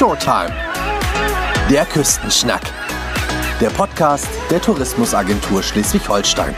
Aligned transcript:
Showtime. 0.00 0.50
Der 1.68 1.84
Küstenschnack. 1.84 2.62
Der 3.60 3.68
Podcast 3.68 4.26
der 4.50 4.58
Tourismusagentur 4.58 5.62
Schleswig-Holstein. 5.62 6.54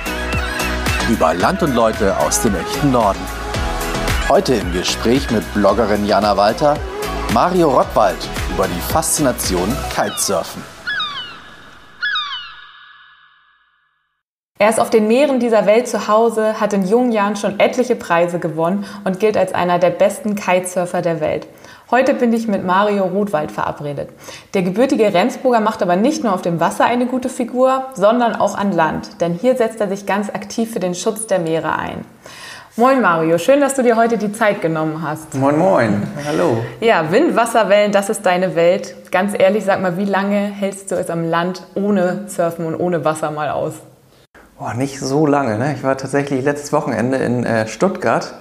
Über 1.11 1.35
Land 1.35 1.61
und 1.65 1.75
Leute 1.75 2.17
aus 2.19 2.41
dem 2.41 2.55
echten 2.55 2.93
Norden. 2.93 3.19
Heute 4.29 4.55
im 4.55 4.73
Gespräch 4.73 5.29
mit 5.33 5.43
Bloggerin 5.55 6.07
Jana 6.07 6.37
Walter, 6.37 6.77
Mario 7.35 7.71
Rottwald 7.71 8.29
über 8.55 8.69
die 8.69 8.93
Faszination 8.93 9.77
Kitesurfen. 9.93 10.63
Er 14.61 14.71
ist 14.71 14.79
auf 14.79 14.91
den 14.91 15.09
Meeren 15.09 15.41
dieser 15.41 15.67
Welt 15.67 15.89
zu 15.89 16.07
Hause, 16.07 16.61
hat 16.61 16.73
in 16.73 16.87
jungen 16.87 17.11
Jahren 17.11 17.35
schon 17.35 17.59
etliche 17.59 17.97
Preise 17.97 18.39
gewonnen 18.39 18.85
und 19.03 19.19
gilt 19.19 19.37
als 19.37 19.53
einer 19.53 19.81
der 19.81 19.91
besten 19.91 20.37
Kitesurfer 20.37 21.03
der 21.03 21.19
Welt. 21.19 21.49
Heute 21.95 22.15
bin 22.15 22.33
ich 22.33 22.49
mit 22.49 22.65
Mario 22.65 23.05
Rothwald 23.05 23.53
verabredet. 23.53 24.09
Der 24.55 24.63
gebürtige 24.63 25.13
Rendsburger 25.13 25.61
macht 25.61 25.83
aber 25.83 25.95
nicht 25.95 26.25
nur 26.25 26.33
auf 26.33 26.41
dem 26.41 26.59
Wasser 26.59 26.87
eine 26.87 27.05
gute 27.05 27.29
Figur, 27.29 27.85
sondern 27.93 28.35
auch 28.35 28.57
an 28.57 28.73
Land, 28.73 29.21
denn 29.21 29.35
hier 29.35 29.57
setzt 29.57 29.79
er 29.79 29.91
sich 29.91 30.07
ganz 30.07 30.31
aktiv 30.31 30.73
für 30.73 30.81
den 30.81 30.95
Schutz 30.95 31.27
der 31.27 31.39
Meere 31.39 31.77
ein. 31.77 32.07
Moin 32.77 33.03
Mario, 33.03 33.37
schön, 33.37 33.61
dass 33.61 33.75
du 33.75 33.83
dir 33.83 33.97
heute 33.97 34.17
die 34.17 34.33
Zeit 34.33 34.63
genommen 34.63 35.03
hast. 35.07 35.35
Moin 35.35 35.59
Moin, 35.59 36.03
hallo. 36.27 36.65
Ja, 36.81 37.13
Wind, 37.13 37.37
Wasserwellen, 37.37 37.93
das 37.93 38.09
ist 38.09 38.25
deine 38.25 38.57
Welt. 38.57 38.95
Ganz 39.11 39.35
ehrlich, 39.39 39.67
sag 39.67 39.83
mal, 39.83 39.99
wie 39.99 40.07
lange 40.07 40.39
hältst 40.39 40.93
du 40.93 40.95
es 40.95 41.11
am 41.11 41.29
Land 41.29 41.63
ohne 41.75 42.25
Surfen 42.27 42.65
und 42.65 42.75
ohne 42.75 43.05
Wasser 43.05 43.31
mal 43.33 43.51
aus? 43.51 43.75
Boah, 44.59 44.73
nicht 44.73 44.99
so 44.99 45.27
lange. 45.27 45.59
Ne? 45.59 45.75
Ich 45.75 45.85
war 45.85 45.99
tatsächlich 45.99 46.43
letztes 46.43 46.73
Wochenende 46.73 47.19
in 47.19 47.45
äh, 47.45 47.69
Stuttgart 47.69 48.33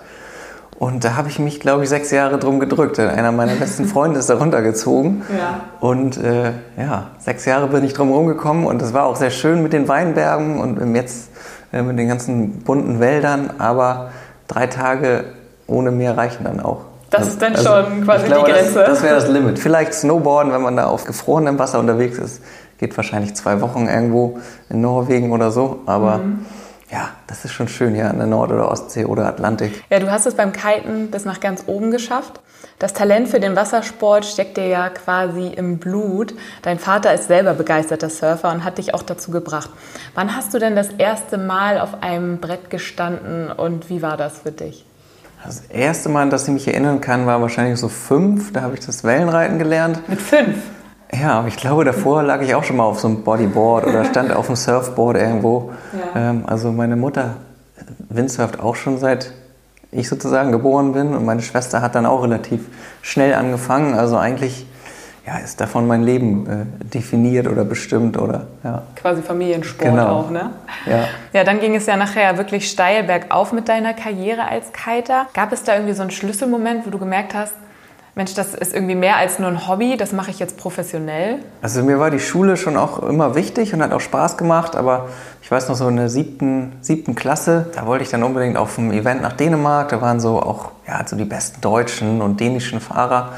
und 0.82 1.04
da 1.04 1.16
habe 1.16 1.30
ich 1.30 1.38
mich, 1.38 1.60
glaube 1.60 1.84
ich, 1.84 1.90
sechs 1.90 2.10
Jahre 2.10 2.40
drum 2.40 2.60
gedrückt. 2.60 2.98
Einer 2.98 3.32
meiner 3.32 3.54
besten 3.54 3.86
Freunde 3.86 4.18
ist 4.18 4.32
da 4.32 4.38
runtergezogen. 4.38 5.22
Ja. 5.38 5.60
Und 5.80 6.18
äh, 6.18 6.54
ja, 6.76 7.12
sechs 7.20 7.46
Jahre 7.46 7.68
bin 7.68 7.84
ich 7.84 7.94
drum 7.94 8.12
rumgekommen 8.12 8.66
und 8.66 8.82
es 8.82 8.92
war 8.92 9.06
auch 9.06 9.16
sehr 9.16 9.30
schön 9.30 9.62
mit 9.62 9.74
den 9.74 9.88
Weinbergen 9.88 10.60
und 10.60 10.96
jetzt 10.96 11.30
äh, 11.72 11.84
mit 11.84 12.00
den 12.00 12.08
ganzen 12.08 12.64
bunten 12.64 13.00
Wäldern. 13.00 13.52
Aber 13.60 14.10
drei 14.48 14.66
Tage 14.66 15.26
ohne 15.68 15.92
Meer 15.92 16.18
reichen 16.18 16.46
dann 16.46 16.60
auch. 16.60 16.86
Das 17.12 17.28
ist 17.28 17.40
dann 17.44 17.56
also, 17.56 17.70
schon 17.70 18.04
quasi 18.04 18.26
glaube, 18.26 18.48
die 18.48 18.52
Grenze. 18.52 18.80
Das, 18.80 18.90
das 18.90 19.04
wäre 19.04 19.16
das 19.16 19.28
Limit. 19.28 19.60
Vielleicht 19.60 19.94
Snowboarden, 19.94 20.52
wenn 20.52 20.64
man 20.64 20.76
da 20.76 20.88
auf 20.88 21.06
gefrorenem 21.06 21.60
Wasser 21.60 21.80
unterwegs 21.80 22.18
ist 22.18 22.42
geht 22.82 22.98
wahrscheinlich 22.98 23.36
zwei 23.36 23.62
Wochen 23.62 23.88
irgendwo 23.88 24.40
in 24.68 24.82
Norwegen 24.82 25.32
oder 25.32 25.52
so, 25.52 25.82
aber 25.86 26.18
mhm. 26.18 26.46
Ja, 26.92 27.10
das 27.28 27.46
ist 27.46 27.54
schon 27.54 27.70
schön 27.70 27.96
hier 27.96 28.10
an 28.10 28.18
der 28.18 28.28
Nord- 28.28 28.52
oder 28.52 28.70
Ostsee 28.70 29.06
oder 29.06 29.26
Atlantik. 29.26 29.84
Ja, 29.90 30.00
du 30.00 30.12
hast 30.12 30.26
es 30.26 30.36
beim 30.36 30.52
Kiten 30.52 31.10
bis 31.10 31.24
nach 31.24 31.40
ganz 31.40 31.64
oben 31.68 31.90
geschafft. 31.90 32.42
Das 32.80 32.94
Talent 32.94 33.30
für 33.30 33.40
den 33.40 33.56
Wassersport 33.56 34.26
steckt 34.26 34.58
dir 34.58 34.68
ja 34.68 34.90
quasi 34.90 35.48
im 35.48 35.78
Blut. 35.78 36.34
Dein 36.64 36.80
Vater 36.80 37.14
ist 37.14 37.28
selber 37.28 37.54
begeisterter 37.54 38.10
Surfer 38.10 38.52
und 38.52 38.64
hat 38.64 38.78
dich 38.78 38.94
auch 38.94 39.04
dazu 39.04 39.32
gebracht. 39.32 39.70
Wann 40.16 40.36
hast 40.36 40.54
du 40.54 40.60
denn 40.60 40.76
das 40.76 40.90
erste 40.98 41.38
Mal 41.38 41.80
auf 41.80 42.04
einem 42.04 42.40
Brett 42.40 42.70
gestanden 42.70 43.52
und 43.52 43.90
wie 43.90 44.02
war 44.02 44.18
das 44.18 44.40
für 44.40 44.52
dich? 44.52 44.86
Das 45.44 45.62
erste 45.70 46.10
Mal, 46.10 46.24
an 46.24 46.30
das 46.30 46.48
ich 46.48 46.54
mich 46.54 46.68
erinnern 46.68 47.02
kann, 47.02 47.26
war 47.26 47.42
wahrscheinlich 47.42 47.80
so 47.80 47.88
fünf. 47.88 48.52
Da 48.52 48.62
habe 48.62 48.76
ich 48.76 48.86
das 48.86 49.04
Wellenreiten 49.04 49.58
gelernt. 49.58 50.08
Mit 50.08 50.22
fünf? 50.22 50.58
Ja, 51.14 51.40
aber 51.40 51.48
ich 51.48 51.58
glaube, 51.58 51.84
davor 51.84 52.24
lag 52.24 52.42
ich 52.42 52.56
auch 52.56 52.64
schon 52.64 52.78
mal 52.78 52.84
auf 52.84 53.00
so 53.00 53.08
einem 53.08 53.24
Bodyboard 53.24 53.86
oder 53.86 54.06
stand 54.06 54.32
auf 54.32 54.48
einem 54.48 54.56
Surfboard 54.56 55.18
irgendwo. 55.18 55.72
Ja. 55.94 56.30
Ähm, 56.30 56.44
also 56.48 56.72
meine 56.72 56.96
Mutter 56.96 57.36
windsurft 58.10 58.60
auch 58.60 58.76
schon 58.76 58.98
seit 58.98 59.34
ich 59.92 60.08
sozusagen 60.08 60.52
geboren 60.52 60.94
bin 60.94 61.14
und 61.14 61.26
meine 61.26 61.42
Schwester 61.42 61.82
hat 61.82 61.96
dann 61.96 62.06
auch 62.06 62.24
relativ 62.24 62.62
schnell 63.02 63.34
angefangen. 63.34 63.94
Also 63.94 64.18
eigentlich 64.18 64.66
ja, 65.26 65.38
ist 65.38 65.62
davon 65.62 65.86
mein 65.86 66.02
Leben 66.02 66.48
äh, 66.48 66.86
definiert 66.86 67.48
oder 67.48 67.64
bestimmt 67.64 68.18
oder 68.18 68.48
ja. 68.64 68.84
Quasi 68.96 69.22
Familiensport 69.22 69.92
genau. 69.92 70.08
auch, 70.08 70.30
ne? 70.32 70.52
Ja. 70.88 71.08
Ja, 71.34 71.44
dann 71.44 71.60
ging 71.60 71.76
es 71.76 71.86
ja 71.86 71.96
nachher 71.96 72.38
wirklich 72.38 72.70
steil 72.70 73.04
bergauf 73.04 73.52
mit 73.52 73.70
deiner 73.70 73.94
Karriere 73.94 74.48
als 74.48 74.72
Kiter. 74.74 75.28
Gab 75.34 75.52
es 75.52 75.64
da 75.64 75.76
irgendwie 75.76 75.94
so 75.94 76.02
einen 76.02 76.12
Schlüsselmoment, 76.12 76.88
wo 76.88 76.90
du 76.90 76.98
gemerkt 76.98 77.36
hast, 77.36 77.54
Mensch, 78.14 78.34
das 78.34 78.54
ist 78.54 78.74
irgendwie 78.74 78.96
mehr 78.96 79.16
als 79.16 79.40
nur 79.40 79.48
ein 79.48 79.70
Hobby, 79.70 79.96
das 79.96 80.12
mache 80.12 80.32
ich 80.32 80.40
jetzt 80.40 80.58
professionell? 80.58 81.40
Also 81.62 81.82
mir 81.82 81.98
war 81.98 82.12
die 82.12 82.20
Schule 82.20 82.58
schon 82.58 82.76
auch 82.76 83.02
immer 83.04 83.36
wichtig 83.36 83.74
und 83.74 83.82
hat 83.82 83.94
auch 83.94 84.02
Spaß 84.02 84.36
gemacht, 84.36 84.76
aber 84.76 85.08
ich 85.42 85.50
weiß 85.50 85.70
noch 85.70 85.76
so 85.76 85.88
in 85.88 85.96
der 85.96 86.10
siebten, 86.10 86.74
siebten 86.82 87.16
Klasse, 87.16 87.68
da 87.74 87.86
wollte 87.86 88.04
ich 88.04 88.10
dann 88.10 88.24
unbedingt 88.24 88.58
auf 88.58 88.78
ein 88.78 88.92
Event 88.92 89.22
nach 89.22 89.32
Dänemark, 89.32 89.90
da 89.90 90.02
waren 90.02 90.20
so 90.20 90.42
auch 90.42 90.72
ja, 90.86 91.08
so 91.08 91.16
die 91.16 91.24
besten 91.24 91.62
deutschen 91.62 92.22
und 92.22 92.42
dänischen 92.42 92.82
Fahrer, 92.82 93.32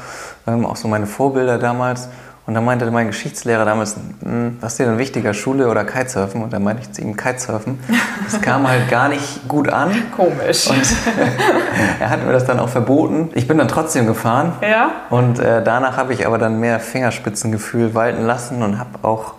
ähm, 0.48 0.66
auch 0.66 0.76
so 0.76 0.88
meine 0.88 1.06
Vorbilder 1.06 1.58
damals. 1.58 2.08
Und 2.46 2.52
dann 2.52 2.64
meinte 2.64 2.90
mein 2.90 3.06
Geschichtslehrer 3.06 3.64
damals, 3.64 3.96
hm, 4.22 4.58
was 4.60 4.72
ist 4.72 4.80
dir 4.80 4.86
denn 4.86 4.98
wichtiger, 4.98 5.32
Schule 5.32 5.68
oder 5.68 5.84
Kitesurfen? 5.84 6.42
Und 6.42 6.52
dann 6.52 6.62
meinte 6.62 6.82
ich 6.82 6.92
zu 6.92 7.00
ihm 7.00 7.16
Kitesurfen. 7.16 7.78
Das 8.24 8.40
kam 8.42 8.68
halt 8.68 8.90
gar 8.90 9.08
nicht 9.08 9.48
gut 9.48 9.70
an. 9.70 9.90
Komisch. 10.14 10.68
Und 10.68 10.82
er 12.00 12.10
hat 12.10 12.24
mir 12.24 12.32
das 12.32 12.44
dann 12.44 12.58
auch 12.58 12.68
verboten. 12.68 13.30
Ich 13.32 13.48
bin 13.48 13.56
dann 13.56 13.68
trotzdem 13.68 14.06
gefahren. 14.06 14.52
Ja. 14.60 14.90
Und 15.08 15.38
äh, 15.38 15.62
danach 15.64 15.96
habe 15.96 16.12
ich 16.12 16.26
aber 16.26 16.36
dann 16.36 16.60
mehr 16.60 16.80
Fingerspitzengefühl 16.80 17.94
walten 17.94 18.26
lassen 18.26 18.62
und 18.62 18.78
habe 18.78 18.90
auch 19.02 19.34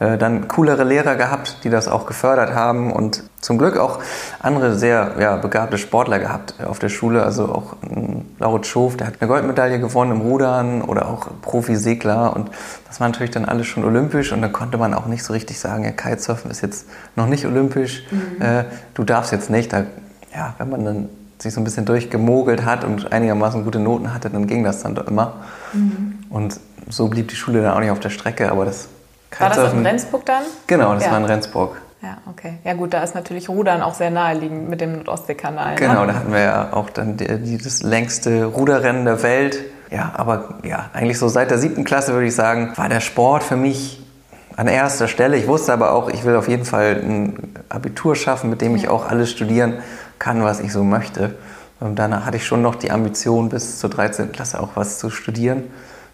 dann 0.00 0.48
coolere 0.48 0.84
Lehrer 0.84 1.14
gehabt, 1.14 1.58
die 1.62 1.68
das 1.68 1.86
auch 1.86 2.06
gefördert 2.06 2.54
haben 2.54 2.90
und 2.90 3.22
zum 3.40 3.58
Glück 3.58 3.76
auch 3.76 3.98
andere 4.38 4.74
sehr 4.74 5.16
ja, 5.18 5.36
begabte 5.36 5.76
Sportler 5.76 6.18
gehabt 6.18 6.54
auf 6.64 6.78
der 6.78 6.88
Schule. 6.88 7.22
Also 7.22 7.46
auch 7.46 7.76
ähm, 7.82 8.24
Laurent 8.38 8.66
Schof, 8.66 8.96
der 8.96 9.08
hat 9.08 9.14
eine 9.20 9.28
Goldmedaille 9.28 9.78
gewonnen 9.78 10.12
im 10.12 10.20
Rudern 10.22 10.80
oder 10.80 11.08
auch 11.08 11.28
Profisegler 11.42 12.34
und 12.34 12.50
das 12.86 12.98
war 13.00 13.08
natürlich 13.08 13.30
dann 13.30 13.44
alles 13.44 13.66
schon 13.66 13.84
olympisch 13.84 14.32
und 14.32 14.40
da 14.40 14.48
konnte 14.48 14.78
man 14.78 14.94
auch 14.94 15.06
nicht 15.06 15.22
so 15.22 15.34
richtig 15.34 15.60
sagen, 15.60 15.84
ja, 15.84 15.90
Kitesurfen 15.90 16.50
ist 16.50 16.62
jetzt 16.62 16.86
noch 17.14 17.26
nicht 17.26 17.44
olympisch, 17.44 18.04
mhm. 18.10 18.42
äh, 18.42 18.64
du 18.94 19.04
darfst 19.04 19.32
jetzt 19.32 19.50
nicht. 19.50 19.72
Da, 19.72 19.84
ja, 20.34 20.54
wenn 20.58 20.70
man 20.70 20.84
dann 20.84 21.08
sich 21.38 21.52
so 21.52 21.60
ein 21.60 21.64
bisschen 21.64 21.84
durchgemogelt 21.84 22.64
hat 22.64 22.84
und 22.84 23.12
einigermaßen 23.12 23.64
gute 23.64 23.78
Noten 23.78 24.14
hatte, 24.14 24.30
dann 24.30 24.46
ging 24.46 24.64
das 24.64 24.82
dann 24.82 24.94
doch 24.94 25.06
immer. 25.06 25.34
Mhm. 25.72 26.20
Und 26.30 26.60
so 26.88 27.08
blieb 27.08 27.28
die 27.28 27.36
Schule 27.36 27.62
dann 27.62 27.74
auch 27.74 27.80
nicht 27.80 27.90
auf 27.90 28.00
der 28.00 28.10
Strecke, 28.10 28.50
aber 28.50 28.64
das 28.64 28.88
war 29.38 29.50
das 29.50 29.72
in 29.72 29.86
Rendsburg 29.86 30.26
dann? 30.26 30.42
Genau, 30.66 30.94
das 30.94 31.04
ja. 31.04 31.10
war 31.12 31.18
in 31.18 31.24
Rendsburg. 31.24 31.80
Ja, 32.02 32.16
okay. 32.30 32.58
Ja 32.64 32.72
gut, 32.74 32.94
da 32.94 33.02
ist 33.02 33.14
natürlich 33.14 33.48
Rudern 33.48 33.82
auch 33.82 33.94
sehr 33.94 34.10
naheliegend 34.10 34.70
mit 34.70 34.80
dem 34.80 34.96
Nordostseekanal. 34.96 35.74
Ne? 35.74 35.76
Genau, 35.76 36.00
ne? 36.02 36.06
da 36.08 36.14
hatten 36.14 36.32
wir 36.32 36.40
ja 36.40 36.72
auch 36.72 36.88
dann 36.88 37.18
das 37.18 37.82
längste 37.82 38.46
Ruderrennen 38.46 39.04
der 39.04 39.22
Welt. 39.22 39.58
Ja, 39.90 40.12
aber 40.14 40.60
ja, 40.62 40.88
eigentlich 40.94 41.18
so 41.18 41.28
seit 41.28 41.50
der 41.50 41.58
siebten 41.58 41.84
Klasse 41.84 42.12
würde 42.14 42.26
ich 42.26 42.34
sagen, 42.34 42.72
war 42.76 42.88
der 42.88 43.00
Sport 43.00 43.42
für 43.42 43.56
mich 43.56 44.00
an 44.56 44.66
erster 44.66 45.08
Stelle. 45.08 45.36
Ich 45.36 45.46
wusste 45.46 45.72
aber 45.72 45.92
auch, 45.92 46.08
ich 46.08 46.24
will 46.24 46.36
auf 46.36 46.48
jeden 46.48 46.64
Fall 46.64 47.00
ein 47.02 47.54
Abitur 47.68 48.16
schaffen, 48.16 48.50
mit 48.50 48.60
dem 48.60 48.76
ich 48.76 48.88
auch 48.88 49.08
alles 49.08 49.30
studieren 49.30 49.74
kann, 50.18 50.42
was 50.42 50.60
ich 50.60 50.72
so 50.72 50.84
möchte. 50.84 51.34
Und 51.80 51.98
danach 51.98 52.24
hatte 52.24 52.36
ich 52.36 52.46
schon 52.46 52.62
noch 52.62 52.74
die 52.76 52.90
Ambition, 52.90 53.48
bis 53.48 53.78
zur 53.78 53.90
13. 53.90 54.32
Klasse 54.32 54.60
auch 54.60 54.70
was 54.74 54.98
zu 54.98 55.10
studieren. 55.10 55.64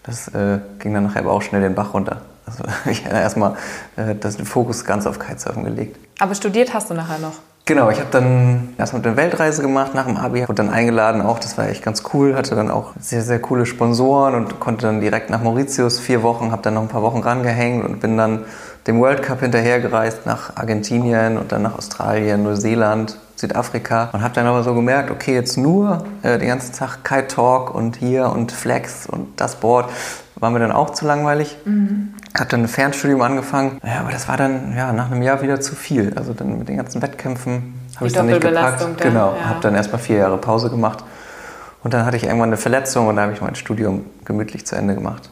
Das 0.03 0.29
äh, 0.29 0.59
ging 0.79 0.93
dann 0.93 1.03
nachher 1.03 1.19
aber 1.19 1.31
auch 1.31 1.41
schnell 1.41 1.61
den 1.61 1.75
Bach 1.75 1.93
runter. 1.93 2.21
Also 2.47 2.63
ich 2.89 3.05
habe 3.05 3.17
erstmal 3.17 3.55
äh, 3.95 4.15
den 4.15 4.45
Fokus 4.45 4.85
ganz 4.85 5.05
auf 5.05 5.19
Kitesurfen 5.19 5.63
gelegt. 5.63 5.97
Aber 6.19 6.33
studiert 6.33 6.73
hast 6.73 6.89
du 6.89 6.95
nachher 6.95 7.19
noch? 7.19 7.33
Genau, 7.67 7.89
ich 7.89 7.99
habe 7.99 8.07
dann 8.11 8.69
erstmal 8.77 9.01
eine 9.05 9.17
Weltreise 9.17 9.61
gemacht 9.61 9.93
nach 9.93 10.05
dem 10.05 10.15
Abi, 10.15 10.43
wurde 10.43 10.53
dann 10.53 10.69
eingeladen 10.69 11.21
auch, 11.21 11.37
das 11.37 11.57
war 11.57 11.67
echt 11.67 11.83
ganz 11.83 12.01
cool, 12.13 12.33
hatte 12.33 12.55
dann 12.55 12.71
auch 12.71 12.93
sehr, 12.97 13.21
sehr 13.21 13.39
coole 13.39 13.65
Sponsoren 13.65 14.35
und 14.35 14.61
konnte 14.61 14.85
dann 14.85 15.01
direkt 15.01 15.29
nach 15.29 15.43
Mauritius 15.43 15.99
vier 15.99 16.23
Wochen, 16.23 16.53
habe 16.53 16.61
dann 16.61 16.75
noch 16.75 16.83
ein 16.83 16.87
paar 16.87 17.01
Wochen 17.01 17.19
rangehängt 17.19 17.83
und 17.83 17.99
bin 17.99 18.15
dann 18.15 18.45
dem 18.87 19.01
World 19.01 19.21
Cup 19.21 19.41
hinterhergereist 19.41 20.25
nach 20.25 20.55
Argentinien 20.55 21.37
und 21.37 21.51
dann 21.51 21.63
nach 21.63 21.77
Australien, 21.77 22.43
Neuseeland, 22.43 23.17
Südafrika 23.35 24.11
und 24.13 24.23
habe 24.23 24.33
dann 24.33 24.47
aber 24.47 24.63
so 24.63 24.73
gemerkt, 24.73 25.11
okay, 25.11 25.33
jetzt 25.33 25.57
nur 25.57 26.05
äh, 26.23 26.37
den 26.37 26.47
ganzen 26.47 26.73
Tag 26.73 27.03
Kite 27.03 27.27
Talk 27.27 27.75
und 27.75 27.97
hier 27.97 28.31
und 28.31 28.53
Flex 28.53 29.07
und 29.07 29.41
das 29.41 29.55
Board 29.55 29.89
war 30.39 30.51
mir 30.51 30.59
dann 30.59 30.71
auch 30.71 30.91
zu 30.91 31.05
langweilig. 31.05 31.57
Mhm. 31.65 32.13
Habe 32.37 32.49
dann 32.49 32.63
ein 32.63 32.67
Fernstudium 32.67 33.21
angefangen. 33.21 33.79
Ja, 33.83 34.01
aber 34.01 34.11
das 34.11 34.27
war 34.27 34.37
dann 34.37 34.75
ja, 34.75 34.93
nach 34.93 35.11
einem 35.11 35.21
Jahr 35.21 35.41
wieder 35.41 35.59
zu 35.59 35.75
viel. 35.75 36.13
Also 36.15 36.33
dann 36.33 36.59
mit 36.59 36.69
den 36.69 36.77
ganzen 36.77 37.01
Wettkämpfen 37.01 37.79
habe 37.95 38.07
ich 38.07 38.13
dann 38.13 38.27
nicht 38.27 38.41
gepackt. 38.41 38.81
Dann, 38.81 38.97
genau, 38.97 39.35
ja. 39.35 39.49
habe 39.49 39.59
dann 39.61 39.75
erstmal 39.75 39.99
vier 39.99 40.17
Jahre 40.17 40.37
Pause 40.37 40.69
gemacht. 40.69 41.03
Und 41.83 41.93
dann 41.93 42.05
hatte 42.05 42.17
ich 42.17 42.23
irgendwann 42.23 42.49
eine 42.49 42.57
Verletzung 42.57 43.07
und 43.07 43.15
da 43.15 43.23
habe 43.23 43.33
ich 43.33 43.41
mein 43.41 43.55
Studium 43.55 44.05
gemütlich 44.25 44.65
zu 44.65 44.75
Ende 44.75 44.93
gemacht. 44.93 45.29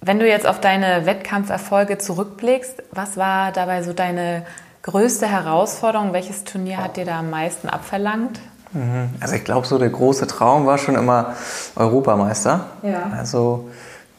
Wenn 0.00 0.18
du 0.18 0.26
jetzt 0.26 0.46
auf 0.46 0.60
deine 0.60 1.06
Wettkampferfolge 1.06 1.98
zurückblickst, 1.98 2.82
was 2.90 3.16
war 3.16 3.52
dabei 3.52 3.82
so 3.82 3.92
deine 3.92 4.44
größte 4.82 5.26
Herausforderung? 5.26 6.12
Welches 6.12 6.42
Turnier 6.44 6.78
hat 6.78 6.96
dir 6.96 7.04
da 7.04 7.20
am 7.20 7.30
meisten 7.30 7.68
abverlangt? 7.68 8.40
Mhm. 8.72 9.10
Also 9.20 9.36
ich 9.36 9.44
glaube, 9.44 9.66
so 9.66 9.78
der 9.78 9.90
große 9.90 10.26
Traum 10.26 10.66
war 10.66 10.78
schon 10.78 10.96
immer 10.96 11.34
Europameister. 11.76 12.66
Ja. 12.82 13.12
Also 13.16 13.70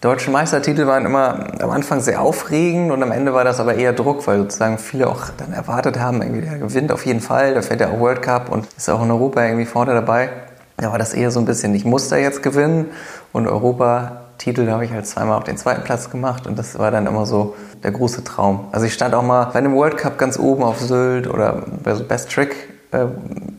deutsche 0.03 0.31
Meistertitel 0.31 0.85
waren 0.85 1.05
immer 1.05 1.47
am 1.61 1.69
Anfang 1.69 2.01
sehr 2.01 2.21
aufregend 2.21 2.91
und 2.91 3.01
am 3.01 3.11
Ende 3.13 3.33
war 3.33 3.45
das 3.45 3.61
aber 3.61 3.75
eher 3.75 3.93
Druck, 3.93 4.27
weil 4.27 4.39
sozusagen 4.39 4.77
viele 4.77 5.07
auch 5.07 5.29
dann 5.37 5.53
erwartet 5.53 5.97
haben, 5.97 6.21
irgendwie 6.21 6.41
der 6.41 6.57
gewinnt 6.57 6.91
auf 6.91 7.05
jeden 7.05 7.21
Fall, 7.21 7.53
da 7.53 7.61
fährt 7.61 7.79
ja 7.79 7.89
auch 7.89 7.99
World 7.99 8.21
Cup 8.21 8.49
und 8.49 8.67
ist 8.75 8.89
auch 8.89 9.01
in 9.01 9.09
Europa 9.09 9.41
irgendwie 9.41 9.65
vorne 9.65 9.93
dabei. 9.93 10.29
Da 10.75 10.91
war 10.91 10.97
das 10.97 11.13
eher 11.13 11.31
so 11.31 11.39
ein 11.39 11.45
bisschen, 11.45 11.73
ich 11.73 11.85
muss 11.85 12.09
da 12.09 12.17
jetzt 12.17 12.43
gewinnen 12.43 12.87
und 13.31 13.47
Europa 13.47 14.23
Titel 14.39 14.69
habe 14.69 14.83
ich 14.83 14.91
halt 14.91 15.07
zweimal 15.07 15.37
auf 15.37 15.45
den 15.45 15.55
zweiten 15.55 15.85
Platz 15.85 16.09
gemacht 16.09 16.47
und 16.47 16.59
das 16.59 16.77
war 16.77 16.91
dann 16.91 17.07
immer 17.07 17.25
so 17.25 17.55
der 17.81 17.91
große 17.91 18.25
Traum. 18.25 18.67
Also 18.73 18.85
ich 18.85 18.93
stand 18.93 19.15
auch 19.15 19.23
mal 19.23 19.51
bei 19.53 19.59
einem 19.59 19.73
World 19.73 19.95
Cup 19.95 20.17
ganz 20.17 20.37
oben 20.37 20.63
auf 20.63 20.81
Sylt 20.81 21.27
oder 21.27 21.63
bei 21.81 21.95
so 21.95 22.03
Best 22.03 22.29
Trick 22.29 22.72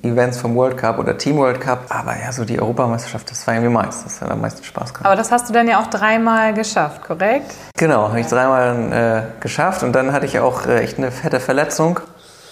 Events 0.02 0.38
vom 0.38 0.54
World 0.54 0.76
Cup 0.76 0.98
oder 0.98 1.16
Team 1.16 1.36
World 1.36 1.60
Cup. 1.60 1.86
Aber 1.88 2.12
ja, 2.18 2.32
so 2.32 2.44
die 2.44 2.60
Europameisterschaft, 2.60 3.30
das 3.30 3.46
war 3.46 3.54
irgendwie 3.54 3.72
meist. 3.72 4.04
Das 4.04 4.20
hat 4.20 4.30
am 4.30 4.40
meisten 4.40 4.62
Spaß 4.62 4.92
gemacht. 4.92 5.06
Aber 5.06 5.16
das 5.16 5.30
hast 5.30 5.48
du 5.48 5.52
dann 5.52 5.68
ja 5.68 5.80
auch 5.80 5.88
dreimal 5.88 6.54
geschafft, 6.54 7.02
korrekt? 7.02 7.54
Genau, 7.76 8.08
habe 8.08 8.20
ich 8.20 8.26
dreimal 8.26 8.92
äh, 8.92 9.42
geschafft 9.42 9.82
und 9.82 9.92
dann 9.92 10.12
hatte 10.12 10.26
ich 10.26 10.38
auch 10.38 10.66
äh, 10.66 10.80
echt 10.80 10.98
eine 10.98 11.10
fette 11.10 11.40
Verletzung. 11.40 12.00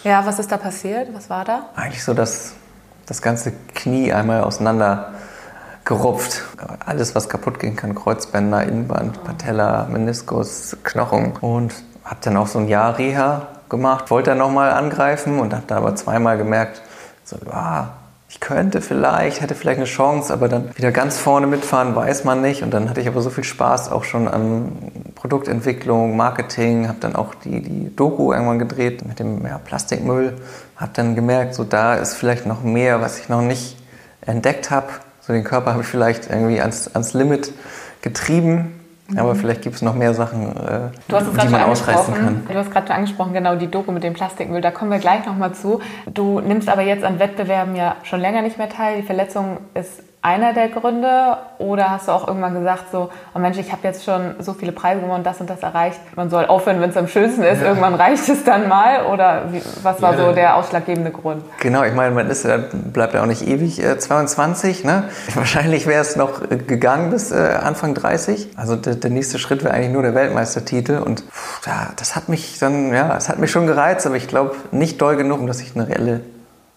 Ja, 0.04 0.26
was 0.26 0.38
ist 0.38 0.50
da 0.50 0.56
passiert? 0.56 1.08
Was 1.14 1.30
war 1.30 1.44
da? 1.44 1.66
Eigentlich 1.76 2.02
so, 2.02 2.14
dass 2.14 2.54
das 3.06 3.22
ganze 3.22 3.52
Knie 3.74 4.12
einmal 4.12 4.42
auseinander 4.42 5.12
gerupft. 5.84 6.42
Alles, 6.84 7.14
was 7.14 7.28
kaputt 7.28 7.58
gehen 7.58 7.76
kann, 7.76 7.94
Kreuzbänder, 7.94 8.62
Innenband, 8.64 9.22
Patella, 9.24 9.86
Meniskus, 9.90 10.76
Knochen. 10.82 11.32
Und 11.40 11.74
habe 12.04 12.18
dann 12.22 12.36
auch 12.36 12.46
so 12.46 12.58
ein 12.58 12.68
Jahr 12.68 12.98
Reha 12.98 13.48
gemacht, 13.72 14.10
wollte 14.10 14.30
dann 14.30 14.38
nochmal 14.38 14.70
angreifen 14.70 15.40
und 15.40 15.52
habe 15.52 15.64
dann 15.66 15.78
aber 15.78 15.96
zweimal 15.96 16.38
gemerkt, 16.38 16.80
so, 17.24 17.36
ah, 17.50 17.88
ich 18.28 18.40
könnte 18.40 18.80
vielleicht, 18.80 19.40
hätte 19.40 19.54
vielleicht 19.54 19.78
eine 19.78 19.86
Chance, 19.86 20.32
aber 20.32 20.48
dann 20.48 20.74
wieder 20.76 20.92
ganz 20.92 21.18
vorne 21.18 21.46
mitfahren, 21.46 21.94
weiß 21.94 22.24
man 22.24 22.40
nicht. 22.40 22.62
Und 22.62 22.72
dann 22.72 22.88
hatte 22.88 23.00
ich 23.00 23.08
aber 23.08 23.20
so 23.20 23.28
viel 23.28 23.44
Spaß 23.44 23.90
auch 23.90 24.04
schon 24.04 24.28
an 24.28 24.72
Produktentwicklung, 25.14 26.16
Marketing, 26.16 26.88
habe 26.88 26.98
dann 27.00 27.14
auch 27.14 27.34
die, 27.34 27.60
die 27.60 27.94
Doku 27.94 28.32
irgendwann 28.32 28.58
gedreht 28.58 29.04
mit 29.04 29.18
dem 29.18 29.44
ja, 29.44 29.58
Plastikmüll, 29.58 30.36
habe 30.76 30.92
dann 30.94 31.14
gemerkt, 31.14 31.54
so 31.54 31.64
da 31.64 31.94
ist 31.94 32.14
vielleicht 32.14 32.46
noch 32.46 32.62
mehr, 32.62 33.00
was 33.00 33.18
ich 33.18 33.28
noch 33.28 33.42
nicht 33.42 33.76
entdeckt 34.22 34.70
habe. 34.70 34.88
So 35.20 35.32
den 35.32 35.44
Körper 35.44 35.72
habe 35.72 35.82
ich 35.82 35.88
vielleicht 35.88 36.30
irgendwie 36.30 36.60
ans, 36.60 36.94
ans 36.94 37.12
Limit 37.12 37.52
getrieben 38.00 38.81
aber 39.16 39.34
vielleicht 39.34 39.62
gibt 39.62 39.76
es 39.76 39.82
noch 39.82 39.94
mehr 39.94 40.14
Sachen, 40.14 40.56
äh, 40.56 40.90
die 41.08 41.48
man 41.48 41.62
ausreißen 41.62 42.14
kann. 42.14 42.46
Du 42.48 42.54
hast 42.54 42.70
gerade 42.70 42.86
schon 42.86 42.96
angesprochen, 42.96 43.32
genau 43.32 43.56
die 43.56 43.70
Doku 43.70 43.92
mit 43.92 44.02
dem 44.02 44.14
Plastikmüll. 44.14 44.60
Da 44.60 44.70
kommen 44.70 44.90
wir 44.90 44.98
gleich 44.98 45.26
nochmal 45.26 45.52
zu. 45.54 45.80
Du 46.06 46.40
nimmst 46.40 46.68
aber 46.68 46.82
jetzt 46.82 47.04
an 47.04 47.18
Wettbewerben 47.18 47.76
ja 47.76 47.96
schon 48.02 48.20
länger 48.20 48.42
nicht 48.42 48.58
mehr 48.58 48.68
teil. 48.68 48.96
Die 48.96 49.06
Verletzung 49.06 49.58
ist 49.74 50.02
einer 50.22 50.52
der 50.52 50.68
Gründe? 50.68 51.36
Oder 51.58 51.90
hast 51.90 52.08
du 52.08 52.12
auch 52.12 52.28
irgendwann 52.28 52.54
gesagt, 52.54 52.84
so, 52.92 53.10
oh 53.34 53.38
Mensch, 53.38 53.58
ich 53.58 53.70
habe 53.72 53.82
jetzt 53.82 54.04
schon 54.04 54.36
so 54.38 54.54
viele 54.54 54.72
Preise 54.72 55.00
gewonnen, 55.00 55.24
das 55.24 55.40
und 55.40 55.50
das 55.50 55.60
erreicht. 55.60 55.98
Man 56.16 56.30
soll 56.30 56.46
aufhören, 56.46 56.80
wenn 56.80 56.90
es 56.90 56.96
am 56.96 57.08
schönsten 57.08 57.42
ist. 57.42 57.60
Ja. 57.60 57.68
Irgendwann 57.68 57.94
reicht 57.94 58.28
es 58.28 58.44
dann 58.44 58.68
mal. 58.68 59.06
Oder 59.06 59.52
wie, 59.52 59.60
was 59.82 60.00
war 60.00 60.16
ja. 60.16 60.24
so 60.24 60.32
der 60.32 60.56
ausschlaggebende 60.56 61.10
Grund? 61.10 61.44
Genau, 61.60 61.82
ich 61.82 61.94
meine, 61.94 62.14
man 62.14 62.30
ist, 62.30 62.46
bleibt 62.92 63.14
ja 63.14 63.22
auch 63.22 63.26
nicht 63.26 63.46
ewig 63.46 63.82
äh, 63.82 63.98
22. 63.98 64.84
Ne? 64.84 65.04
Wahrscheinlich 65.34 65.86
wäre 65.86 66.00
es 66.00 66.16
noch 66.16 66.42
äh, 66.50 66.56
gegangen 66.56 67.10
bis 67.10 67.32
äh, 67.32 67.58
Anfang 67.62 67.94
30. 67.94 68.50
Also 68.56 68.76
der, 68.76 68.94
der 68.94 69.10
nächste 69.10 69.38
Schritt 69.38 69.64
wäre 69.64 69.74
eigentlich 69.74 69.92
nur 69.92 70.02
der 70.02 70.14
Weltmeistertitel. 70.14 70.98
Und 70.98 71.20
pff, 71.20 71.66
ja, 71.66 71.88
das 71.96 72.14
hat 72.14 72.28
mich 72.28 72.58
dann, 72.60 72.94
ja, 72.94 73.16
es 73.16 73.28
hat 73.28 73.38
mich 73.38 73.50
schon 73.50 73.66
gereizt, 73.66 74.06
aber 74.06 74.16
ich 74.16 74.28
glaube 74.28 74.54
nicht 74.70 75.00
doll 75.02 75.16
genug, 75.16 75.40
um 75.40 75.46
dass 75.48 75.60
ich 75.60 75.74
eine 75.74 75.88
reelle 75.88 76.20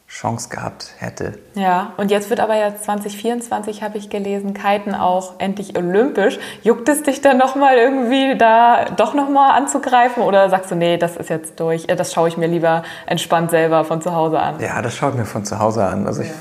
Chance 0.08 0.50
gehabt 0.50 0.94
hätte. 1.00 1.34
Ja, 1.56 1.94
und 1.98 2.12
jetzt 2.12 2.30
wird 2.30 2.40
aber 2.40 2.56
ja 2.56 2.76
2024, 2.76 3.82
habe 3.82 3.98
ich 3.98 4.10
gelesen, 4.10 4.54
Kiten 4.54 4.94
auch 4.94 5.40
endlich 5.40 5.76
olympisch. 5.76 6.38
Juckt 6.62 6.88
es 6.90 7.04
dich 7.04 7.22
dann 7.22 7.38
nochmal 7.38 7.78
irgendwie 7.78 8.38
da 8.38 8.86
doch 8.86 9.14
nochmal 9.14 9.58
anzugreifen 9.58 10.24
oder 10.24 10.50
sagst 10.50 10.72
du, 10.72 10.76
nee, 10.76 10.98
das 10.98 11.18
ist 11.18 11.30
jetzt 11.30 11.60
durch, 11.60 11.88
das 11.88 12.14
schaue 12.14 12.28
ich 12.28 12.38
mir 12.38 12.48
lieber 12.48 12.84
entspannt 13.08 13.50
selber 13.50 13.84
von 13.84 14.02
zu 14.02 14.14
Hause 14.14 14.40
an? 14.40 14.60
Ja, 14.60 14.82
das 14.82 14.96
schaue 14.96 15.12
ich 15.12 15.18
mir 15.18 15.26
von 15.26 15.44
zu 15.44 15.60
Hause 15.60 15.86
an. 15.86 16.06
Also 16.06 16.22
ja. 16.22 16.30
ich 16.30 16.34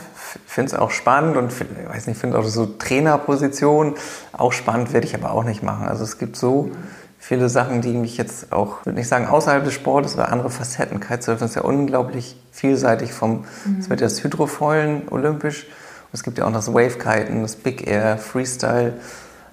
finde 0.46 0.72
es 0.72 0.78
auch 0.78 0.90
spannend 0.90 1.36
und 1.36 1.50
ich 1.50 1.88
weiß 1.88 2.06
nicht, 2.06 2.20
finde 2.20 2.38
auch 2.38 2.44
so 2.44 2.66
Trainerposition 2.66 3.94
auch 4.32 4.52
spannend, 4.52 4.92
werde 4.92 5.06
ich 5.06 5.14
aber 5.14 5.32
auch 5.32 5.44
nicht 5.44 5.62
machen. 5.62 5.88
Also 5.88 6.04
es 6.04 6.18
gibt 6.18 6.36
so... 6.36 6.64
Mhm 6.64 7.03
viele 7.26 7.48
Sachen, 7.48 7.80
die 7.80 7.94
mich 7.94 8.18
jetzt 8.18 8.52
auch, 8.52 8.84
würde 8.84 8.98
nicht 8.98 9.08
sagen 9.08 9.26
außerhalb 9.26 9.64
des 9.64 9.72
Sportes, 9.72 10.18
aber 10.18 10.30
andere 10.30 10.50
Facetten. 10.50 11.00
Kitesurfen 11.00 11.46
ist 11.46 11.56
ja 11.56 11.62
unglaublich 11.62 12.36
vielseitig 12.52 13.14
vom, 13.14 13.46
mhm. 13.64 13.78
es 13.80 13.88
wird 13.88 14.02
ja 14.02 14.08
das 14.08 14.22
Hydrofoilen 14.22 15.08
olympisch, 15.08 15.66
es 16.12 16.22
gibt 16.22 16.36
ja 16.36 16.44
auch 16.44 16.52
das 16.52 16.74
Wave-Kiten, 16.74 17.40
das 17.40 17.56
Big 17.56 17.86
Air, 17.86 18.18
Freestyle, 18.18 18.92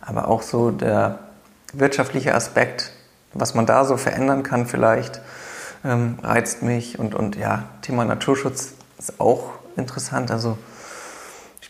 aber 0.02 0.28
auch 0.28 0.42
so 0.42 0.70
der 0.72 1.20
wirtschaftliche 1.72 2.36
Aspekt, 2.36 2.92
was 3.34 3.56
man 3.56 3.66
da 3.66 3.86
so 3.86 3.96
verändern 3.96 4.44
kann 4.44 4.66
vielleicht, 4.66 5.22
ähm, 5.86 6.20
reizt 6.22 6.64
mich 6.64 7.00
und, 7.00 7.16
und 7.16 7.38
ja, 7.38 7.70
Thema 7.82 8.04
Naturschutz 8.04 8.74
ist 9.00 9.22
auch 9.22 9.52
interessant, 9.78 10.30
also 10.30 10.58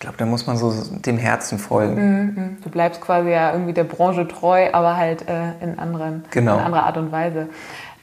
glaube, 0.01 0.17
da 0.17 0.25
muss 0.25 0.45
man 0.47 0.57
so 0.57 0.73
dem 0.89 1.17
Herzen 1.17 1.57
folgen. 1.57 1.95
Mhm, 1.95 2.33
mhm. 2.35 2.57
Du 2.61 2.69
bleibst 2.69 2.99
quasi 2.99 3.29
ja 3.29 3.53
irgendwie 3.53 3.71
der 3.71 3.85
Branche 3.85 4.27
treu, 4.27 4.67
aber 4.73 4.97
halt 4.97 5.27
äh, 5.29 5.53
in, 5.61 5.79
anderen, 5.79 6.25
genau. 6.31 6.55
in 6.55 6.59
anderer 6.59 6.83
Art 6.83 6.97
und 6.97 7.11
Weise. 7.13 7.47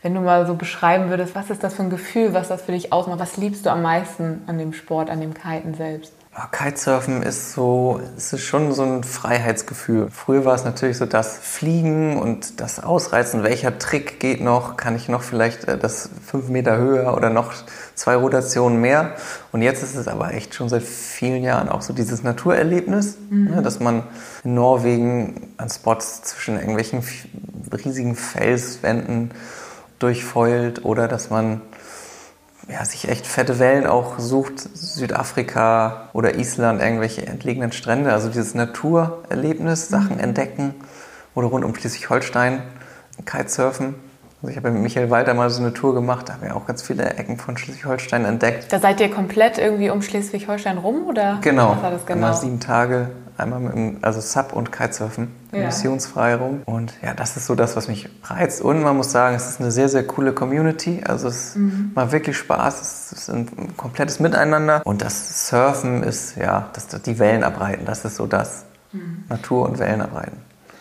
Wenn 0.00 0.14
du 0.14 0.20
mal 0.20 0.46
so 0.46 0.54
beschreiben 0.54 1.10
würdest, 1.10 1.34
was 1.34 1.50
ist 1.50 1.62
das 1.62 1.74
für 1.74 1.82
ein 1.82 1.90
Gefühl, 1.90 2.32
was 2.32 2.48
das 2.48 2.62
für 2.62 2.72
dich 2.72 2.92
ausmacht? 2.92 3.18
Was 3.18 3.36
liebst 3.36 3.66
du 3.66 3.70
am 3.70 3.82
meisten 3.82 4.42
an 4.46 4.56
dem 4.58 4.72
Sport, 4.72 5.10
an 5.10 5.20
dem 5.20 5.34
Kiten 5.34 5.74
selbst? 5.74 6.12
Kitesurfen 6.46 7.22
ist 7.22 7.52
so, 7.52 8.00
es 8.16 8.32
ist 8.32 8.42
schon 8.42 8.72
so 8.72 8.82
ein 8.82 9.02
Freiheitsgefühl. 9.02 10.08
Früher 10.10 10.44
war 10.44 10.54
es 10.54 10.64
natürlich 10.64 10.96
so 10.96 11.06
das 11.06 11.36
Fliegen 11.36 12.16
und 12.16 12.60
das 12.60 12.80
Ausreizen. 12.80 13.42
Welcher 13.42 13.78
Trick 13.78 14.20
geht 14.20 14.40
noch? 14.40 14.76
Kann 14.76 14.94
ich 14.94 15.08
noch 15.08 15.22
vielleicht 15.22 15.64
äh, 15.64 15.76
das 15.76 16.10
fünf 16.24 16.48
Meter 16.48 16.76
höher 16.76 17.16
oder 17.16 17.30
noch 17.30 17.52
zwei 17.94 18.14
Rotationen 18.14 18.80
mehr? 18.80 19.14
Und 19.52 19.62
jetzt 19.62 19.82
ist 19.82 19.96
es 19.96 20.06
aber 20.06 20.32
echt 20.32 20.54
schon 20.54 20.68
seit 20.68 20.82
vielen 20.82 21.42
Jahren 21.42 21.68
auch 21.68 21.82
so 21.82 21.92
dieses 21.92 22.22
Naturerlebnis, 22.22 23.16
mhm. 23.30 23.50
ne, 23.50 23.62
dass 23.62 23.80
man 23.80 24.04
in 24.44 24.54
Norwegen 24.54 25.54
an 25.56 25.68
Spots 25.68 26.22
zwischen 26.22 26.56
irgendwelchen 26.56 27.02
riesigen 27.72 28.14
Felswänden 28.14 29.32
durchfeult 29.98 30.84
oder 30.84 31.08
dass 31.08 31.30
man 31.30 31.60
ja, 32.68 32.84
sich 32.84 33.08
echt 33.08 33.26
fette 33.26 33.58
Wellen 33.58 33.86
auch 33.86 34.18
sucht, 34.18 34.60
Südafrika 34.74 36.10
oder 36.12 36.36
Island, 36.36 36.82
irgendwelche 36.82 37.26
entlegenen 37.26 37.72
Strände, 37.72 38.12
also 38.12 38.28
dieses 38.28 38.54
Naturerlebnis, 38.54 39.88
Sachen 39.88 40.16
mhm. 40.16 40.22
entdecken 40.22 40.74
oder 41.34 41.48
rund 41.48 41.64
um 41.64 41.74
Schleswig-Holstein 41.74 42.62
Kitesurfen. 43.24 43.94
Also 44.40 44.50
ich 44.50 44.56
habe 44.56 44.70
mit 44.70 44.82
Michael 44.82 45.10
Walter 45.10 45.34
mal 45.34 45.50
so 45.50 45.60
eine 45.60 45.74
Tour 45.74 45.94
gemacht, 45.94 46.28
da 46.28 46.34
haben 46.34 46.42
wir 46.42 46.54
auch 46.54 46.66
ganz 46.66 46.82
viele 46.82 47.04
Ecken 47.04 47.38
von 47.38 47.56
Schleswig-Holstein 47.56 48.24
entdeckt. 48.24 48.72
Da 48.72 48.78
seid 48.78 49.00
ihr 49.00 49.10
komplett 49.10 49.58
irgendwie 49.58 49.90
um 49.90 50.00
Schleswig-Holstein 50.00 50.78
rum 50.78 51.06
oder? 51.08 51.38
Genau, 51.40 51.72
was 51.72 51.82
war 51.82 51.90
das 51.90 52.06
genau? 52.06 52.32
sieben 52.32 52.60
Tage 52.60 53.08
Einmal 53.38 53.60
mit 53.60 53.72
dem, 53.72 53.98
also 54.02 54.20
Sub- 54.20 54.52
und 54.52 54.72
Kitesurfen, 54.72 55.28
ja. 55.52 55.66
missionsfrei 55.66 56.34
rum. 56.34 56.62
Und 56.64 56.92
ja, 57.02 57.14
das 57.14 57.36
ist 57.36 57.46
so 57.46 57.54
das, 57.54 57.76
was 57.76 57.86
mich 57.86 58.08
reizt. 58.24 58.60
Und 58.60 58.82
man 58.82 58.96
muss 58.96 59.12
sagen, 59.12 59.36
es 59.36 59.48
ist 59.48 59.60
eine 59.60 59.70
sehr, 59.70 59.88
sehr 59.88 60.04
coole 60.04 60.32
Community. 60.32 61.02
Also 61.06 61.28
es 61.28 61.54
mhm. 61.54 61.92
macht 61.94 62.10
wirklich 62.10 62.36
Spaß. 62.36 62.80
Es 62.80 63.12
ist 63.12 63.30
ein 63.30 63.76
komplettes 63.76 64.18
Miteinander. 64.18 64.82
Und 64.84 65.02
das 65.02 65.48
Surfen 65.48 66.02
ist, 66.02 66.36
ja, 66.36 66.68
das, 66.72 66.88
die 66.88 67.20
Wellen 67.20 67.44
abreiten. 67.44 67.84
Das 67.84 68.04
ist 68.04 68.16
so 68.16 68.26
das. 68.26 68.64
Mhm. 68.90 69.22
Natur 69.28 69.68
und 69.68 69.78
Wellen 69.78 70.00
abreiten. 70.00 70.38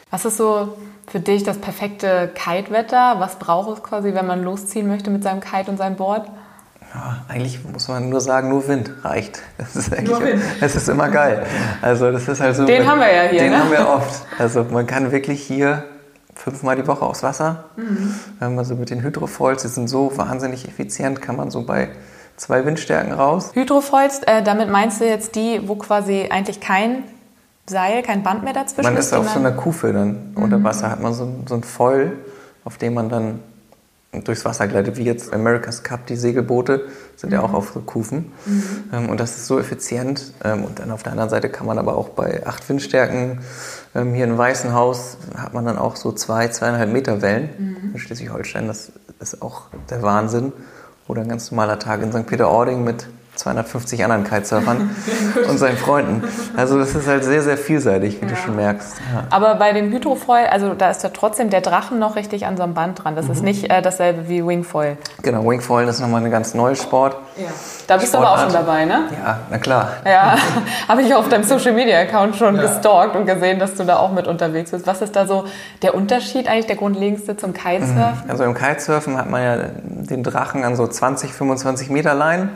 Was 0.10 0.26
ist 0.26 0.38
so 0.38 0.76
für 1.08 1.20
dich 1.20 1.44
das 1.44 1.58
perfekte 1.58 2.30
Kitewetter? 2.36 3.16
Was 3.20 3.38
braucht 3.38 3.78
es 3.78 3.84
quasi, 3.84 4.14
wenn 4.14 4.28
man 4.28 4.44
losziehen 4.44 4.88
möchte 4.88 5.10
mit 5.10 5.24
seinem 5.24 5.40
Kite 5.40 5.72
und 5.72 5.78
seinem 5.78 5.96
Board? 5.96 6.28
Ja, 6.94 7.26
eigentlich 7.28 7.64
muss 7.66 7.88
man 7.88 8.10
nur 8.10 8.22
sagen, 8.22 8.50
nur 8.50 8.68
Wind 8.68 8.92
reicht. 9.04 9.42
Das 9.58 9.76
ist 9.76 9.94
eigentlich, 9.94 10.10
nur 10.10 10.22
Wind. 10.22 10.42
Das 10.60 10.76
ist 10.76 10.88
immer 10.88 11.10
geil. 11.10 11.46
Also 11.82 12.12
das 12.12 12.28
ist 12.28 12.40
halt 12.40 12.56
so. 12.56 12.66
Den 12.66 12.88
haben 12.88 13.00
wir 13.00 13.14
ja 13.14 13.24
hier. 13.24 13.40
Den 13.40 13.52
ne? 13.52 13.60
haben 13.60 13.72
wir 13.72 13.88
oft. 13.88 14.26
Also 14.38 14.64
man 14.64 14.88
kann 14.88 15.12
wirklich 15.12 15.42
hier 15.42 15.84
fünfmal 16.36 16.76
die 16.76 16.88
Woche 16.88 17.06
aufs 17.06 17.24
Wasser. 17.24 17.66
Mhm. 17.76 18.58
Also 18.58 18.76
mit 18.76 18.90
den 18.90 19.02
Hydrofoils, 19.02 19.64
die 19.64 19.68
sind 19.68 19.88
so 19.90 20.16
wahnsinnig 20.16 20.68
effizient, 20.68 21.22
kann 21.22 21.36
man 21.36 21.52
so 21.52 21.66
bei 21.66 21.90
zwei 22.38 22.66
Windstärken 22.66 23.12
raus. 23.14 23.52
Hydrofoils, 23.54 24.20
äh, 24.24 24.44
damit 24.44 24.70
meinst 24.70 25.02
du 25.02 25.06
jetzt 25.06 25.36
die, 25.36 25.68
wo 25.68 25.76
quasi 25.76 26.28
eigentlich 26.30 26.62
kein 26.62 27.04
Seil, 27.70 28.02
kein 28.04 28.24
Band 28.24 28.44
mehr 28.44 28.54
dazwischen 28.54 28.84
man 28.84 28.98
ist? 28.98 29.12
Man 29.12 29.22
ist 29.22 29.28
auf 29.28 29.34
so 29.34 29.40
einer 29.40 29.52
Kufe 29.52 29.94
dann 29.94 30.32
mhm. 30.34 30.44
unter 30.44 30.64
Wasser, 30.64 30.90
hat 30.90 31.02
man 31.02 31.14
so, 31.14 31.28
so 31.48 31.56
ein 31.56 31.64
Foil, 31.64 32.14
auf 32.64 32.78
dem 32.78 32.94
man 32.94 33.10
dann 33.10 33.40
durchs 34.24 34.46
Wasser 34.46 34.68
gleitet, 34.68 34.98
wie 34.98 35.04
jetzt 35.04 35.34
America's 35.34 35.84
Cup, 35.84 36.06
die 36.08 36.16
Segelboote 36.16 36.88
sind 37.16 37.34
ja 37.34 37.42
auch 37.42 37.50
mhm. 37.50 37.56
auf 37.56 37.72
so 37.74 37.82
Kufen. 37.82 38.32
Mhm. 38.46 38.64
Ähm, 38.94 39.10
und 39.10 39.20
das 39.20 39.32
ist 39.32 39.48
so 39.48 39.60
effizient. 39.60 40.34
Ähm, 40.44 40.64
und 40.64 40.80
dann 40.80 40.92
auf 40.92 41.04
der 41.04 41.12
anderen 41.12 41.30
Seite 41.30 41.50
kann 41.50 41.68
man 41.68 41.78
aber 41.78 41.98
auch 41.98 42.10
bei 42.10 42.46
acht 42.46 42.68
Windstärken, 42.70 43.42
ähm, 43.96 44.14
hier 44.14 44.26
in 44.26 44.38
Weißenhaus 44.38 45.18
hat 45.36 45.54
man 45.54 45.66
dann 45.66 45.78
auch 45.78 45.96
so 45.96 46.12
zwei, 46.12 46.48
zweieinhalb 46.48 46.92
Meter 46.92 47.22
Wellen 47.22 47.50
mhm. 47.58 47.92
in 47.94 48.00
Schleswig-Holstein. 48.00 48.68
Das 48.68 48.92
ist 49.20 49.42
auch 49.42 49.64
der 49.90 50.02
Wahnsinn. 50.02 50.54
Oder 51.08 51.22
ein 51.22 51.30
ganz 51.30 51.52
normaler 51.52 51.80
Tag 51.80 52.02
in 52.02 52.12
St. 52.12 52.28
Peter-Ording 52.28 52.84
mit 52.84 53.08
250 53.38 54.04
anderen 54.04 54.24
Kitesurfern 54.24 54.96
und 55.50 55.58
seinen 55.58 55.78
Freunden. 55.78 56.24
Also 56.56 56.80
das 56.80 56.96
ist 56.96 57.08
halt 57.08 57.24
sehr, 57.24 57.42
sehr 57.42 57.58
vielseitig, 57.58 58.22
wie 58.22 58.26
ja. 58.26 58.32
du 58.32 58.36
schon 58.36 58.56
merkst. 58.56 58.98
Ja. 59.14 59.24
Aber 59.30 59.56
bei 59.56 59.74
dem 59.74 59.92
Hydrofoil, 59.92 60.48
also 60.48 60.74
da 60.74 60.90
ist 60.90 61.04
ja 61.04 61.10
trotzdem 61.10 61.50
der 61.50 61.62
Drachen 61.62 62.00
noch 62.00 62.16
richtig 62.16 62.46
an 62.46 62.58
so 62.58 62.64
einem 62.64 62.74
Band 62.74 63.04
dran. 63.04 63.16
Das 63.16 63.26
mhm. 63.26 63.32
ist 63.32 63.44
nicht 63.44 63.72
äh, 63.72 63.82
dasselbe 63.82 64.28
wie 64.28 64.46
Wingfoil. 64.46 64.98
Genau, 65.22 65.48
Wingfoil 65.48 65.88
ist 65.88 66.00
nochmal 66.00 66.24
ein 66.24 66.32
ganz 66.32 66.54
neues 66.54 66.82
Sport. 66.82 67.18
Ja. 67.38 67.48
Da 67.88 67.98
bist 67.98 68.14
Sportart. 68.14 68.14
du 68.14 68.18
aber 68.18 68.30
auch 68.32 68.44
schon 68.44 68.54
dabei, 68.54 68.86
ne? 68.86 69.04
Ja, 69.24 69.40
na 69.50 69.58
klar. 69.58 69.92
Ja, 70.06 70.36
habe 70.88 71.02
ich 71.02 71.14
auf 71.14 71.30
deinem 71.30 71.44
Social 71.44 71.74
Media 71.74 72.00
Account 72.00 72.36
schon 72.36 72.56
ja. 72.56 72.64
gestalkt 72.64 73.16
und 73.16 73.26
gesehen, 73.26 73.60
dass 73.60 73.76
du 73.76 73.84
da 73.84 73.98
auch 73.98 74.12
mit 74.12 74.28
unterwegs 74.28 74.72
bist. 74.72 74.88
Was 74.88 75.02
ist 75.02 75.16
da 75.16 75.26
so 75.26 75.46
der 75.82 75.96
Unterschied 75.96 76.48
eigentlich, 76.48 76.68
der 76.68 76.76
grundlegendste 76.76 77.38
zum 77.38 77.54
Kitesurfen? 77.54 78.24
Mhm. 78.26 78.30
Also 78.30 78.44
im 78.44 78.54
Kitesurfen 78.54 79.18
hat 79.18 79.30
man 79.30 79.44
ja 79.44 79.58
den 79.78 80.24
Drachen 80.24 80.64
an 80.64 80.76
so 80.76 80.88
20, 80.88 81.32
25 81.32 81.90
Meter 81.90 82.14
Leinen 82.14 82.50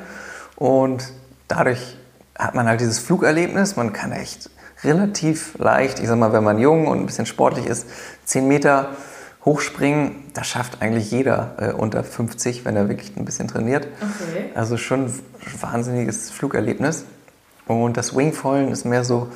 und 0.61 1.11
dadurch 1.47 1.97
hat 2.37 2.53
man 2.53 2.67
halt 2.67 2.81
dieses 2.81 2.99
Flugerlebnis. 2.99 3.77
Man 3.77 3.93
kann 3.93 4.11
echt 4.11 4.51
relativ 4.83 5.57
leicht, 5.57 5.99
ich 5.99 6.07
sag 6.07 6.19
mal, 6.19 6.33
wenn 6.33 6.43
man 6.43 6.59
jung 6.59 6.85
und 6.85 6.99
ein 6.99 7.07
bisschen 7.07 7.25
sportlich 7.25 7.65
ist, 7.65 7.87
10 8.25 8.47
Meter 8.47 8.91
hochspringen. 9.43 10.17
Das 10.35 10.45
schafft 10.45 10.79
eigentlich 10.79 11.09
jeder 11.09 11.55
äh, 11.57 11.71
unter 11.71 12.03
50, 12.03 12.63
wenn 12.63 12.75
er 12.75 12.89
wirklich 12.89 13.17
ein 13.17 13.25
bisschen 13.25 13.47
trainiert. 13.47 13.87
Okay. 13.95 14.51
Also 14.53 14.77
schon 14.77 15.05
ein 15.05 15.13
wahnsinniges 15.61 16.29
Flugerlebnis. 16.29 17.05
Und 17.65 17.97
das 17.97 18.15
Wingfoilen 18.15 18.71
ist 18.71 18.85
mehr 18.85 19.03
so, 19.03 19.29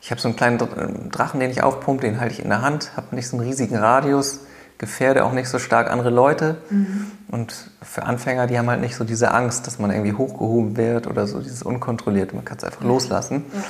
ich 0.00 0.10
habe 0.10 0.22
so 0.22 0.28
einen 0.28 0.38
kleinen 0.38 1.10
Drachen, 1.10 1.38
den 1.38 1.50
ich 1.50 1.62
aufpumpe, 1.62 2.06
den 2.06 2.18
halte 2.18 2.32
ich 2.32 2.42
in 2.42 2.48
der 2.48 2.62
Hand, 2.62 2.92
habe 2.96 3.14
nicht 3.14 3.28
so 3.28 3.36
einen 3.36 3.46
riesigen 3.46 3.76
Radius 3.76 4.40
gefährde 4.82 5.24
auch 5.24 5.32
nicht 5.32 5.48
so 5.48 5.60
stark 5.60 5.88
andere 5.88 6.10
Leute. 6.10 6.56
Mhm. 6.68 7.12
Und 7.28 7.70
für 7.82 8.02
Anfänger, 8.02 8.48
die 8.48 8.58
haben 8.58 8.68
halt 8.68 8.80
nicht 8.80 8.96
so 8.96 9.04
diese 9.04 9.30
Angst, 9.30 9.68
dass 9.68 9.78
man 9.78 9.92
irgendwie 9.92 10.12
hochgehoben 10.12 10.76
wird 10.76 11.06
oder 11.06 11.28
so 11.28 11.40
dieses 11.40 11.62
Unkontrollierte. 11.62 12.34
Man 12.34 12.44
kann 12.44 12.58
es 12.58 12.64
einfach 12.64 12.82
loslassen. 12.82 13.44
Ja. 13.54 13.60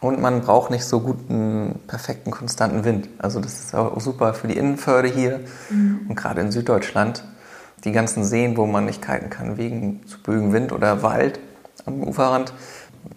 Und 0.00 0.20
man 0.20 0.42
braucht 0.42 0.70
nicht 0.70 0.84
so 0.84 1.00
guten, 1.00 1.80
perfekten, 1.86 2.30
konstanten 2.30 2.84
Wind. 2.84 3.08
Also 3.16 3.40
das 3.40 3.58
ist 3.58 3.74
auch 3.74 3.98
super 4.02 4.34
für 4.34 4.48
die 4.48 4.58
Innenförde 4.58 5.08
hier 5.08 5.40
mhm. 5.70 6.00
und 6.10 6.14
gerade 6.14 6.42
in 6.42 6.52
Süddeutschland. 6.52 7.24
Die 7.84 7.92
ganzen 7.92 8.22
Seen, 8.22 8.58
wo 8.58 8.66
man 8.66 8.84
nicht 8.84 9.00
kiten 9.00 9.30
kann 9.30 9.56
wegen 9.56 10.06
zu 10.06 10.22
bögen 10.22 10.52
Wind 10.52 10.72
oder 10.72 11.02
Wald 11.02 11.40
am 11.86 12.02
Uferrand, 12.02 12.52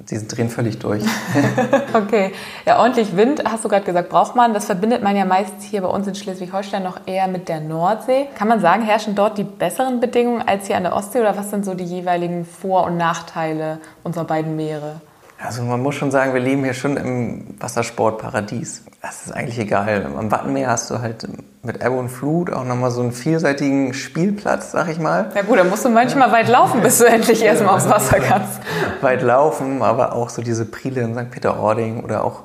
die 0.09 0.27
drehen 0.27 0.49
völlig 0.49 0.79
durch. 0.79 1.03
okay. 1.93 2.33
Ja, 2.65 2.79
ordentlich 2.79 3.15
Wind, 3.15 3.43
hast 3.45 3.63
du 3.63 3.69
gerade 3.69 3.85
gesagt, 3.85 4.09
braucht 4.09 4.35
man. 4.35 4.53
Das 4.53 4.65
verbindet 4.65 5.03
man 5.03 5.15
ja 5.15 5.25
meist 5.25 5.53
hier 5.61 5.81
bei 5.81 5.87
uns 5.87 6.07
in 6.07 6.15
Schleswig-Holstein 6.15 6.83
noch 6.83 7.01
eher 7.05 7.27
mit 7.27 7.49
der 7.49 7.59
Nordsee. 7.59 8.27
Kann 8.35 8.47
man 8.47 8.59
sagen, 8.59 8.83
herrschen 8.83 9.15
dort 9.15 9.37
die 9.37 9.43
besseren 9.43 9.99
Bedingungen 9.99 10.41
als 10.45 10.67
hier 10.67 10.77
an 10.77 10.83
der 10.83 10.95
Ostsee 10.95 11.19
oder 11.19 11.37
was 11.37 11.49
sind 11.49 11.65
so 11.65 11.73
die 11.73 11.85
jeweiligen 11.85 12.45
Vor- 12.45 12.85
und 12.85 12.97
Nachteile 12.97 13.79
unserer 14.03 14.25
beiden 14.25 14.55
Meere? 14.55 15.01
Also 15.45 15.61
man 15.63 15.81
muss 15.81 15.95
schon 15.95 16.09
sagen, 16.09 16.33
wir 16.33 16.39
leben 16.39 16.63
hier 16.63 16.73
schon 16.73 16.95
im 16.95 17.43
Wassersportparadies. 17.59 18.83
Das 19.01 19.25
ist 19.25 19.31
eigentlich 19.33 19.59
egal. 19.59 20.05
Am 20.17 20.31
Wattenmeer 20.31 20.69
hast 20.69 20.89
du 20.89 20.99
halt 20.99 21.27
mit 21.63 21.83
Ebbe 21.83 21.97
und 21.97 22.07
Flut 22.07 22.51
auch 22.51 22.63
nochmal 22.63 22.91
so 22.91 23.01
einen 23.01 23.11
vielseitigen 23.11 23.93
Spielplatz, 23.93 24.71
sag 24.71 24.87
ich 24.87 24.99
mal. 24.99 25.31
Ja 25.35 25.41
gut, 25.41 25.59
da 25.59 25.65
musst 25.65 25.83
du 25.83 25.89
manchmal 25.89 26.31
weit 26.31 26.47
laufen, 26.47 26.81
bis 26.81 26.99
du 26.99 27.05
endlich 27.05 27.43
erstmal 27.43 27.75
aufs 27.75 27.89
Wasser 27.89 28.19
kannst. 28.19 28.61
Weit 29.01 29.21
laufen, 29.21 29.81
aber 29.81 30.13
auch 30.13 30.29
so 30.29 30.41
diese 30.41 30.63
Priele 30.63 31.01
in 31.01 31.13
St. 31.13 31.29
Peter-Ording 31.29 32.05
oder 32.05 32.23
auch 32.23 32.43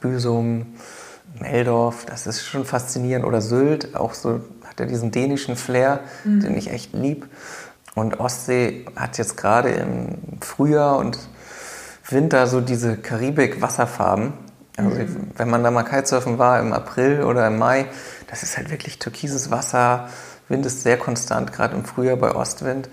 Büsum, 0.00 0.74
Meldorf, 1.38 2.06
das 2.06 2.26
ist 2.26 2.44
schon 2.44 2.64
faszinierend. 2.64 3.26
Oder 3.26 3.42
Sylt, 3.42 3.94
auch 3.94 4.14
so 4.14 4.40
hat 4.66 4.80
er 4.80 4.86
diesen 4.86 5.10
dänischen 5.10 5.54
Flair, 5.54 6.00
mhm. 6.24 6.40
den 6.40 6.56
ich 6.56 6.70
echt 6.70 6.94
lieb. 6.94 7.28
Und 7.94 8.20
Ostsee 8.20 8.86
hat 8.96 9.18
jetzt 9.18 9.36
gerade 9.36 9.68
im 9.68 10.16
Frühjahr 10.40 10.96
und 10.96 11.18
Winter 12.10 12.46
so 12.46 12.60
diese 12.60 12.96
Karibik-Wasserfarben. 12.96 14.32
Also 14.76 14.90
mhm. 14.90 15.30
wenn 15.36 15.50
man 15.50 15.64
da 15.64 15.70
mal 15.70 15.82
Kitesurfen 15.82 16.38
war 16.38 16.60
im 16.60 16.72
April 16.72 17.22
oder 17.24 17.46
im 17.46 17.58
Mai, 17.58 17.86
das 18.30 18.42
ist 18.42 18.56
halt 18.56 18.70
wirklich 18.70 18.98
türkises 18.98 19.50
Wasser. 19.50 20.08
Wind 20.48 20.64
ist 20.64 20.82
sehr 20.82 20.96
konstant, 20.96 21.52
gerade 21.52 21.76
im 21.76 21.84
Frühjahr 21.84 22.16
bei 22.16 22.34
Ostwind. 22.34 22.88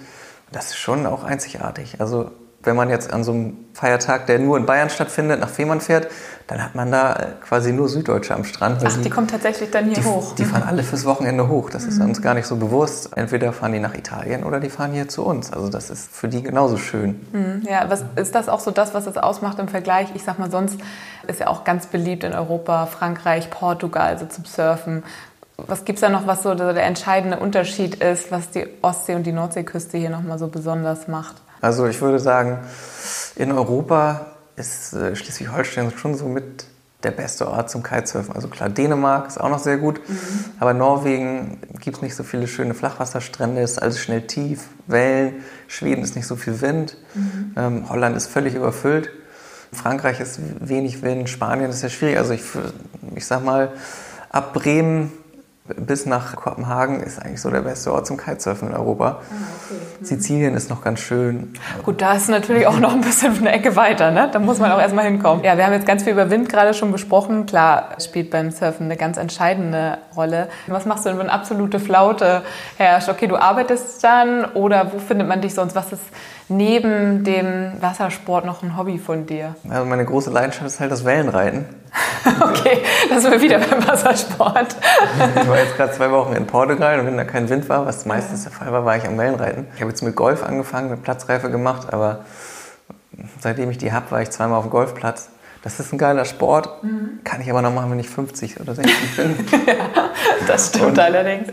Das 0.52 0.68
ist 0.68 0.78
schon 0.78 1.06
auch 1.06 1.24
einzigartig. 1.24 2.00
Also 2.00 2.32
wenn 2.66 2.76
man 2.76 2.90
jetzt 2.90 3.12
an 3.12 3.24
so 3.24 3.32
einem 3.32 3.58
Feiertag, 3.74 4.26
der 4.28 4.40
nur 4.40 4.58
in 4.58 4.66
Bayern 4.66 4.90
stattfindet, 4.90 5.40
nach 5.40 5.50
Fehmarn 5.50 5.82
fährt, 5.82 6.08
dann 6.48 6.64
hat 6.64 6.76
man 6.76 6.92
da 6.92 7.14
äh, 7.14 7.26
quasi 7.42 7.72
nur 7.72 7.90
Süddeutsche 7.90 8.36
am 8.36 8.44
Strand. 8.44 8.82
Ach, 8.86 8.94
die, 8.94 9.02
die, 9.02 9.10
kommen 9.10 9.28
tatsächlich 9.28 9.72
dann 9.72 9.86
hier 9.86 9.96
die, 9.96 10.04
hoch. 10.04 10.36
Die 10.36 10.46
fahren 10.46 10.64
alle 10.64 10.84
fürs 10.84 11.06
Wochenende 11.06 11.48
hoch. 11.48 11.70
Das 11.70 11.84
mhm. 11.84 11.90
ist 11.90 12.02
uns 12.02 12.22
gar 12.22 12.36
nicht 12.36 12.46
so 12.46 12.56
bewusst. 12.56 13.18
Entweder 13.18 13.52
fahren 13.52 13.74
die 13.74 13.80
nach 13.80 13.96
Italien 13.96 14.44
oder 14.44 14.60
die 14.60 14.70
fahren 14.70 14.92
hier 14.92 15.08
zu 15.08 15.26
uns. 15.26 15.52
Also 15.52 15.70
das 15.70 15.90
ist 15.90 16.16
für 16.16 16.28
die 16.28 16.44
genauso 16.44 16.78
schön. 16.78 17.20
Mhm. 17.34 17.64
Ja, 17.68 17.90
was 17.90 18.06
ist 18.16 18.36
das 18.36 18.48
auch 18.48 18.60
so 18.60 18.72
das, 18.72 18.94
was 18.94 19.08
es 19.08 19.18
ausmacht 19.18 19.58
im 19.60 19.68
Vergleich? 19.68 20.10
Ich 20.14 20.24
sag 20.24 20.38
mal, 20.38 20.52
sonst 20.52 20.80
ist 21.28 21.40
ja 21.40 21.48
auch 21.48 21.64
ganz 21.64 21.88
beliebt 21.88 22.24
in 22.24 22.34
Europa, 22.34 22.86
Frankreich, 22.86 23.50
Portugal, 23.50 24.08
also 24.08 24.26
zum 24.28 24.46
Surfen. 24.46 25.04
Was 25.58 25.86
gibt 25.86 25.98
es 25.98 26.02
da 26.02 26.10
noch, 26.10 26.28
was 26.28 26.44
so 26.44 26.54
der 26.54 26.84
entscheidende 26.84 27.40
Unterschied 27.40 27.96
ist, 27.96 28.32
was 28.32 28.52
die 28.52 28.68
Ostsee- 28.82 29.16
und 29.16 29.24
die 29.24 29.32
Nordseeküste 29.32 29.98
hier 29.98 30.10
nochmal 30.10 30.38
so 30.38 30.48
besonders 30.48 31.08
macht? 31.08 31.36
Also 31.66 31.88
ich 31.88 32.00
würde 32.00 32.20
sagen, 32.20 32.60
in 33.36 33.52
Europa 33.52 34.28
ist 34.56 34.94
äh, 34.94 35.16
Schleswig-Holstein 35.16 35.92
schon 35.98 36.14
so 36.14 36.28
mit 36.28 36.66
der 37.02 37.10
beste 37.10 37.48
Ort 37.48 37.72
zum 37.72 37.82
Kitesurfen. 37.82 38.36
Also 38.36 38.50
klar, 38.50 38.70
Dänemark 38.70 39.28
ist 39.28 39.40
auch 39.40 39.50
noch 39.50 39.58
sehr 39.58 39.78
gut, 39.78 40.00
mhm. 40.08 40.16
aber 40.60 40.76
Norwegen 40.76 41.58
gibt 41.80 41.98
es 41.98 42.04
nicht 42.04 42.16
so 42.16 42.22
viele 42.22 42.48
schöne 42.48 42.76
Flachwasserstrände, 42.76 43.62
ist 43.62 43.82
alles 43.82 44.00
schnell 44.00 44.28
tief, 44.28 44.68
Wellen, 44.86 45.44
Schweden 45.68 46.04
ist 46.04 46.16
nicht 46.16 46.28
so 46.28 46.36
viel 46.36 46.62
Wind, 46.62 46.98
mhm. 47.16 47.56
ähm, 47.58 47.90
Holland 47.90 48.16
ist 48.16 48.28
völlig 48.28 48.54
überfüllt, 48.54 49.10
Frankreich 49.74 50.20
ist 50.20 50.40
wenig 50.60 51.02
Wind, 51.02 51.30
Spanien 51.30 51.72
ist 51.72 51.82
ja 51.82 51.90
schwierig. 51.90 52.20
Also 52.20 52.34
ich, 52.34 52.44
ich 53.16 53.26
sag 53.26 53.44
mal, 53.44 53.72
ab 54.30 54.54
Bremen 54.54 55.12
bis 55.68 56.06
nach 56.06 56.36
Kopenhagen 56.36 57.02
ist 57.02 57.20
eigentlich 57.20 57.42
so 57.42 57.50
der 57.50 57.62
beste 57.62 57.92
Ort 57.92 58.06
zum 58.06 58.18
Kitesurfen 58.18 58.70
in 58.70 58.76
Europa. 58.76 59.06
Ah, 59.06 59.18
okay. 59.20 59.80
mhm. 60.00 60.06
Sizilien 60.06 60.54
ist 60.54 60.70
noch 60.70 60.84
ganz 60.84 61.00
schön. 61.00 61.54
Gut, 61.82 62.02
da 62.02 62.14
ist 62.14 62.30
natürlich 62.30 62.68
auch 62.68 62.80
noch 62.80 62.94
ein 62.94 63.02
bisschen 63.02 63.36
eine 63.40 63.52
Ecke 63.52 63.76
weiter, 63.76 64.12
ne? 64.12 64.30
Da 64.32 64.38
muss 64.38 64.60
man 64.60 64.72
auch 64.72 64.80
erstmal 64.80 65.06
hinkommen. 65.06 65.44
Ja, 65.44 65.58
wir 65.58 65.66
haben 65.66 65.74
jetzt 65.74 65.88
ganz 65.88 66.04
viel 66.04 66.14
über 66.14 66.30
Wind 66.30 66.50
gerade 66.50 66.76
schon 66.76 66.92
gesprochen. 66.92 67.48
Klar, 67.48 67.96
spielt 68.00 68.30
beim 68.30 68.52
Surfen 68.52 68.86
eine 68.86 68.96
ganz 68.96 69.18
entscheidende 69.18 69.98
Rolle. 70.16 70.50
Was 70.68 70.86
machst 70.86 71.06
du 71.06 71.10
denn, 71.10 71.18
wenn 71.18 71.30
absolute 71.30 71.80
Flaute 71.80 72.44
herrscht? 72.78 73.10
Okay, 73.10 73.26
du 73.26 73.36
arbeitest 73.36 74.04
dann 74.04 74.46
oder 74.46 74.94
wo 74.94 75.00
findet 75.00 75.28
man 75.28 75.42
dich 75.42 75.56
sonst? 75.56 75.76
Was 75.76 75.92
ist 75.92 76.04
neben 76.48 77.24
dem 77.24 77.72
Wassersport 77.82 78.46
noch 78.46 78.62
ein 78.62 78.78
Hobby 78.78 79.00
von 79.00 79.26
dir? 79.26 79.56
Also 79.68 79.86
meine 79.86 80.06
große 80.06 80.30
Leidenschaft 80.30 80.68
ist 80.68 80.80
halt 80.80 80.92
das 80.92 81.06
Wellenreiten. 81.06 81.66
okay, 82.42 82.82
da 83.10 83.20
sind 83.20 83.32
wir 83.32 83.42
wieder 83.42 83.60
beim 83.60 83.86
Wassersport. 83.88 84.76
ich 85.42 85.48
war 85.48 85.58
jetzt 85.58 85.76
gerade 85.76 85.94
zwei 85.94 86.12
Wochen 86.12 86.34
in 86.34 86.48
Portugal 86.48 87.00
und 87.00 87.06
wenn 87.06 87.18
da 87.18 87.24
kein 87.24 87.50
Wind 87.50 87.70
war, 87.70 87.86
was 87.86 88.06
meistens 88.06 88.44
der 88.44 88.52
Fall 88.52 88.72
war, 88.72 88.86
war 88.86 88.98
ich 88.98 89.06
am 89.06 89.18
Wellenreiten. 89.18 89.68
Ich 89.76 89.82
habe 89.82 89.92
jetzt 89.92 90.02
mit 90.02 90.16
Golf 90.16 90.44
angefangen, 90.44 90.90
mit 90.90 91.04
Platzreife 91.04 91.50
gemacht, 91.50 91.94
aber 91.94 92.26
seitdem 93.40 93.70
ich 93.70 93.78
die 93.78 93.92
habe, 93.92 94.10
war 94.12 94.22
ich 94.22 94.32
zweimal 94.32 94.58
auf 94.58 94.66
dem 94.66 94.72
Golfplatz. 94.72 95.30
Das 95.62 95.80
ist 95.80 95.92
ein 95.94 95.98
geiler 95.98 96.26
Sport, 96.26 96.84
mhm. 96.84 97.20
kann 97.24 97.42
ich 97.42 97.50
aber 97.50 97.64
noch 97.64 97.74
machen, 97.74 97.92
wenn 97.92 98.00
ich 98.00 98.10
50 98.10 98.60
oder 98.60 98.76
60 98.76 99.16
bin. 99.16 99.36
ja, 99.68 100.10
das 100.48 100.70
stimmt 100.70 100.86
und 100.86 101.00
allerdings. 101.00 101.50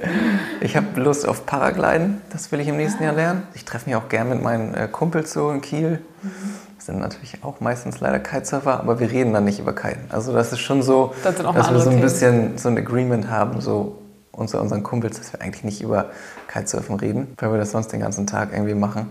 Ich 0.60 0.76
habe 0.76 1.00
Lust 1.00 1.26
auf 1.26 1.46
Paragliden, 1.46 2.20
das 2.30 2.52
will 2.52 2.60
ich 2.60 2.68
im 2.68 2.76
nächsten 2.76 3.02
Jahr 3.02 3.14
lernen. 3.14 3.46
Ich 3.54 3.64
treffe 3.64 3.88
mich 3.88 3.96
auch 3.96 4.08
gern 4.08 4.28
mit 4.28 4.42
meinen 4.42 4.74
äh, 4.74 4.88
Kumpels 4.90 5.32
so 5.32 5.50
in 5.50 5.60
Kiel. 5.60 6.00
Mhm 6.22 6.51
sind 6.86 7.00
natürlich 7.00 7.42
auch 7.42 7.60
meistens 7.60 8.00
leider 8.00 8.18
Kitesurfer, 8.18 8.80
aber 8.80 9.00
wir 9.00 9.10
reden 9.10 9.32
dann 9.32 9.44
nicht 9.44 9.58
über 9.58 9.74
Kiten. 9.74 10.04
Also 10.10 10.32
das 10.32 10.52
ist 10.52 10.60
schon 10.60 10.82
so, 10.82 11.14
das 11.22 11.36
dass 11.36 11.70
wir 11.72 11.80
so 11.80 11.90
ein 11.90 12.00
bisschen 12.00 12.58
so 12.58 12.68
ein 12.68 12.78
Agreement 12.78 13.30
haben, 13.30 13.60
so 13.60 13.98
unter 14.32 14.60
unseren 14.60 14.82
Kumpels, 14.82 15.18
dass 15.18 15.32
wir 15.32 15.40
eigentlich 15.40 15.64
nicht 15.64 15.82
über 15.82 16.10
Kitesurfen 16.48 16.96
reden, 16.96 17.34
weil 17.38 17.52
wir 17.52 17.58
das 17.58 17.70
sonst 17.70 17.88
den 17.92 18.00
ganzen 18.00 18.26
Tag 18.26 18.52
irgendwie 18.52 18.74
machen. 18.74 19.08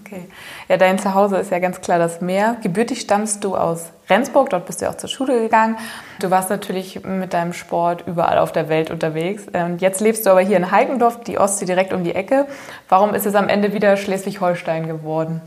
Okay. 0.00 0.28
Ja, 0.68 0.76
dein 0.76 0.98
Zuhause 0.98 1.36
ist 1.36 1.50
ja 1.50 1.58
ganz 1.58 1.80
klar 1.80 1.98
das 1.98 2.20
Meer. 2.20 2.56
Gebürtig 2.62 3.00
stammst 3.00 3.42
du 3.44 3.56
aus 3.56 3.86
Rendsburg, 4.10 4.50
dort 4.50 4.66
bist 4.66 4.82
du 4.82 4.88
auch 4.88 4.96
zur 4.96 5.08
Schule 5.08 5.40
gegangen. 5.40 5.76
Du 6.20 6.30
warst 6.30 6.50
natürlich 6.50 7.02
mit 7.04 7.32
deinem 7.32 7.52
Sport 7.52 8.04
überall 8.06 8.38
auf 8.38 8.52
der 8.52 8.68
Welt 8.68 8.90
unterwegs. 8.90 9.44
Und 9.52 9.80
jetzt 9.80 10.00
lebst 10.00 10.26
du 10.26 10.30
aber 10.30 10.40
hier 10.40 10.56
in 10.56 10.70
Heikendorf, 10.70 11.22
die 11.22 11.38
Ostsee 11.38 11.64
direkt 11.64 11.92
um 11.92 12.04
die 12.04 12.14
Ecke. 12.14 12.46
Warum 12.88 13.14
ist 13.14 13.26
es 13.26 13.34
am 13.34 13.48
Ende 13.48 13.72
wieder 13.72 13.96
Schleswig-Holstein 13.96 14.86
geworden? 14.86 15.40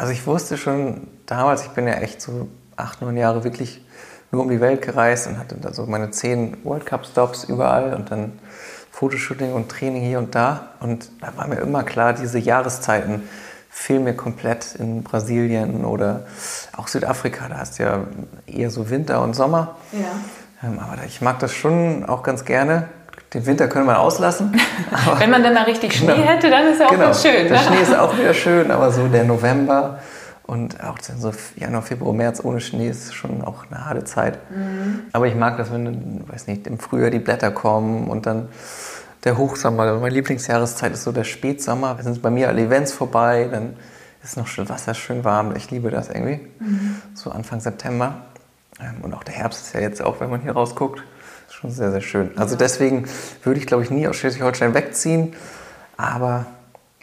Also 0.00 0.14
ich 0.14 0.26
wusste 0.26 0.56
schon 0.56 1.08
damals, 1.26 1.60
ich 1.60 1.72
bin 1.72 1.86
ja 1.86 1.92
echt 1.92 2.22
so 2.22 2.48
acht, 2.74 3.02
neun 3.02 3.18
Jahre 3.18 3.44
wirklich 3.44 3.84
nur 4.30 4.40
um 4.40 4.48
die 4.48 4.58
Welt 4.58 4.80
gereist 4.80 5.26
und 5.26 5.36
hatte 5.36 5.56
da 5.56 5.74
so 5.74 5.84
meine 5.84 6.10
zehn 6.10 6.56
World 6.64 6.86
Cup 6.86 7.04
Stops 7.04 7.44
überall 7.44 7.92
und 7.92 8.10
dann 8.10 8.38
Fotoshooting 8.92 9.52
und 9.52 9.68
Training 9.68 10.02
hier 10.02 10.18
und 10.18 10.34
da. 10.34 10.70
Und 10.80 11.10
da 11.20 11.36
war 11.36 11.46
mir 11.48 11.56
immer 11.56 11.82
klar, 11.82 12.14
diese 12.14 12.38
Jahreszeiten 12.38 13.28
fehlen 13.68 14.04
mir 14.04 14.14
komplett 14.14 14.74
in 14.76 15.02
Brasilien 15.02 15.84
oder 15.84 16.24
auch 16.78 16.88
Südafrika. 16.88 17.50
Da 17.50 17.58
hast 17.58 17.78
du 17.78 17.82
ja 17.82 18.04
eher 18.46 18.70
so 18.70 18.88
Winter 18.88 19.20
und 19.20 19.34
Sommer. 19.36 19.76
Ja. 19.92 20.66
Ähm, 20.66 20.78
aber 20.78 21.04
ich 21.04 21.20
mag 21.20 21.40
das 21.40 21.52
schon 21.52 22.06
auch 22.06 22.22
ganz 22.22 22.46
gerne. 22.46 22.88
Den 23.32 23.46
Winter 23.46 23.68
können 23.68 23.86
wir 23.86 24.00
auslassen. 24.00 24.60
Wenn 25.18 25.30
man 25.30 25.42
dann 25.42 25.54
mal 25.54 25.64
richtig 25.64 25.94
Schnee 25.94 26.14
genau, 26.14 26.26
hätte, 26.26 26.50
dann 26.50 26.66
ist 26.66 26.80
ja 26.80 26.86
auch 26.86 26.90
genau, 26.90 27.04
ganz 27.04 27.22
schön. 27.22 27.48
Der 27.48 27.52
ne? 27.52 27.58
Schnee 27.58 27.82
ist 27.82 27.96
auch 27.96 28.16
wieder 28.18 28.34
schön, 28.44 28.70
aber 28.70 28.90
so 28.90 29.06
der 29.06 29.24
November 29.24 30.00
Und 30.46 30.82
auch 30.82 30.98
so 31.00 31.32
Januar, 31.54 31.82
Februar, 31.82 32.12
März 32.12 32.42
ohne 32.42 32.60
Schnee 32.60 32.88
ist 32.88 33.14
schon 33.14 33.42
auch 33.42 33.66
eine 33.70 33.86
harte 33.86 34.02
Zeit. 34.02 34.38
Mhm. 34.50 35.02
Aber 35.12 35.28
ich 35.28 35.36
mag 35.36 35.56
das, 35.58 35.72
wenn, 35.72 36.24
weiß 36.28 36.48
nicht, 36.48 36.66
im 36.66 36.80
Frühjahr 36.80 37.10
die 37.10 37.20
Blätter 37.20 37.52
kommen 37.52 38.08
und 38.08 38.26
dann 38.26 38.48
der 39.22 39.38
Hochsommer. 39.38 39.94
Meine 39.98 40.14
Lieblingsjahreszeit 40.14 40.92
ist 40.92 41.04
so 41.04 41.12
der 41.12 41.24
Spätsommer. 41.24 41.94
Da 41.94 42.02
sind 42.02 42.20
bei 42.22 42.30
mir 42.30 42.48
alle 42.48 42.62
Events 42.62 42.92
vorbei, 42.92 43.48
dann 43.50 43.76
ist 44.24 44.36
noch 44.36 44.48
schön 44.48 44.68
Wasser 44.68 44.94
schön 44.94 45.24
warm. 45.24 45.54
Ich 45.54 45.70
liebe 45.70 45.90
das 45.90 46.08
irgendwie. 46.08 46.40
Mhm. 46.58 46.96
So 47.14 47.30
Anfang 47.30 47.60
September. 47.60 48.22
Ähm, 48.80 49.02
und 49.02 49.14
auch 49.14 49.24
der 49.24 49.34
Herbst 49.34 49.66
ist 49.66 49.74
ja 49.74 49.80
jetzt 49.80 50.02
auch, 50.02 50.20
wenn 50.20 50.30
man 50.30 50.40
hier 50.40 50.52
rausguckt, 50.52 51.02
schon 51.60 51.70
sehr, 51.70 51.90
sehr 51.90 52.00
schön. 52.00 52.30
Also 52.36 52.56
deswegen 52.56 53.06
würde 53.42 53.60
ich, 53.60 53.66
glaube 53.66 53.82
ich, 53.82 53.90
nie 53.90 54.08
aus 54.08 54.16
Schleswig-Holstein 54.16 54.74
wegziehen. 54.74 55.34
Aber 55.96 56.46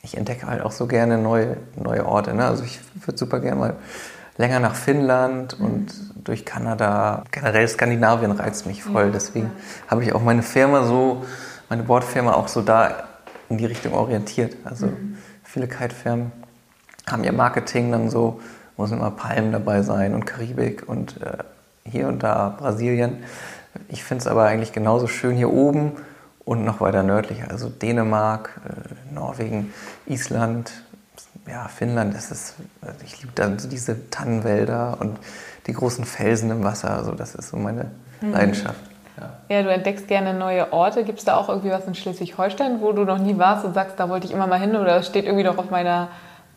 ich 0.02 0.18
entdecke 0.18 0.48
halt 0.48 0.62
auch 0.62 0.72
so 0.72 0.88
gerne 0.88 1.18
neue, 1.18 1.58
neue 1.76 2.06
Orte. 2.06 2.34
Ne? 2.34 2.46
Also 2.46 2.64
ich 2.64 2.80
würde 3.06 3.18
super 3.18 3.40
gerne 3.40 3.60
mal 3.60 3.76
länger 4.38 4.60
nach 4.60 4.76
Finnland 4.76 5.60
mhm. 5.60 5.66
und 5.66 5.94
durch 6.16 6.46
Kanada. 6.46 7.24
Generell 7.32 7.68
Skandinavien 7.68 8.32
reizt 8.32 8.66
mich 8.66 8.84
voll. 8.84 9.12
Deswegen 9.12 9.52
habe 9.88 10.04
ich 10.04 10.14
auch 10.14 10.22
meine 10.22 10.44
Firma 10.44 10.84
so, 10.84 11.24
meine 11.70 11.84
Bordfirma 11.84 12.34
auch 12.34 12.48
so 12.48 12.62
da 12.62 13.04
in 13.50 13.58
die 13.58 13.66
Richtung 13.66 13.94
orientiert. 13.94 14.56
Also 14.64 14.88
mhm. 14.88 15.18
viele 15.44 15.68
Kite-Firmen 15.68 16.32
haben 17.10 17.24
ihr 17.24 17.34
Marketing 17.34 17.92
dann 17.92 18.10
so, 18.10 18.42
muss 18.76 18.92
immer 18.92 19.12
Palmen 19.12 19.52
dabei 19.52 19.82
sein 19.82 20.14
und 20.14 20.26
Karibik 20.26 20.88
und 20.88 21.22
äh, 21.22 21.38
hier 21.84 22.08
und 22.08 22.24
da 22.24 22.50
Brasilien. 22.50 23.24
Ich 23.90 24.04
finde 24.04 24.22
es 24.22 24.28
aber 24.28 24.46
eigentlich 24.46 24.74
genauso 24.74 25.08
schön 25.08 25.36
hier 25.36 25.52
oben 25.52 25.94
und 26.46 26.64
noch 26.64 26.80
weiter 26.80 27.04
nördlicher, 27.04 27.50
also 27.50 27.70
Dänemark, 27.70 28.62
äh, 28.66 29.14
Norwegen, 29.14 29.74
Island, 30.06 30.72
ja, 31.48 31.68
Finnland, 31.68 32.14
das 32.14 32.32
ist, 32.32 32.56
also 32.82 33.00
ich 33.06 33.22
liebe 33.22 33.34
dann 33.36 33.60
so 33.60 33.68
diese 33.68 34.10
Tannenwälder 34.10 34.98
und 35.00 35.18
die 35.68 35.74
großen 35.74 36.06
Felsen 36.06 36.50
im 36.52 36.64
Wasser, 36.64 36.92
also 36.92 37.14
das 37.14 37.36
ist 37.36 37.50
so 37.50 37.58
meine 37.58 37.92
mhm. 38.22 38.32
Leidenschaft. 38.32 38.80
Ja. 39.18 39.30
ja. 39.50 39.64
du 39.64 39.70
entdeckst 39.70 40.08
gerne 40.08 40.34
neue 40.34 40.72
Orte. 40.72 41.04
Gibt 41.04 41.20
es 41.20 41.26
da 41.26 41.36
auch 41.36 41.50
irgendwie 41.50 41.72
was 41.72 41.86
in 41.86 41.96
Schleswig-Holstein, 41.96 42.82
wo 42.82 42.92
du 42.92 43.04
noch 43.04 43.18
nie 43.18 43.38
warst 43.38 43.66
und 43.66 43.74
sagst, 43.74 44.00
da 44.00 44.10
wollte 44.10 44.28
ich 44.28 44.34
immer 44.34 44.48
mal 44.48 44.60
hin 44.60 44.76
oder 44.76 44.96
das 44.98 45.08
steht 45.08 45.26
irgendwie 45.26 45.44
noch 45.44 45.58
auf 45.58 45.70
meiner 45.70 46.10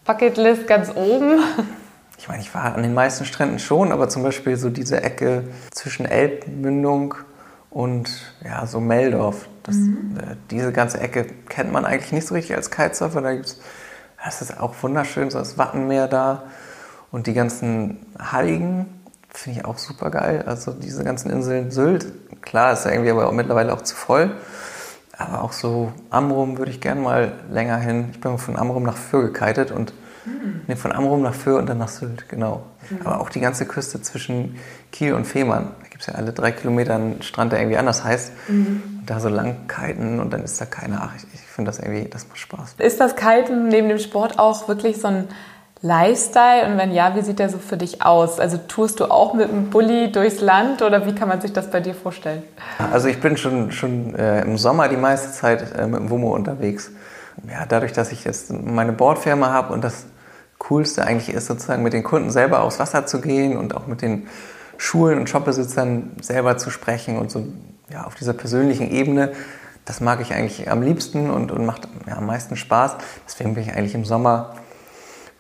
Bucketlist 0.05 0.67
ganz 0.67 0.93
oben? 0.95 1.41
Ich 2.21 2.29
meine, 2.29 2.43
ich 2.43 2.55
war 2.55 2.75
an 2.75 2.83
den 2.83 2.93
meisten 2.93 3.25
Stränden 3.25 3.59
schon, 3.59 3.93
aber 3.93 4.11
zum 4.11 4.23
Beispiel 4.23 4.59
so 4.59 4.69
diese 4.69 5.03
Ecke 5.03 5.45
zwischen 5.71 6.05
Elbmündung 6.05 7.15
und 7.71 8.11
ja, 8.45 8.67
so 8.67 8.79
Meldorf. 8.79 9.49
Das, 9.63 9.77
mhm. 9.77 10.19
äh, 10.19 10.37
diese 10.51 10.71
ganze 10.71 11.01
Ecke 11.01 11.25
kennt 11.49 11.73
man 11.73 11.87
eigentlich 11.87 12.13
nicht 12.13 12.27
so 12.27 12.35
richtig 12.35 12.55
als 12.55 12.71
Kitesurfer. 12.71 13.23
Da 13.23 13.33
gibt's, 13.33 13.59
das 14.23 14.43
ist 14.43 14.61
auch 14.61 14.75
wunderschön, 14.83 15.31
so 15.31 15.39
das 15.39 15.57
Wattenmeer 15.57 16.09
da 16.09 16.43
und 17.11 17.27
die 17.27 17.33
ganzen 17.33 18.05
Halligen 18.19 19.01
finde 19.31 19.61
ich 19.61 19.65
auch 19.65 19.79
super 19.79 20.11
geil. 20.11 20.45
Also 20.47 20.73
diese 20.73 21.05
ganzen 21.05 21.31
Inseln 21.31 21.71
Sylt, 21.71 22.07
klar, 22.43 22.75
ist 22.75 22.85
ja 22.85 22.91
irgendwie 22.91 23.13
aber 23.13 23.29
auch 23.29 23.33
mittlerweile 23.33 23.73
auch 23.73 23.81
zu 23.81 23.97
voll. 23.97 24.33
Aber 25.17 25.43
auch 25.43 25.53
so 25.53 25.91
Amrum 26.11 26.59
würde 26.59 26.71
ich 26.71 26.83
gerne 26.83 27.01
mal 27.01 27.33
länger 27.51 27.79
hin. 27.79 28.11
Ich 28.13 28.21
bin 28.21 28.37
von 28.37 28.59
Amrum 28.59 28.83
nach 28.83 28.99
Föhr 28.99 29.23
gekitet 29.23 29.71
und 29.71 29.95
mhm. 30.27 30.60
Nee, 30.71 30.77
von 30.77 30.93
Amrum 30.93 31.23
nach 31.23 31.35
Föhr 31.35 31.59
und 31.59 31.69
dann 31.69 31.79
nach 31.79 31.89
Sylt, 31.89 32.29
genau. 32.29 32.63
Mhm. 32.89 33.07
Aber 33.07 33.21
auch 33.21 33.31
die 33.31 33.41
ganze 33.41 33.67
Küste 33.67 34.01
zwischen 34.03 34.57
Kiel 34.93 35.15
und 35.15 35.27
Fehmarn 35.27 35.69
gibt 36.01 36.03
es 36.03 36.07
ja 36.07 36.15
alle 36.15 36.33
drei 36.33 36.51
Kilometer 36.51 36.95
einen 36.95 37.21
Strand, 37.23 37.53
der 37.53 37.61
irgendwie 37.61 37.77
anders 37.77 38.05
heißt. 38.05 38.33
Mhm. 38.49 38.83
Und 39.01 39.11
da 39.11 39.21
so 39.21 39.29
lang 39.29 39.69
kiten 39.69 40.19
und 40.19 40.33
dann 40.33 40.43
ist 40.43 40.61
da 40.61 40.65
keine, 40.65 41.01
ach, 41.03 41.11
ich, 41.17 41.25
ich 41.35 41.41
finde 41.41 41.69
das 41.69 41.79
irgendwie, 41.79 42.09
das 42.09 42.27
macht 42.29 42.39
Spaß. 42.39 42.77
Ist 42.79 43.01
das 43.01 43.17
Kiten 43.17 43.69
neben 43.69 43.89
dem 43.89 43.99
Sport 43.99 44.39
auch 44.39 44.67
wirklich 44.67 44.99
so 44.99 45.09
ein 45.09 45.29
Lifestyle? 45.83 46.67
Und 46.67 46.79
wenn 46.79 46.93
ja, 46.93 47.15
wie 47.17 47.21
sieht 47.21 47.39
der 47.39 47.51
so 47.51 47.59
für 47.59 47.77
dich 47.77 48.03
aus? 48.03 48.41
Also 48.41 48.57
tust 48.57 49.01
du 49.01 49.11
auch 49.11 49.35
mit 49.35 49.51
einem 49.51 49.69
Bulli 49.69 50.11
durchs 50.11 50.41
Land 50.41 50.81
oder 50.81 51.05
wie 51.07 51.15
kann 51.15 51.29
man 51.29 51.43
sich 51.43 51.53
das 51.53 51.71
bei 51.71 51.81
dir 51.81 51.95
vorstellen? 51.95 52.43
Also 52.93 53.09
ich 53.09 53.21
bin 53.21 53.37
schon, 53.37 53.71
schon 53.71 54.15
äh, 54.15 54.41
im 54.41 54.57
Sommer 54.57 54.89
die 54.89 54.97
meiste 54.97 55.33
Zeit 55.33 55.75
äh, 55.77 55.87
mit 55.87 56.01
dem 56.01 56.09
Wummo 56.11 56.35
unterwegs. 56.35 56.91
Ja, 57.47 57.67
dadurch, 57.69 57.93
dass 57.93 58.11
ich 58.11 58.25
jetzt 58.25 58.51
meine 58.51 58.93
Bordfirma 58.93 59.53
habe 59.53 59.75
und 59.75 59.85
das 59.85 60.07
Coolste 60.61 61.05
eigentlich 61.05 61.35
ist, 61.35 61.47
sozusagen 61.47 61.83
mit 61.83 61.95
den 61.95 62.05
Kunden 62.05 62.31
selber 62.31 62.61
aufs 62.61 62.79
Wasser 62.79 63.07
zu 63.07 63.21
gehen 63.21 63.57
und 63.57 63.75
auch 63.75 63.87
mit 63.87 64.03
den 64.03 64.29
Schulen 64.77 65.19
und 65.19 65.29
Shopbesitzern 65.29 66.13
selber 66.21 66.59
zu 66.59 66.71
sprechen 66.71 67.19
und 67.19 67.31
so 67.31 67.47
ja, 67.91 68.05
auf 68.05 68.15
dieser 68.15 68.35
persönlichen 68.35 68.91
Ebene. 68.91 69.33
Das 69.85 70.01
mag 70.01 70.21
ich 70.21 70.33
eigentlich 70.35 70.71
am 70.71 70.83
liebsten 70.83 71.31
und, 71.31 71.51
und 71.51 71.67
macht 71.67 71.89
ja, 72.07 72.19
am 72.19 72.27
meisten 72.27 72.57
Spaß. 72.57 72.97
Deswegen 73.27 73.55
bin 73.55 73.65
ich 73.65 73.75
eigentlich 73.75 73.95
im 73.95 74.05
Sommer, 74.05 74.55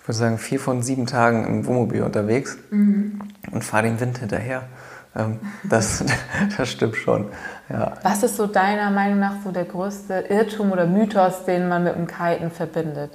ich 0.00 0.08
würde 0.08 0.18
sagen, 0.18 0.38
vier 0.38 0.58
von 0.58 0.82
sieben 0.82 1.06
Tagen 1.06 1.44
im 1.46 1.66
Wohnmobil 1.66 2.02
unterwegs 2.02 2.58
mhm. 2.70 3.20
und 3.52 3.62
fahre 3.62 3.84
den 3.84 4.00
Wind 4.00 4.18
hinterher. 4.18 4.64
Ähm, 5.14 5.38
das, 5.64 6.02
das 6.56 6.68
stimmt 6.70 6.96
schon. 6.96 7.26
Ja. 7.68 7.92
Was 8.02 8.22
ist 8.22 8.36
so 8.36 8.46
deiner 8.46 8.90
Meinung 8.90 9.20
nach 9.20 9.34
so 9.44 9.52
der 9.52 9.66
größte 9.66 10.24
Irrtum 10.30 10.72
oder 10.72 10.86
Mythos, 10.86 11.44
den 11.44 11.68
man 11.68 11.84
mit 11.84 11.94
dem 11.94 12.06
Kiten 12.06 12.50
verbindet? 12.50 13.12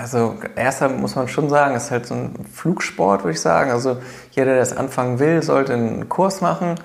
Also 0.00 0.36
erster 0.56 0.88
muss 0.88 1.14
man 1.14 1.28
schon 1.28 1.48
sagen, 1.48 1.74
ist 1.74 1.90
halt 1.90 2.06
so 2.06 2.14
ein 2.14 2.34
Flugsport, 2.52 3.22
würde 3.22 3.32
ich 3.32 3.40
sagen. 3.40 3.70
Also 3.70 3.98
jeder, 4.32 4.52
der 4.52 4.56
das 4.58 4.76
anfangen 4.76 5.18
will, 5.18 5.42
sollte 5.42 5.74
einen 5.74 6.08
Kurs 6.08 6.40
machen 6.40 6.76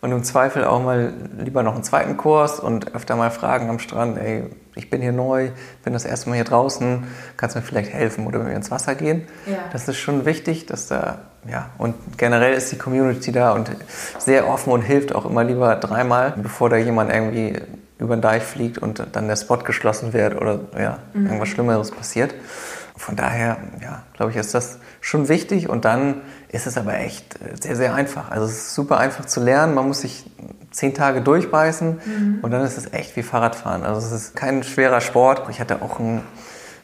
und 0.00 0.12
im 0.12 0.22
Zweifel 0.22 0.64
auch 0.64 0.82
mal 0.82 1.12
lieber 1.38 1.62
noch 1.62 1.74
einen 1.74 1.84
zweiten 1.84 2.16
Kurs 2.16 2.60
und 2.60 2.94
öfter 2.94 3.16
mal 3.16 3.30
fragen 3.30 3.68
am 3.68 3.78
Strand, 3.78 4.18
ey, 4.18 4.44
ich 4.74 4.90
bin 4.90 5.02
hier 5.02 5.12
neu, 5.12 5.50
bin 5.82 5.92
das 5.92 6.04
erste 6.04 6.28
Mal 6.28 6.36
hier 6.36 6.44
draußen, 6.44 7.04
kannst 7.36 7.56
du 7.56 7.60
mir 7.60 7.66
vielleicht 7.66 7.92
helfen 7.92 8.26
oder 8.26 8.38
wenn 8.40 8.48
wir 8.48 8.54
ins 8.54 8.70
Wasser 8.70 8.94
gehen? 8.94 9.26
Ja. 9.46 9.58
Das 9.72 9.88
ist 9.88 9.96
schon 9.96 10.24
wichtig, 10.24 10.66
dass 10.66 10.86
da, 10.86 11.18
ja, 11.50 11.70
und 11.78 11.96
generell 12.16 12.54
ist 12.54 12.70
die 12.70 12.78
Community 12.78 13.32
da 13.32 13.52
und 13.52 13.70
sehr 14.18 14.48
offen 14.48 14.72
und 14.72 14.82
hilft 14.82 15.14
auch 15.14 15.26
immer 15.26 15.42
lieber 15.42 15.74
dreimal, 15.74 16.34
bevor 16.36 16.70
da 16.70 16.76
jemand 16.76 17.12
irgendwie 17.12 17.60
über 17.98 18.16
den 18.16 18.22
Deich 18.22 18.42
fliegt 18.42 18.78
und 18.78 19.04
dann 19.12 19.28
der 19.28 19.36
Spot 19.36 19.58
geschlossen 19.58 20.12
wird 20.12 20.40
oder 20.40 20.60
ja, 20.78 20.98
mhm. 21.14 21.26
irgendwas 21.26 21.48
Schlimmeres 21.48 21.90
passiert. 21.90 22.34
Von 22.96 23.16
daher, 23.16 23.58
ja, 23.80 24.02
glaube 24.14 24.32
ich, 24.32 24.36
ist 24.36 24.54
das 24.54 24.78
schon 25.00 25.28
wichtig 25.28 25.68
und 25.68 25.84
dann 25.84 26.22
ist 26.48 26.66
es 26.66 26.76
aber 26.76 26.98
echt 26.98 27.36
äh, 27.36 27.56
sehr, 27.60 27.76
sehr 27.76 27.94
einfach. 27.94 28.30
Also 28.30 28.46
es 28.46 28.52
ist 28.52 28.74
super 28.74 28.98
einfach 28.98 29.24
zu 29.24 29.40
lernen. 29.40 29.74
Man 29.74 29.86
muss 29.86 30.00
sich 30.00 30.24
zehn 30.70 30.94
Tage 30.94 31.20
durchbeißen 31.22 32.00
mhm. 32.04 32.38
und 32.42 32.50
dann 32.50 32.62
ist 32.62 32.76
es 32.76 32.92
echt 32.92 33.16
wie 33.16 33.22
Fahrradfahren. 33.22 33.84
Also 33.84 34.06
es 34.06 34.12
ist 34.12 34.36
kein 34.36 34.62
schwerer 34.62 35.00
Sport. 35.00 35.42
Ich 35.50 35.60
hatte 35.60 35.82
auch 35.82 35.98
einen 36.00 36.22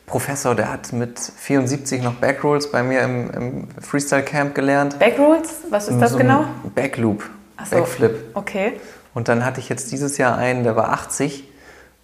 Professor, 0.07 0.55
der 0.55 0.71
hat 0.71 0.93
mit 0.93 1.19
74 1.19 2.03
noch 2.03 2.15
Backrolls 2.15 2.71
bei 2.71 2.83
mir 2.83 3.01
im, 3.01 3.31
im 3.31 3.69
Freestyle 3.81 4.23
Camp 4.23 4.55
gelernt. 4.55 4.99
Backrolls? 4.99 5.63
Was 5.71 5.89
ist 5.89 6.01
das 6.01 6.13
so 6.13 6.19
genau? 6.19 6.45
Backloop. 6.75 7.25
So. 7.65 7.77
Backflip. 7.77 8.17
Okay. 8.35 8.73
Und 9.15 9.29
dann 9.29 9.45
hatte 9.45 9.61
ich 9.61 9.69
jetzt 9.69 9.93
dieses 9.93 10.19
Jahr 10.19 10.37
einen, 10.37 10.65
der 10.65 10.77
war 10.77 10.91
80 10.91 11.45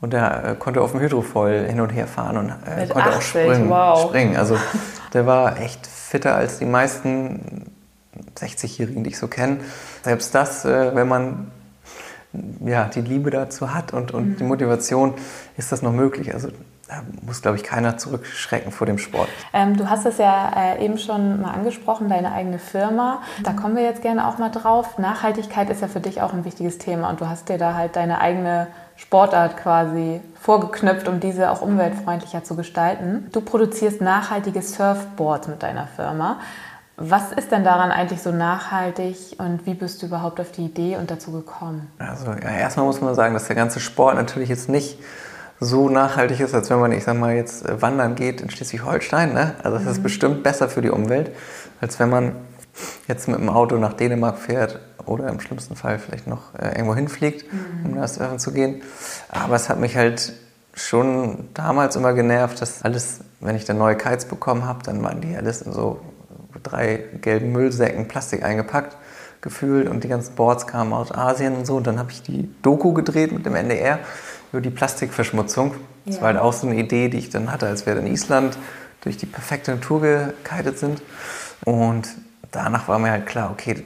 und 0.01 0.13
der 0.13 0.45
äh, 0.45 0.55
konnte 0.55 0.81
auf 0.81 0.93
dem 0.93 1.01
Hydrofoil 1.01 1.67
hin 1.67 1.81
und 1.81 1.91
her 1.91 2.07
fahren 2.07 2.39
und 2.39 2.49
äh, 2.49 2.87
konnte 2.87 3.11
80, 3.11 3.17
auch 3.17 3.23
springen, 3.23 3.69
wow. 3.69 4.09
springen. 4.09 4.37
Also 4.37 4.57
der 5.13 5.27
war 5.27 5.61
echt 5.61 5.87
fitter 5.87 6.37
als 6.37 6.59
die 6.59 6.67
meisten 6.67 7.71
60-Jährigen, 8.39 9.05
die 9.05 9.11
ich 9.11 9.19
so 9.19 9.29
kenne. 9.29 9.59
Selbst 10.03 10.35
das, 10.35 10.65
äh, 10.65 10.95
wenn 10.95 11.09
man 11.09 11.51
ja, 12.65 12.85
die 12.85 13.01
Liebe 13.01 13.31
dazu 13.31 13.75
hat 13.75 13.93
und, 13.93 14.13
und 14.13 14.29
mhm. 14.29 14.37
die 14.37 14.45
Motivation, 14.45 15.15
ist 15.57 15.73
das 15.73 15.83
noch 15.83 15.93
möglich. 15.93 16.33
Also 16.33 16.49
da 16.91 17.03
muss, 17.25 17.41
glaube 17.41 17.57
ich, 17.57 17.63
keiner 17.63 17.99
zurückschrecken 17.99 18.73
vor 18.73 18.85
dem 18.85 18.99
Sport. 18.99 19.29
Ähm, 19.53 19.77
du 19.77 19.89
hast 19.89 20.07
es 20.07 20.19
ja 20.19 20.51
äh, 20.57 20.85
eben 20.85 20.99
schon 20.99 21.41
mal 21.41 21.53
angesprochen, 21.53 22.09
deine 22.09 22.33
eigene 22.33 22.59
Firma. 22.59 23.23
Da 23.45 23.53
kommen 23.53 23.77
wir 23.77 23.85
jetzt 23.85 24.03
gerne 24.03 24.27
auch 24.27 24.39
mal 24.39 24.51
drauf. 24.51 24.99
Nachhaltigkeit 24.99 25.71
ist 25.71 25.83
ja 25.83 25.89
für 25.89 26.01
dich 26.01 26.21
auch 26.21 26.33
ein 26.33 26.45
wichtiges 26.45 26.79
Thema 26.79 27.09
und 27.09 27.21
du 27.21 27.29
hast 27.29 27.49
dir 27.49 27.59
da 27.59 27.75
halt 27.75 27.95
deine 27.95 28.21
eigene 28.21 28.67
Sportart 28.97 29.57
quasi 29.57 30.21
vorgeknüpft, 30.41 31.07
um 31.07 31.21
diese 31.21 31.53
auch 31.53 31.63
umweltfreundlicher 31.63 32.43
zu 32.43 32.57
gestalten. 32.57 33.29
Du 33.31 33.41
produzierst 33.41 34.01
nachhaltige 34.01 34.61
Surfboards 34.61 35.47
mit 35.47 35.63
deiner 35.63 35.87
Firma. 35.87 36.41
Was 36.97 37.33
ist 37.33 37.53
denn 37.53 37.63
daran 37.63 37.93
eigentlich 37.93 38.21
so 38.21 38.33
nachhaltig 38.33 39.37
und 39.39 39.65
wie 39.65 39.75
bist 39.75 40.03
du 40.03 40.07
überhaupt 40.07 40.41
auf 40.41 40.51
die 40.51 40.67
Idee 40.67 40.97
und 40.97 41.11
dazu 41.11 41.31
gekommen? 41.31 41.91
Also 41.99 42.27
ja, 42.27 42.51
erstmal 42.51 42.85
muss 42.85 43.01
man 43.01 43.15
sagen, 43.15 43.33
dass 43.33 43.47
der 43.47 43.57
ganze 43.57 43.79
Sport 43.81 44.17
natürlich 44.17 44.49
jetzt 44.49 44.69
nicht 44.69 44.99
so 45.61 45.91
nachhaltig 45.91 46.41
ist, 46.41 46.55
als 46.55 46.71
wenn 46.71 46.81
man, 46.81 46.91
ich 46.93 47.05
sag 47.05 47.19
mal, 47.19 47.35
jetzt 47.35 47.69
äh, 47.69 47.81
wandern 47.81 48.15
geht 48.15 48.41
in 48.41 48.51
Schleswig-Holstein. 48.51 49.35
Ne? 49.35 49.55
Also 49.63 49.77
das 49.77 49.85
mhm. 49.85 49.91
ist 49.91 50.03
bestimmt 50.03 50.43
besser 50.43 50.69
für 50.69 50.81
die 50.81 50.91
Umwelt, 50.91 51.31
als 51.81 52.01
wenn 52.01 52.09
man 52.09 52.33
jetzt 53.09 53.29
mit 53.29 53.39
dem 53.39 53.51
Auto 53.51 53.77
nach 53.77 53.93
Dänemark 53.93 54.39
fährt 54.39 54.81
oder 55.05 55.29
im 55.29 55.41
schlimmsten 55.41 55.77
Fall 55.77 55.99
vielleicht 55.99 56.27
noch 56.27 56.55
äh, 56.59 56.71
irgendwo 56.71 56.95
hinfliegt, 56.95 57.53
mhm. 57.53 57.87
um 57.87 57.97
da 57.97 58.09
surfen 58.09 58.39
zu 58.39 58.53
gehen. 58.53 58.83
Aber 59.29 59.55
es 59.57 59.69
hat 59.69 59.79
mich 59.79 59.97
halt 59.97 60.33
schon 60.73 61.49
damals 61.53 61.97
immer 61.97 62.15
genervt, 62.15 62.63
dass 62.63 62.83
alles, 62.83 63.21
wenn 63.41 63.55
ich 63.55 63.67
dann 63.67 63.77
neue 63.77 63.97
Kites 63.97 64.25
bekommen 64.25 64.65
habe, 64.65 64.83
dann 64.83 65.03
waren 65.03 65.21
die 65.21 65.37
alles 65.37 65.63
in 65.63 65.73
so 65.73 66.01
drei 66.63 67.05
gelben 67.21 67.53
Müllsäcken 67.53 68.09
Plastik 68.09 68.43
eingepackt 68.43 68.97
gefühlt 69.41 69.89
und 69.89 70.05
die 70.05 70.09
ganzen 70.09 70.35
Boards 70.35 70.67
kamen 70.67 70.93
aus 70.93 71.13
Asien 71.13 71.57
und 71.57 71.67
so. 71.67 71.77
Und 71.77 71.87
dann 71.87 71.99
habe 71.99 72.11
ich 72.11 72.23
die 72.23 72.51
Doku 72.63 72.93
gedreht 72.93 73.33
mit 73.33 73.47
dem 73.47 73.55
NDR 73.55 73.99
über 74.53 74.61
die 74.61 74.71
Plastikverschmutzung. 74.71 75.75
Das 76.07 76.17
ja. 76.17 76.23
war 76.23 76.29
halt 76.29 76.39
auch 76.39 76.53
so 76.53 76.67
eine 76.67 76.77
Idee, 76.77 77.09
die 77.09 77.19
ich 77.19 77.31
dann 77.31 77.53
hatte, 77.53 77.67
als 77.67 77.87
wir 77.87 77.97
in 77.97 78.07
Island 78.07 78.57
durch 79.03 79.17
die 79.17 79.27
perfekte 79.27 79.73
Natur 79.73 80.01
gekitet 80.01 80.79
sind. 80.79 81.03
Und 81.65 82.09
danach 82.51 82.89
war 82.89 82.99
mir 82.99 83.11
halt 83.11 83.27
klar, 83.27 83.51
okay, 83.51 83.83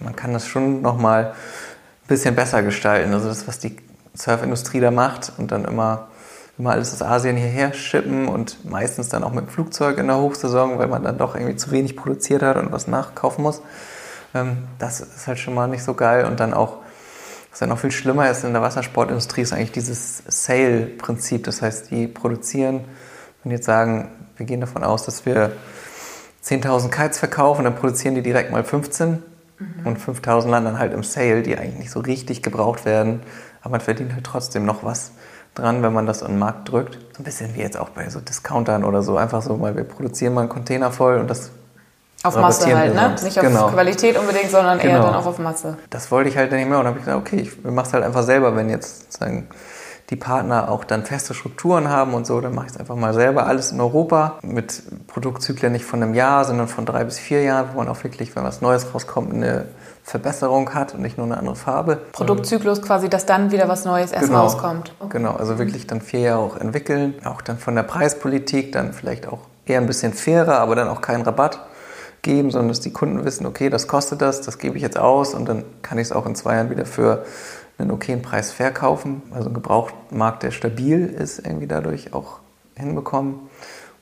man 0.00 0.14
kann 0.14 0.32
das 0.32 0.46
schon 0.46 0.82
nochmal 0.82 1.26
ein 1.26 2.08
bisschen 2.08 2.34
besser 2.34 2.62
gestalten. 2.62 3.12
Also 3.12 3.28
das, 3.28 3.48
was 3.48 3.58
die 3.58 3.76
Surfindustrie 4.14 4.80
da 4.80 4.90
macht 4.90 5.32
und 5.38 5.50
dann 5.50 5.64
immer, 5.64 6.08
immer 6.58 6.70
alles 6.70 6.92
aus 6.92 7.02
Asien 7.02 7.36
hierher 7.36 7.72
schippen 7.72 8.28
und 8.28 8.64
meistens 8.64 9.08
dann 9.08 9.24
auch 9.24 9.32
mit 9.32 9.46
dem 9.46 9.48
Flugzeug 9.48 9.98
in 9.98 10.06
der 10.06 10.18
Hochsaison, 10.18 10.78
weil 10.78 10.88
man 10.88 11.02
dann 11.02 11.18
doch 11.18 11.34
irgendwie 11.34 11.56
zu 11.56 11.70
wenig 11.70 11.96
produziert 11.96 12.42
hat 12.42 12.56
und 12.56 12.72
was 12.72 12.86
nachkaufen 12.86 13.42
muss. 13.42 13.62
Ähm, 14.34 14.58
das 14.78 15.00
ist 15.00 15.26
halt 15.26 15.38
schon 15.38 15.54
mal 15.54 15.68
nicht 15.68 15.84
so 15.84 15.94
geil. 15.94 16.24
Und 16.24 16.40
dann 16.40 16.54
auch, 16.54 16.78
was 17.56 17.60
dann 17.60 17.70
noch 17.70 17.78
viel 17.78 17.90
schlimmer 17.90 18.30
ist 18.30 18.44
in 18.44 18.52
der 18.52 18.60
Wassersportindustrie, 18.60 19.40
ist 19.40 19.54
eigentlich 19.54 19.72
dieses 19.72 20.22
Sale-Prinzip. 20.28 21.44
Das 21.44 21.62
heißt, 21.62 21.90
die 21.90 22.06
produzieren, 22.06 22.84
wenn 23.42 23.48
die 23.48 23.56
jetzt 23.56 23.64
sagen, 23.64 24.10
wir 24.36 24.44
gehen 24.44 24.60
davon 24.60 24.84
aus, 24.84 25.06
dass 25.06 25.24
wir 25.24 25.52
10.000 26.44 26.90
Kites 26.90 27.18
verkaufen, 27.18 27.64
dann 27.64 27.74
produzieren 27.74 28.14
die 28.14 28.20
direkt 28.20 28.52
mal 28.52 28.62
15 28.62 29.08
mhm. 29.08 29.86
und 29.86 29.98
5.000 29.98 30.50
landen 30.50 30.72
dann 30.72 30.78
halt 30.78 30.92
im 30.92 31.02
Sale, 31.02 31.42
die 31.42 31.56
eigentlich 31.56 31.78
nicht 31.78 31.90
so 31.90 32.00
richtig 32.00 32.42
gebraucht 32.42 32.84
werden, 32.84 33.22
aber 33.62 33.70
man 33.70 33.80
verdient 33.80 34.12
halt 34.12 34.24
trotzdem 34.24 34.66
noch 34.66 34.84
was 34.84 35.12
dran, 35.54 35.82
wenn 35.82 35.94
man 35.94 36.04
das 36.04 36.22
an 36.22 36.32
den 36.32 36.38
Markt 36.38 36.70
drückt. 36.70 36.98
So 37.14 37.22
ein 37.22 37.24
bisschen 37.24 37.54
wie 37.54 37.60
jetzt 37.60 37.78
auch 37.78 37.88
bei 37.88 38.10
so 38.10 38.20
Discountern 38.20 38.84
oder 38.84 39.02
so, 39.02 39.16
einfach 39.16 39.40
so 39.40 39.56
mal, 39.56 39.74
wir 39.74 39.84
produzieren 39.84 40.34
mal 40.34 40.42
einen 40.42 40.50
Container 40.50 40.92
voll 40.92 41.16
und 41.16 41.30
das 41.30 41.52
auf 42.22 42.36
Masse 42.36 42.76
halt, 42.76 42.94
ne? 42.94 43.14
Nicht 43.22 43.38
auf 43.38 43.44
genau. 43.44 43.68
Qualität 43.68 44.18
unbedingt, 44.18 44.50
sondern 44.50 44.78
genau. 44.78 44.94
eher 44.94 45.02
dann 45.02 45.14
auch 45.14 45.26
auf 45.26 45.38
Masse. 45.38 45.76
Das 45.90 46.10
wollte 46.10 46.28
ich 46.28 46.36
halt 46.36 46.52
nicht 46.52 46.68
mehr 46.68 46.78
und 46.78 46.86
habe 46.86 46.98
ich 46.98 47.04
gesagt, 47.04 47.20
okay, 47.20 47.40
ich 47.40 47.64
mache 47.64 47.86
es 47.86 47.92
halt 47.92 48.04
einfach 48.04 48.22
selber, 48.22 48.56
wenn 48.56 48.68
jetzt 48.68 49.04
sozusagen 49.04 49.48
die 50.10 50.16
Partner 50.16 50.70
auch 50.70 50.84
dann 50.84 51.04
feste 51.04 51.34
Strukturen 51.34 51.88
haben 51.88 52.14
und 52.14 52.26
so, 52.26 52.40
dann 52.40 52.54
mache 52.54 52.66
ich 52.66 52.72
es 52.72 52.78
einfach 52.78 52.94
mal 52.94 53.12
selber. 53.12 53.46
Alles 53.46 53.72
in 53.72 53.80
Europa 53.80 54.38
mit 54.42 54.82
Produktzyklen 55.08 55.72
nicht 55.72 55.84
von 55.84 56.02
einem 56.02 56.14
Jahr, 56.14 56.44
sondern 56.44 56.68
von 56.68 56.86
drei 56.86 57.04
bis 57.04 57.18
vier 57.18 57.42
Jahren, 57.42 57.70
wo 57.72 57.78
man 57.78 57.88
auch 57.88 58.02
wirklich, 58.04 58.34
wenn 58.36 58.44
was 58.44 58.60
Neues 58.60 58.94
rauskommt, 58.94 59.34
eine 59.34 59.66
Verbesserung 60.04 60.74
hat 60.74 60.94
und 60.94 61.02
nicht 61.02 61.18
nur 61.18 61.26
eine 61.26 61.36
andere 61.36 61.56
Farbe. 61.56 61.98
Produktzyklus 62.12 62.82
quasi, 62.82 63.08
dass 63.08 63.26
dann 63.26 63.50
wieder 63.50 63.68
was 63.68 63.84
Neues 63.84 64.12
erst 64.12 64.26
genau, 64.26 64.42
rauskommt. 64.42 64.94
Okay. 65.00 65.18
Genau, 65.18 65.32
also 65.32 65.58
wirklich 65.58 65.88
dann 65.88 66.00
vier 66.00 66.20
Jahre 66.20 66.40
auch 66.40 66.56
entwickeln. 66.56 67.14
Auch 67.24 67.42
dann 67.42 67.58
von 67.58 67.74
der 67.74 67.82
Preispolitik 67.82 68.70
dann 68.70 68.92
vielleicht 68.92 69.26
auch 69.26 69.40
eher 69.64 69.80
ein 69.80 69.86
bisschen 69.88 70.12
fairer, 70.12 70.58
aber 70.58 70.76
dann 70.76 70.86
auch 70.86 71.00
keinen 71.00 71.22
Rabatt 71.22 71.58
geben, 72.26 72.50
sondern 72.50 72.68
dass 72.68 72.80
die 72.80 72.92
Kunden 72.92 73.24
wissen, 73.24 73.46
okay, 73.46 73.70
das 73.70 73.86
kostet 73.86 74.20
das, 74.20 74.42
das 74.42 74.58
gebe 74.58 74.76
ich 74.76 74.82
jetzt 74.82 74.98
aus 74.98 75.32
und 75.32 75.48
dann 75.48 75.64
kann 75.80 75.96
ich 75.98 76.08
es 76.08 76.12
auch 76.12 76.26
in 76.26 76.34
zwei 76.34 76.56
Jahren 76.56 76.70
wieder 76.70 76.84
für 76.84 77.24
einen 77.78 77.90
okayen 77.92 78.20
Preis 78.20 78.52
verkaufen. 78.52 79.22
Also 79.30 79.46
einen 79.46 79.54
Gebrauchtmarkt, 79.54 80.42
der 80.42 80.50
stabil 80.50 81.06
ist, 81.06 81.38
irgendwie 81.38 81.68
dadurch 81.68 82.12
auch 82.12 82.40
hinbekommen. 82.74 83.38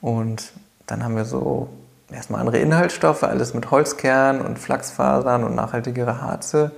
Und 0.00 0.52
dann 0.86 1.04
haben 1.04 1.16
wir 1.16 1.26
so 1.26 1.68
erstmal 2.10 2.40
andere 2.40 2.58
Inhaltsstoffe, 2.58 3.22
alles 3.22 3.52
mit 3.52 3.70
Holzkern 3.70 4.40
und 4.40 4.58
Flachsfasern 4.58 5.44
und 5.44 5.54
nachhaltigere 5.54 6.22
Harze. 6.22 6.72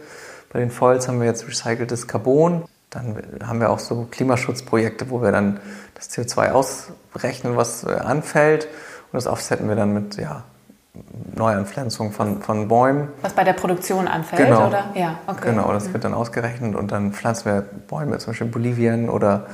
Bei 0.52 0.58
den 0.58 0.70
Foils 0.70 1.06
haben 1.06 1.20
wir 1.20 1.26
jetzt 1.26 1.46
recyceltes 1.46 2.08
Carbon. 2.08 2.64
Dann 2.90 3.22
haben 3.44 3.60
wir 3.60 3.70
auch 3.70 3.78
so 3.78 4.08
Klimaschutzprojekte, 4.10 5.10
wo 5.10 5.22
wir 5.22 5.32
dann 5.32 5.60
das 5.94 6.10
CO2 6.10 6.50
ausrechnen, 6.50 7.56
was 7.56 7.84
äh, 7.84 7.90
anfällt. 7.90 8.66
Und 9.12 9.14
das 9.14 9.26
offsetten 9.26 9.68
wir 9.68 9.76
dann 9.76 9.92
mit 9.92 10.16
ja, 10.16 10.44
Neuanpflanzung 11.34 12.12
von, 12.12 12.40
von 12.40 12.68
Bäumen. 12.68 13.08
Was 13.22 13.32
bei 13.32 13.44
der 13.44 13.52
Produktion 13.52 14.08
anfällt, 14.08 14.48
genau. 14.48 14.68
oder? 14.68 14.84
Ja, 14.94 15.18
okay. 15.26 15.50
Genau, 15.50 15.72
das 15.72 15.88
mhm. 15.88 15.92
wird 15.94 16.04
dann 16.04 16.14
ausgerechnet 16.14 16.74
und 16.74 16.92
dann 16.92 17.12
pflanzen 17.12 17.46
wir 17.46 17.62
Bäume, 17.62 18.18
zum 18.18 18.32
Beispiel 18.32 18.46
in 18.46 18.52
Bolivien 18.52 19.08
oder 19.08 19.46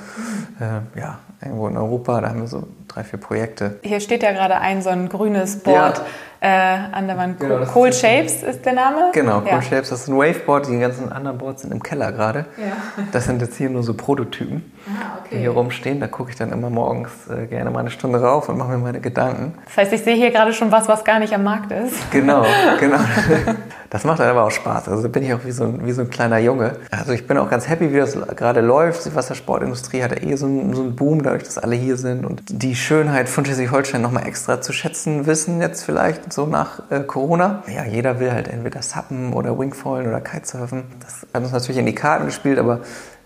mhm. 0.58 0.64
äh, 0.96 1.00
ja, 1.00 1.18
irgendwo 1.40 1.68
in 1.68 1.76
Europa. 1.76 2.20
Da 2.20 2.28
haben 2.28 2.40
wir 2.40 2.48
so 2.48 2.66
drei, 2.92 3.04
vier 3.04 3.18
Projekte. 3.18 3.78
Hier 3.82 4.00
steht 4.00 4.22
ja 4.22 4.32
gerade 4.32 4.56
ein 4.56 4.82
so 4.82 4.90
ein 4.90 5.08
grünes 5.08 5.60
Board. 5.60 5.98
Ja 5.98 6.04
äh, 6.42 6.48
an 6.90 7.06
der 7.06 7.16
Wand. 7.16 7.38
Genau, 7.38 7.64
cool 7.76 7.92
Shapes 7.92 8.42
ist 8.42 8.66
der 8.66 8.72
Name? 8.72 9.12
Genau, 9.12 9.38
Cool 9.38 9.46
ja. 9.46 9.62
Shapes. 9.62 9.90
Das 9.90 10.00
ist 10.00 10.08
ein 10.08 10.16
Waveboard. 10.16 10.66
Die 10.66 10.78
ganzen 10.78 11.12
anderen 11.12 11.38
Boards 11.38 11.62
sind 11.62 11.72
im 11.72 11.82
Keller 11.82 12.10
gerade. 12.10 12.46
Ja. 12.56 13.04
Das 13.12 13.26
sind 13.26 13.40
jetzt 13.42 13.56
hier 13.56 13.70
nur 13.70 13.82
so 13.82 13.94
Prototypen, 13.94 14.72
ah, 14.86 15.18
okay. 15.20 15.28
die 15.32 15.38
hier 15.38 15.50
rumstehen. 15.50 16.00
Da 16.00 16.08
gucke 16.08 16.30
ich 16.30 16.36
dann 16.36 16.50
immer 16.50 16.70
morgens 16.70 17.10
äh, 17.28 17.46
gerne 17.46 17.70
mal 17.70 17.80
eine 17.80 17.90
Stunde 17.90 18.20
rauf 18.20 18.48
und 18.48 18.58
mache 18.58 18.70
mir 18.70 18.78
meine 18.78 19.00
Gedanken. 19.00 19.54
Das 19.66 19.76
heißt, 19.76 19.92
ich 19.92 20.02
sehe 20.02 20.16
hier 20.16 20.30
gerade 20.30 20.52
schon 20.52 20.72
was, 20.72 20.88
was 20.88 21.04
gar 21.04 21.20
nicht 21.20 21.32
am 21.32 21.44
Markt 21.44 21.70
ist. 21.70 21.94
Genau, 22.10 22.44
genau. 22.78 22.98
Das 23.92 24.04
macht 24.04 24.20
dann 24.20 24.28
aber 24.28 24.44
auch 24.44 24.50
Spaß. 24.50 24.88
Also 24.88 25.10
bin 25.10 25.22
ich 25.22 25.34
auch 25.34 25.44
wie 25.44 25.50
so, 25.50 25.64
ein, 25.64 25.84
wie 25.84 25.92
so 25.92 26.00
ein 26.00 26.08
kleiner 26.08 26.38
Junge. 26.38 26.76
Also 26.90 27.12
ich 27.12 27.26
bin 27.26 27.36
auch 27.36 27.50
ganz 27.50 27.68
happy, 27.68 27.92
wie 27.92 27.98
das 27.98 28.16
gerade 28.36 28.62
läuft. 28.62 29.04
Die 29.04 29.14
Wassersportindustrie 29.14 30.02
hat 30.02 30.12
ja 30.12 30.26
eh 30.26 30.34
so 30.36 30.46
einen, 30.46 30.72
so 30.72 30.80
einen 30.80 30.96
Boom, 30.96 31.22
dadurch, 31.22 31.42
dass 31.42 31.58
alle 31.58 31.76
hier 31.76 31.98
sind 31.98 32.24
und 32.24 32.42
die 32.48 32.74
Schönheit 32.82 33.28
von 33.28 33.44
Schleswig-Holstein 33.44 34.02
nochmal 34.02 34.26
extra 34.26 34.60
zu 34.60 34.72
schätzen 34.72 35.26
wissen 35.26 35.60
jetzt 35.60 35.84
vielleicht 35.84 36.32
so 36.32 36.46
nach 36.46 36.90
äh, 36.90 37.00
Corona. 37.00 37.62
Ja, 37.66 37.84
jeder 37.84 38.20
will 38.20 38.32
halt 38.32 38.48
entweder 38.48 38.82
Suppen 38.82 39.32
oder 39.32 39.58
Wingfallen 39.58 40.08
oder 40.08 40.20
Kitesurfen. 40.20 40.84
Das 41.00 41.26
hat 41.32 41.42
uns 41.42 41.52
natürlich 41.52 41.78
in 41.78 41.86
die 41.86 41.94
Karten 41.94 42.26
gespielt, 42.26 42.58
aber 42.58 42.80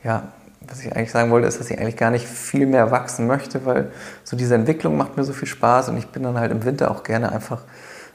ja, 0.05 0.25
was 0.61 0.81
ich 0.85 0.95
eigentlich 0.95 1.11
sagen 1.11 1.31
wollte, 1.31 1.49
ist, 1.49 1.59
dass 1.59 1.71
ich 1.71 1.79
eigentlich 1.79 1.97
gar 1.97 2.11
nicht 2.11 2.27
viel 2.27 2.66
mehr 2.66 2.90
wachsen 2.90 3.27
möchte, 3.27 3.64
weil 3.64 3.90
so 4.25 4.37
diese 4.37 4.55
Entwicklung 4.55 4.97
macht 4.97 5.16
mir 5.16 5.25
so 5.25 5.33
viel 5.33 5.49
Spaß 5.49 5.88
und 5.88 5.97
ich 5.97 6.09
bin 6.09 6.23
dann 6.23 6.38
halt 6.38 6.53
im 6.53 6.64
Winter 6.64 6.90
auch 6.90 7.03
gerne 7.03 7.33
einfach 7.33 7.62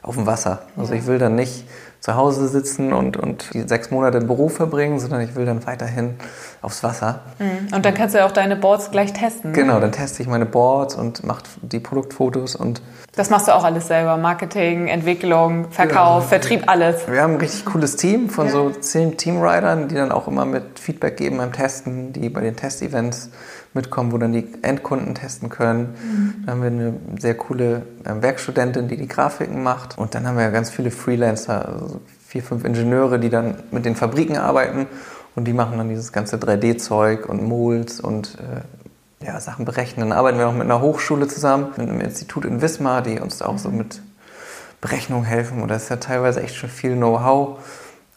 auf 0.02 0.16
dem 0.16 0.26
Wasser. 0.26 0.62
Also 0.78 0.94
ich 0.94 1.06
will 1.08 1.18
dann 1.18 1.36
nicht 1.36 1.68
zu 2.02 2.16
Hause 2.16 2.48
sitzen 2.48 2.94
und, 2.94 3.16
und 3.16 3.54
die 3.54 3.62
sechs 3.62 3.92
Monate 3.92 4.18
im 4.18 4.26
Beruf 4.26 4.56
verbringen, 4.56 5.00
sondern 5.00 5.22
ich 5.22 5.36
will 5.36 5.46
dann 5.46 5.66
weiterhin 5.68 6.16
aufs 6.64 6.82
Wasser. 6.82 7.20
Mhm. 7.38 7.76
Und 7.76 7.86
dann 7.86 7.94
kannst 7.94 8.16
du 8.16 8.20
ja 8.20 8.26
auch 8.26 8.32
deine 8.32 8.56
Boards 8.56 8.90
gleich 8.90 9.14
testen. 9.14 9.52
Ne? 9.52 9.56
Genau, 9.56 9.80
dann 9.80 9.92
teste 9.92 10.24
ich 10.24 10.28
meine 10.28 10.48
Boards 10.48 10.96
und 10.96 11.24
mache 11.24 11.44
die 11.62 11.80
Produktfotos 11.80 12.56
und. 12.56 12.82
Das 13.16 13.30
machst 13.30 13.48
du 13.48 13.56
auch 13.56 13.64
alles 13.64 13.88
selber. 13.88 14.18
Marketing, 14.18 14.88
Entwicklung, 14.88 15.70
Verkauf, 15.70 16.24
ja. 16.24 16.30
Vertrieb, 16.30 16.64
alles. 16.66 17.08
Wir 17.08 17.22
haben 17.22 17.34
ein 17.34 17.40
richtig 17.40 17.66
cooles 17.66 17.98
Team 17.98 18.30
von 18.30 18.48
ja. 18.48 18.52
so 18.52 18.72
zehn 18.72 19.18
Teamridern, 19.18 19.88
die 19.88 19.96
dann 19.96 20.12
auch 20.12 20.28
immer 20.28 20.46
mit 20.46 20.80
Feedback 20.80 21.18
geben 21.18 21.38
beim 21.38 21.54
Testen, 21.54 22.14
die 22.14 22.30
bei 22.30 22.42
den 22.42 22.56
Testevents 22.56 23.30
mitkommen, 23.74 24.12
wo 24.12 24.18
dann 24.18 24.34
die 24.34 24.48
Endkunden 24.62 25.16
testen 25.16 25.50
können. 25.50 25.96
Mhm. 25.96 26.34
Dann 26.46 26.56
haben 26.56 26.62
wir 26.62 26.68
eine 26.68 26.94
sehr 27.20 27.36
coole 27.36 27.84
ähm, 28.06 28.22
Werkstudentin, 28.22 28.88
die 28.88 28.98
die 28.98 29.08
Grafiken 29.08 29.64
macht. 29.64 29.98
Und 29.98 30.14
dann 30.16 30.28
haben 30.28 30.36
wir 30.36 30.44
ja 30.44 30.50
ganz 30.50 30.70
viele 30.70 30.92
Freelancer, 30.92 31.66
also 31.68 32.02
vier, 32.26 32.44
fünf 32.44 32.66
Ingenieure, 32.66 33.20
die 33.20 33.30
dann 33.30 33.56
mit 33.72 33.86
den 33.86 33.96
Fabriken 33.96 34.38
arbeiten 34.38 34.88
und 35.36 35.46
die 35.46 35.54
machen 35.54 35.78
dann 35.78 35.90
dieses 35.90 36.12
ganze 36.12 36.38
3D-Zeug 36.38 37.28
und 37.28 37.44
Molds 37.44 38.00
und 38.00 38.38
äh, 38.40 39.26
ja, 39.26 39.40
Sachen 39.40 39.66
berechnen. 39.66 40.10
Dann 40.10 40.18
arbeiten 40.18 40.38
wir 40.38 40.46
noch 40.46 40.54
mit 40.54 40.64
einer 40.64 40.82
Hochschule 40.82 41.28
zusammen, 41.28 41.68
mit 41.78 41.90
einem 41.90 42.02
Institut 42.02 42.46
in 42.46 42.62
Wismar, 42.62 43.02
die 43.02 43.20
uns 43.20 43.38
da 43.38 43.46
auch 43.46 43.58
so 43.58 43.70
mhm. 43.70 43.78
mit 43.78 44.02
Berechnungen 44.82 45.26
helfen. 45.26 45.62
Und 45.62 45.70
da 45.70 45.76
ist 45.76 45.90
ja 45.90 45.98
teilweise 45.98 46.42
echt 46.42 46.56
schon 46.56 46.70
viel 46.70 46.96
Know-how 46.96 47.60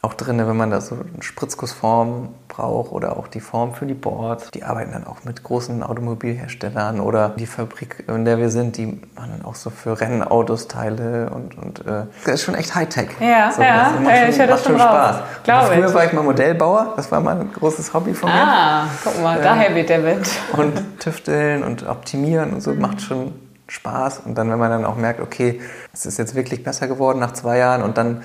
auch 0.04 0.14
drin, 0.14 0.38
wenn 0.38 0.56
man 0.56 0.70
da 0.70 0.80
so 0.80 0.94
eine 0.94 1.22
Spritzgussform 1.22 2.28
braucht 2.48 2.92
oder 2.92 3.16
auch 3.16 3.26
die 3.26 3.40
Form 3.40 3.74
für 3.74 3.86
die 3.86 3.94
Boards. 3.94 4.50
Die 4.52 4.62
arbeiten 4.62 4.92
dann 4.92 5.06
auch 5.06 5.24
mit 5.24 5.42
großen 5.42 5.82
Automobilherstellern 5.82 7.00
oder 7.00 7.30
die 7.30 7.46
Fabrik, 7.46 8.04
in 8.06 8.24
der 8.24 8.38
wir 8.38 8.50
sind, 8.50 8.76
die 8.76 8.86
machen 8.86 9.32
dann 9.36 9.44
auch 9.44 9.54
so 9.54 9.70
für 9.70 10.00
Rennautos 10.00 10.68
Teile 10.68 11.30
und, 11.30 11.58
und 11.58 11.80
äh, 11.86 12.04
das 12.24 12.34
ist 12.34 12.42
schon 12.42 12.54
echt 12.54 12.74
Hightech. 12.74 13.08
Ja, 13.18 13.50
so, 13.50 13.62
ja, 13.62 13.90
das 13.92 14.00
macht 14.00 14.16
schon, 14.16 14.28
ich 14.28 14.38
höre 14.38 14.46
das 14.46 14.64
schon 14.64 14.78
Spaß. 14.78 15.16
Früher 15.42 15.88
ich. 15.88 15.94
war 15.94 16.04
ich 16.04 16.12
mal 16.12 16.22
Modellbauer, 16.22 16.92
das 16.96 17.10
war 17.10 17.20
mal 17.20 17.40
ein 17.40 17.52
großes 17.52 17.92
Hobby 17.94 18.14
von 18.14 18.30
mir. 18.30 18.36
Ah, 18.36 18.86
guck 19.02 19.22
mal, 19.22 19.38
ähm, 19.38 19.42
daher 19.42 19.74
weht 19.74 19.88
der 19.88 20.04
Wind. 20.04 20.28
Und 20.52 21.00
tüfteln 21.00 21.64
und 21.64 21.88
optimieren 21.88 22.52
und 22.52 22.60
so 22.60 22.74
macht 22.74 23.00
schon 23.00 23.32
Spaß. 23.68 24.20
Und 24.24 24.36
dann, 24.36 24.50
wenn 24.50 24.58
man 24.58 24.70
dann 24.70 24.84
auch 24.84 24.96
merkt, 24.96 25.20
okay, 25.20 25.60
es 25.92 26.06
ist 26.06 26.18
jetzt 26.18 26.34
wirklich 26.34 26.62
besser 26.62 26.86
geworden 26.86 27.18
nach 27.18 27.32
zwei 27.32 27.58
Jahren 27.58 27.82
und 27.82 27.96
dann 27.96 28.22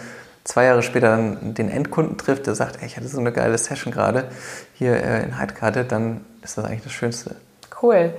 zwei 0.50 0.66
Jahre 0.66 0.82
später 0.82 1.10
dann 1.10 1.54
den 1.54 1.70
Endkunden 1.70 2.18
trifft, 2.18 2.48
der 2.48 2.56
sagt, 2.56 2.82
ey, 2.82 2.88
ich 2.88 2.98
hatte 2.98 3.08
so 3.08 3.20
eine 3.20 3.32
geile 3.32 3.58
Session 3.58 3.94
gerade 3.94 4.30
hier 4.74 4.94
äh, 4.94 5.24
in 5.24 5.38
Heidkarte, 5.38 5.86
dann 5.86 6.26
ist 6.42 6.58
das 6.58 6.66
eigentlich 6.66 6.84
das 6.84 6.92
Schönste. 6.92 7.36
Cool. 7.82 8.14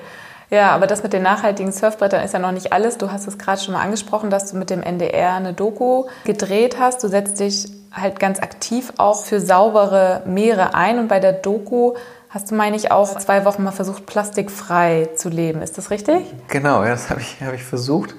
Ja, 0.49 0.71
aber 0.71 0.87
das 0.87 1.03
mit 1.03 1.13
den 1.13 1.23
nachhaltigen 1.23 1.73
Surfbrettern 1.73 2.25
ist 2.25 2.33
ja 2.33 2.39
noch 2.39 2.53
nicht 2.53 2.73
alles. 2.73 2.99
Du 2.99 3.11
hast 3.11 3.27
es 3.27 3.37
gerade 3.37 3.61
schon 3.61 3.75
mal 3.75 3.83
angesprochen, 3.83 4.31
dass 4.31 4.51
du 4.51 4.57
mit 4.57 4.71
dem 4.71 4.83
NDR 4.83 5.35
eine 5.35 5.55
Doku 5.55 6.05
gedreht 6.25 6.77
hast. 6.79 7.03
Du 7.03 7.09
setzt 7.09 7.41
dich 7.41 7.67
halt 7.93 8.21
ganz 8.21 8.39
aktiv 8.39 8.93
auch 8.97 9.25
für 9.25 9.41
saubere 9.41 10.23
Meere 10.25 10.75
ein 10.75 11.01
und 11.01 11.09
bei 11.09 11.19
der 11.19 11.33
Doku 11.33 11.95
hast 12.29 12.53
du, 12.53 12.55
meine 12.55 12.77
ich, 12.77 12.93
auch 12.93 13.19
zwei 13.19 13.45
Wochen 13.45 13.65
mal 13.65 13.73
versucht, 13.73 14.07
plastikfrei 14.07 15.09
zu 15.17 15.29
leben. 15.31 15.63
Ist 15.63 15.79
das 15.79 15.91
richtig? 15.91 16.23
Genau, 16.47 16.85
ja, 16.85 16.91
das 16.91 17.11
habe 17.11 17.21
ich, 17.21 17.43
hab 17.43 17.55
ich 17.55 17.65
versucht. 17.65 18.15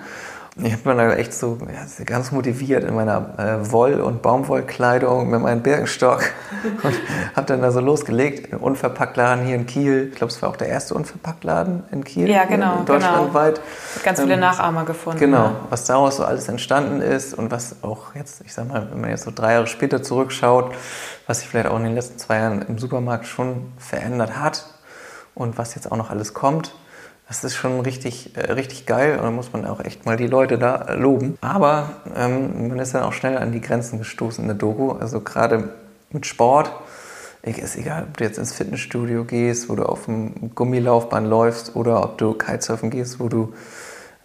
Ich 0.64 0.74
habe 0.74 0.94
mir 0.94 0.96
da 0.96 1.16
echt 1.16 1.34
so 1.34 1.58
ja, 1.62 2.04
ganz 2.06 2.32
motiviert 2.32 2.84
in 2.84 2.94
meiner 2.94 3.34
äh, 3.38 3.72
Woll- 3.72 4.00
und 4.02 4.22
Baumwollkleidung 4.22 5.30
mit 5.30 5.42
meinem 5.42 5.62
Birkenstock 5.62 6.24
und 6.84 6.94
habe 7.36 7.48
dann 7.48 7.62
da 7.62 7.72
so 7.72 7.80
losgelegt. 7.80 8.54
Unverpacktladen 8.54 9.46
hier 9.46 9.56
in 9.56 9.66
Kiel. 9.66 10.10
Ich 10.12 10.16
glaube, 10.16 10.32
es 10.32 10.42
war 10.42 10.50
auch 10.50 10.56
der 10.56 10.68
erste 10.68 10.94
Unverpacktladen 10.94 11.84
in 11.92 12.04
Kiel. 12.04 12.30
Ja, 12.30 12.46
genau. 12.46 12.80
In 12.80 12.86
deutschlandweit. 12.86 13.56
Genau. 13.56 14.04
Ganz 14.04 14.20
viele 14.22 14.34
ähm, 14.36 14.40
Nachahmer 14.40 14.86
gefunden. 14.86 15.20
Genau. 15.20 15.46
Ja. 15.46 15.56
Was 15.70 15.86
daraus 15.86 16.18
so 16.18 16.26
alles 16.26 16.48
entstanden 16.48 17.02
ist 17.02 17.34
und 17.34 17.52
was 17.52 17.84
auch 17.84 18.16
jetzt, 18.16 18.42
ich 18.46 18.54
sag 18.54 18.68
mal, 18.68 18.88
wenn 18.92 19.02
man 19.02 19.10
jetzt 19.10 19.24
so 19.24 19.32
drei 19.34 19.54
Jahre 19.54 19.68
später 19.68 20.04
zurückschaut, 20.04 20.74
was 21.28 21.40
sich 21.40 21.50
vielleicht 21.50 21.68
auch 21.68 21.78
in 21.78 21.86
den 21.86 21.96
letzten 21.96 22.20
zwei 22.20 22.38
Jahren 22.38 22.62
im 22.62 22.78
Supermarkt 22.78 23.26
schon 23.26 23.72
verändert 23.78 24.38
hat 24.38 24.66
und 25.34 25.58
was 25.58 25.76
jetzt 25.76 25.92
auch 25.92 25.98
noch 25.98 26.10
alles 26.10 26.34
kommt 26.34 26.74
Das 27.32 27.46
ist 27.46 27.56
schon 27.56 27.80
richtig, 27.80 28.36
äh, 28.36 28.52
richtig 28.52 28.86
geil 28.86 29.18
und 29.18 29.24
da 29.24 29.32
muss 29.32 29.54
man 29.54 29.66
auch 29.66 29.80
echt 29.80 30.06
mal 30.06 30.18
die 30.18 30.28
Leute 30.28 30.58
da 30.58 30.96
loben. 30.96 31.38
Aber 31.40 31.92
ähm, 32.14 32.68
man 32.68 32.78
ist 32.78 32.94
dann 32.94 33.04
auch 33.04 33.14
schnell 33.14 33.38
an 33.38 33.54
die 33.54 33.62
Grenzen 33.62 34.00
gestoßen 34.00 34.44
in 34.44 34.50
der 34.50 34.58
Doku. 34.58 34.92
Also 34.92 35.22
gerade 35.22 35.70
mit 36.10 36.26
Sport. 36.26 36.74
Ist 37.42 37.78
egal, 37.78 38.04
ob 38.10 38.18
du 38.18 38.26
jetzt 38.26 38.38
ins 38.38 38.52
Fitnessstudio 38.52 39.24
gehst, 39.24 39.70
wo 39.70 39.76
du 39.76 39.84
auf 39.84 40.06
dem 40.06 40.54
Gummilaufbahn 40.54 41.26
läufst 41.26 41.74
oder 41.78 42.04
ob 42.04 42.18
du 42.18 42.34
Kitesurfen 42.34 42.90
gehst, 42.90 43.22
wo 43.22 43.30
du 43.30 43.54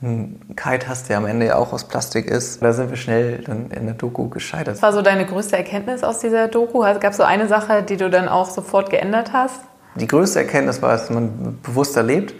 einen 0.03 0.57
Kite 0.57 0.88
hast, 0.88 1.09
der 1.09 1.19
am 1.19 1.27
Ende 1.27 1.47
ja 1.47 1.57
auch 1.59 1.73
aus 1.73 1.85
Plastik 1.85 2.27
ist. 2.27 2.61
Da 2.61 2.73
sind 2.73 2.90
wir 2.90 2.97
schnell 2.97 3.38
dann 3.45 3.71
in 3.71 3.87
der 3.87 3.95
Doku 3.95 4.29
gescheitert. 4.29 4.75
Was 4.75 4.83
war 4.83 4.92
so 4.92 5.03
deine 5.03 5.27
größte 5.27 5.57
Erkenntnis 5.57 6.03
aus 6.03 6.19
dieser 6.19 6.49
Doku? 6.49 6.83
Also 6.83 6.99
gab 6.99 7.12
es 7.12 7.19
so 7.19 7.23
eine 7.23 7.47
Sache, 7.47 7.85
die 7.85 7.97
du 7.99 8.11
dann 8.11 8.29
auch 8.29 8.51
sofort 8.51 8.90
geändert 8.90 9.33
hast? 9.33 9.61
Die 9.95 10.09
größte 10.09 10.40
Erkenntnis 10.40 10.83
war, 10.83 10.90
dass 10.90 11.09
man 11.09 11.61
bewusster 11.62 12.03
lebt. 12.03 12.35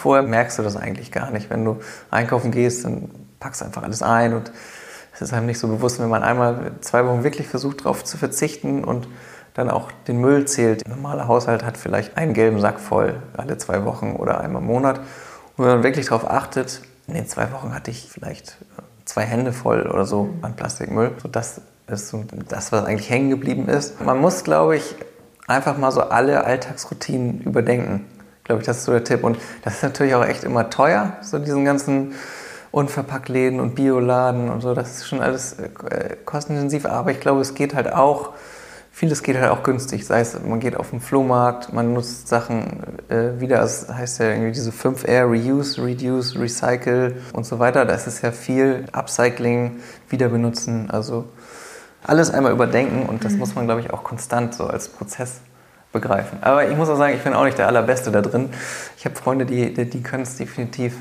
Vorher 0.00 0.22
merkst 0.26 0.58
du 0.58 0.62
das 0.62 0.76
eigentlich 0.76 1.12
gar 1.12 1.30
nicht. 1.30 1.50
Wenn 1.50 1.62
du 1.62 1.78
einkaufen 2.10 2.50
gehst, 2.50 2.86
dann 2.86 3.10
packst 3.38 3.60
du 3.60 3.66
einfach 3.66 3.82
alles 3.82 4.02
ein 4.02 4.32
und 4.32 4.50
es 5.12 5.20
ist 5.20 5.34
einem 5.34 5.44
nicht 5.44 5.58
so 5.58 5.68
bewusst, 5.68 6.00
wenn 6.00 6.08
man 6.08 6.22
einmal 6.22 6.72
zwei 6.80 7.04
Wochen 7.06 7.22
wirklich 7.22 7.46
versucht, 7.46 7.80
darauf 7.80 8.02
zu 8.02 8.16
verzichten 8.16 8.82
und 8.82 9.08
dann 9.52 9.68
auch 9.68 9.92
den 10.08 10.18
Müll 10.18 10.46
zählt. 10.46 10.86
Ein 10.86 10.92
normaler 10.92 11.28
Haushalt 11.28 11.66
hat 11.66 11.76
vielleicht 11.76 12.16
einen 12.16 12.32
gelben 12.32 12.60
Sack 12.60 12.80
voll 12.80 13.20
alle 13.36 13.58
zwei 13.58 13.84
Wochen 13.84 14.16
oder 14.16 14.40
einmal 14.40 14.62
im 14.62 14.68
Monat. 14.68 15.00
Und 15.58 15.66
wenn 15.66 15.74
man 15.74 15.82
wirklich 15.82 16.06
darauf 16.06 16.30
achtet, 16.30 16.80
in 17.06 17.12
den 17.12 17.26
zwei 17.26 17.52
Wochen 17.52 17.74
hatte 17.74 17.90
ich 17.90 18.08
vielleicht 18.10 18.56
zwei 19.04 19.24
Hände 19.24 19.52
voll 19.52 19.82
oder 19.82 20.06
so 20.06 20.30
an 20.40 20.56
Plastikmüll. 20.56 21.12
So 21.22 21.28
das 21.28 21.60
ist 21.88 22.08
so 22.08 22.24
das, 22.48 22.72
was 22.72 22.86
eigentlich 22.86 23.10
hängen 23.10 23.28
geblieben 23.28 23.68
ist. 23.68 24.00
Man 24.00 24.18
muss, 24.18 24.44
glaube 24.44 24.76
ich, 24.76 24.94
einfach 25.46 25.76
mal 25.76 25.90
so 25.90 26.00
alle 26.00 26.44
Alltagsroutinen 26.44 27.42
überdenken. 27.42 28.06
Glaube 28.44 28.62
ich, 28.62 28.66
das 28.66 28.78
ist 28.78 28.84
so 28.84 28.92
der 28.92 29.04
Tipp. 29.04 29.24
Und 29.24 29.38
das 29.62 29.76
ist 29.76 29.82
natürlich 29.82 30.14
auch 30.14 30.24
echt 30.24 30.44
immer 30.44 30.70
teuer, 30.70 31.16
so 31.22 31.38
diesen 31.38 31.64
ganzen 31.64 32.14
Unverpacktläden 32.72 33.60
und 33.60 33.74
Bioladen 33.74 34.48
und 34.48 34.60
so. 34.60 34.74
Das 34.74 34.98
ist 34.98 35.08
schon 35.08 35.20
alles 35.20 35.54
äh, 35.58 36.16
kostenintensiv. 36.24 36.86
Aber 36.86 37.10
ich 37.10 37.20
glaube, 37.20 37.40
es 37.40 37.54
geht 37.54 37.74
halt 37.74 37.92
auch 37.92 38.32
vieles 39.00 39.22
geht 39.22 39.38
halt 39.38 39.50
auch 39.50 39.62
günstig. 39.62 40.06
Sei 40.06 40.20
es, 40.20 40.38
man 40.42 40.60
geht 40.60 40.76
auf 40.76 40.90
den 40.90 41.00
Flohmarkt, 41.00 41.72
man 41.72 41.94
nutzt 41.94 42.28
Sachen 42.28 42.82
äh, 43.08 43.40
wieder. 43.40 43.58
Das 43.60 43.88
heißt 43.88 44.18
ja 44.20 44.30
irgendwie 44.30 44.52
diese 44.52 44.70
5R, 44.70 45.22
Reuse, 45.24 45.82
Reduce, 45.82 46.38
Recycle 46.38 47.16
und 47.32 47.46
so 47.46 47.58
weiter. 47.58 47.84
Da 47.84 47.94
ist 47.94 48.06
es 48.06 48.20
ja 48.22 48.32
viel 48.32 48.84
Upcycling, 48.92 49.78
Wiederbenutzen. 50.08 50.90
Also 50.90 51.24
alles 52.02 52.30
einmal 52.30 52.52
überdenken 52.52 53.08
und 53.08 53.24
das 53.24 53.32
mhm. 53.32 53.38
muss 53.38 53.54
man, 53.54 53.66
glaube 53.66 53.80
ich, 53.80 53.90
auch 53.90 54.04
konstant 54.04 54.54
so 54.54 54.66
als 54.66 54.88
Prozess 54.88 55.40
begreifen. 55.92 56.38
Aber 56.42 56.68
ich 56.68 56.76
muss 56.76 56.88
auch 56.88 56.96
sagen, 56.96 57.14
ich 57.14 57.22
bin 57.22 57.34
auch 57.34 57.44
nicht 57.44 57.58
der 57.58 57.66
Allerbeste 57.66 58.10
da 58.10 58.22
drin. 58.22 58.50
Ich 58.96 59.04
habe 59.04 59.16
Freunde, 59.16 59.46
die, 59.46 59.74
die, 59.74 59.88
die 59.88 60.02
können 60.02 60.22
es 60.22 60.36
definitiv, 60.36 60.94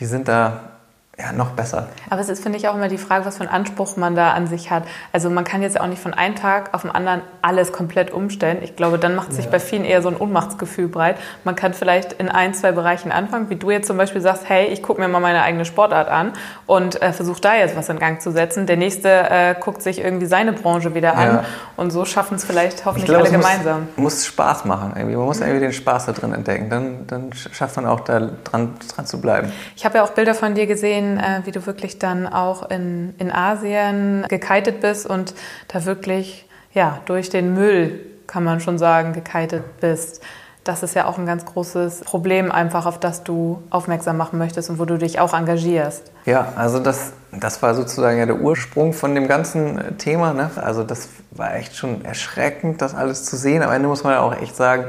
die 0.00 0.06
sind 0.06 0.28
da 0.28 0.73
ja, 1.18 1.32
noch 1.32 1.50
besser. 1.50 1.88
Aber 2.10 2.20
es 2.20 2.28
ist, 2.28 2.42
finde 2.42 2.58
ich, 2.58 2.68
auch 2.68 2.74
immer 2.74 2.88
die 2.88 2.98
Frage, 2.98 3.24
was 3.24 3.36
für 3.36 3.44
einen 3.44 3.52
Anspruch 3.52 3.96
man 3.96 4.16
da 4.16 4.32
an 4.32 4.48
sich 4.48 4.70
hat. 4.70 4.82
Also 5.12 5.30
man 5.30 5.44
kann 5.44 5.62
jetzt 5.62 5.80
auch 5.80 5.86
nicht 5.86 6.02
von 6.02 6.12
einem 6.12 6.34
Tag 6.34 6.74
auf 6.74 6.82
den 6.82 6.90
anderen 6.90 7.22
alles 7.40 7.72
komplett 7.72 8.10
umstellen. 8.10 8.58
Ich 8.62 8.74
glaube, 8.74 8.98
dann 8.98 9.14
macht 9.14 9.32
sich 9.32 9.44
ja. 9.44 9.50
bei 9.52 9.60
vielen 9.60 9.84
eher 9.84 10.02
so 10.02 10.08
ein 10.08 10.16
Ohnmachtsgefühl 10.16 10.88
breit. 10.88 11.16
Man 11.44 11.54
kann 11.54 11.72
vielleicht 11.72 12.14
in 12.14 12.28
ein, 12.28 12.52
zwei 12.52 12.72
Bereichen 12.72 13.12
anfangen, 13.12 13.48
wie 13.48 13.56
du 13.56 13.70
jetzt 13.70 13.86
zum 13.86 13.96
Beispiel 13.96 14.20
sagst, 14.20 14.48
hey, 14.48 14.66
ich 14.66 14.82
gucke 14.82 15.00
mir 15.00 15.06
mal 15.06 15.20
meine 15.20 15.42
eigene 15.42 15.64
Sportart 15.64 16.08
an 16.08 16.32
und 16.66 17.00
äh, 17.00 17.12
versuche 17.12 17.40
da 17.40 17.54
jetzt 17.54 17.76
was 17.76 17.88
in 17.88 18.00
Gang 18.00 18.20
zu 18.20 18.32
setzen. 18.32 18.66
Der 18.66 18.76
nächste 18.76 19.08
äh, 19.08 19.54
guckt 19.58 19.82
sich 19.82 20.00
irgendwie 20.00 20.26
seine 20.26 20.52
Branche 20.52 20.94
wieder 20.94 21.16
an 21.16 21.28
ja. 21.28 21.44
und 21.76 21.92
so 21.92 22.04
schaffen 22.04 22.34
es 22.34 22.44
vielleicht 22.44 22.84
hoffentlich 22.84 23.06
glaube, 23.06 23.28
alle 23.28 23.30
gemeinsam. 23.30 23.88
Muss, 23.96 24.14
muss 24.14 24.26
Spaß 24.26 24.64
machen. 24.64 24.94
Irgendwie. 24.96 25.16
Man 25.16 25.26
muss 25.26 25.40
irgendwie 25.40 25.60
den 25.60 25.72
Spaß 25.72 26.06
da 26.06 26.12
drin 26.12 26.32
entdecken. 26.32 26.70
Dann, 26.70 27.06
dann 27.06 27.32
schafft 27.32 27.76
man 27.76 27.86
auch 27.86 28.00
da 28.00 28.30
dran, 28.42 28.74
dran 28.94 29.06
zu 29.06 29.20
bleiben. 29.20 29.52
Ich 29.76 29.84
habe 29.84 29.98
ja 29.98 30.04
auch 30.04 30.10
Bilder 30.10 30.34
von 30.34 30.54
dir 30.54 30.66
gesehen, 30.66 31.03
gesehen, 31.04 31.18
äh, 31.18 31.42
wie 31.44 31.52
du 31.52 31.64
wirklich 31.66 31.98
dann 31.98 32.26
auch 32.26 32.70
in, 32.70 33.14
in 33.18 33.30
Asien 33.30 34.24
gekitet 34.28 34.80
bist 34.80 35.06
und 35.06 35.34
da 35.68 35.84
wirklich 35.84 36.48
ja, 36.72 37.00
durch 37.06 37.30
den 37.30 37.54
Müll, 37.54 38.00
kann 38.26 38.42
man 38.42 38.60
schon 38.60 38.78
sagen, 38.78 39.12
gekitet 39.12 39.80
bist. 39.80 40.22
Das 40.64 40.82
ist 40.82 40.94
ja 40.94 41.04
auch 41.04 41.18
ein 41.18 41.26
ganz 41.26 41.44
großes 41.44 42.00
Problem, 42.00 42.50
einfach 42.50 42.86
auf 42.86 42.98
das 42.98 43.22
du 43.22 43.62
aufmerksam 43.68 44.16
machen 44.16 44.38
möchtest 44.38 44.70
und 44.70 44.78
wo 44.78 44.86
du 44.86 44.96
dich 44.96 45.20
auch 45.20 45.34
engagierst. 45.34 46.10
Ja, 46.24 46.54
also 46.56 46.78
das, 46.78 47.12
das 47.32 47.62
war 47.62 47.74
sozusagen 47.74 48.18
ja 48.18 48.24
der 48.24 48.40
Ursprung 48.40 48.94
von 48.94 49.14
dem 49.14 49.28
ganzen 49.28 49.98
Thema. 49.98 50.32
Ne? 50.32 50.50
Also 50.56 50.82
das 50.82 51.10
war 51.32 51.54
echt 51.54 51.76
schon 51.76 52.02
erschreckend, 52.04 52.80
das 52.80 52.94
alles 52.94 53.24
zu 53.26 53.36
sehen. 53.36 53.62
Am 53.62 53.70
Ende 53.70 53.88
muss 53.88 54.04
man 54.04 54.14
ja 54.14 54.20
auch 54.20 54.34
echt 54.40 54.56
sagen, 54.56 54.86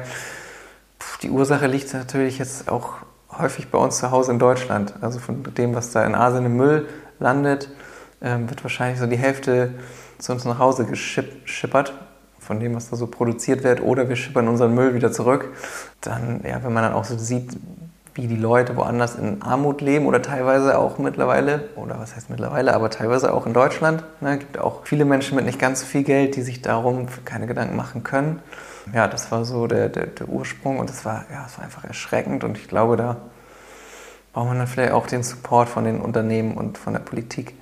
die 1.21 1.29
Ursache 1.29 1.67
liegt 1.67 1.93
natürlich 1.93 2.39
jetzt 2.39 2.69
auch 2.69 3.04
häufig 3.39 3.69
bei 3.69 3.77
uns 3.77 3.97
zu 3.97 4.11
Hause 4.11 4.31
in 4.31 4.39
Deutschland. 4.39 4.93
Also 5.01 5.19
von 5.19 5.43
dem, 5.43 5.75
was 5.75 5.91
da 5.91 6.03
in 6.05 6.15
Asien 6.15 6.45
im 6.45 6.57
Müll 6.57 6.87
landet, 7.19 7.69
ähm, 8.21 8.49
wird 8.49 8.63
wahrscheinlich 8.63 8.99
so 8.99 9.07
die 9.07 9.17
Hälfte 9.17 9.73
zu 10.17 10.31
uns 10.31 10.45
nach 10.45 10.59
Hause 10.59 10.85
geschippert 10.85 11.93
von 12.39 12.59
dem, 12.59 12.75
was 12.75 12.89
da 12.89 12.95
so 12.95 13.07
produziert 13.07 13.63
wird, 13.63 13.81
oder 13.81 14.07
wir 14.07 14.15
schippern 14.15 14.47
unseren 14.47 14.73
Müll 14.75 14.93
wieder 14.93 15.11
zurück. 15.11 15.49
Dann, 16.01 16.41
ja, 16.47 16.63
wenn 16.63 16.73
man 16.73 16.83
dann 16.83 16.93
auch 16.93 17.05
so 17.05 17.17
sieht, 17.17 17.57
wie 18.13 18.27
die 18.27 18.37
Leute 18.37 18.77
woanders 18.77 19.15
in 19.15 19.41
Armut 19.41 19.81
leben 19.81 20.05
oder 20.05 20.21
teilweise 20.21 20.77
auch 20.77 20.97
mittlerweile, 20.99 21.69
oder 21.75 21.99
was 21.99 22.15
heißt 22.15 22.29
mittlerweile, 22.29 22.73
aber 22.73 22.89
teilweise 22.89 23.33
auch 23.33 23.45
in 23.45 23.53
Deutschland. 23.53 24.03
Es 24.17 24.21
ne, 24.21 24.37
gibt 24.37 24.57
auch 24.57 24.85
viele 24.85 25.03
Menschen 25.03 25.35
mit 25.35 25.45
nicht 25.45 25.59
ganz 25.59 25.81
so 25.81 25.85
viel 25.85 26.03
Geld, 26.03 26.35
die 26.35 26.41
sich 26.41 26.61
darum 26.61 27.07
keine 27.25 27.47
Gedanken 27.47 27.75
machen 27.75 28.03
können 28.03 28.41
ja, 28.93 29.07
das 29.07 29.31
war 29.31 29.45
so 29.45 29.67
der, 29.67 29.89
der, 29.89 30.07
der 30.07 30.29
Ursprung 30.29 30.79
und 30.79 30.89
das 30.89 31.05
war, 31.05 31.25
ja, 31.31 31.43
das 31.43 31.57
war 31.57 31.65
einfach 31.65 31.83
erschreckend 31.83 32.43
und 32.43 32.57
ich 32.57 32.67
glaube, 32.67 32.97
da 32.97 33.17
braucht 34.33 34.47
man 34.47 34.57
dann 34.57 34.67
vielleicht 34.67 34.91
auch 34.91 35.07
den 35.07 35.23
Support 35.23 35.69
von 35.69 35.85
den 35.85 36.01
Unternehmen 36.01 36.55
und 36.55 36.77
von 36.77 36.93
der 36.93 36.99
Politik, 36.99 37.53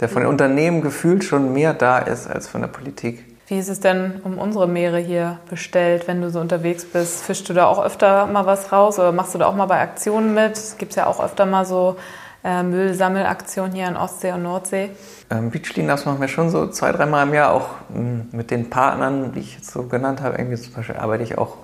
der 0.00 0.08
von 0.08 0.22
den 0.22 0.30
Unternehmen 0.30 0.80
gefühlt 0.80 1.24
schon 1.24 1.52
mehr 1.52 1.74
da 1.74 1.98
ist 1.98 2.28
als 2.28 2.48
von 2.48 2.60
der 2.60 2.68
Politik. 2.68 3.24
Wie 3.46 3.58
ist 3.58 3.68
es 3.68 3.80
denn 3.80 4.22
um 4.24 4.38
unsere 4.38 4.66
Meere 4.66 4.98
hier 4.98 5.38
bestellt, 5.50 6.08
wenn 6.08 6.22
du 6.22 6.30
so 6.30 6.40
unterwegs 6.40 6.86
bist? 6.86 7.24
Fischst 7.24 7.46
du 7.48 7.52
da 7.52 7.66
auch 7.66 7.84
öfter 7.84 8.26
mal 8.26 8.46
was 8.46 8.72
raus 8.72 8.98
oder 8.98 9.12
machst 9.12 9.34
du 9.34 9.38
da 9.38 9.46
auch 9.46 9.54
mal 9.54 9.66
bei 9.66 9.80
Aktionen 9.80 10.32
mit? 10.32 10.52
Es 10.52 10.78
gibt 10.78 10.94
ja 10.94 11.06
auch 11.06 11.22
öfter 11.22 11.44
mal 11.44 11.66
so 11.66 11.96
äh, 12.44 12.62
Müllsammelaktionen 12.62 13.72
hier 13.72 13.88
in 13.88 13.96
Ostsee 13.96 14.32
und 14.32 14.42
Nordsee. 14.42 14.90
Ähm, 15.30 15.50
Beach 15.50 15.62
Cleanups 15.62 16.04
machen 16.04 16.20
wir 16.20 16.28
schon 16.28 16.50
so 16.50 16.68
zwei, 16.68 16.92
dreimal 16.92 17.26
im 17.26 17.34
Jahr, 17.34 17.52
auch 17.52 17.68
ähm, 17.94 18.28
mit 18.32 18.50
den 18.50 18.70
Partnern, 18.70 19.32
die 19.32 19.40
ich 19.40 19.54
jetzt 19.56 19.70
so 19.70 19.84
genannt 19.84 20.20
habe. 20.20 20.36
Irgendwie 20.36 20.56
zum 20.56 20.74
Beispiel 20.74 20.96
arbeite 20.96 21.22
ich 21.22 21.38
auch 21.38 21.56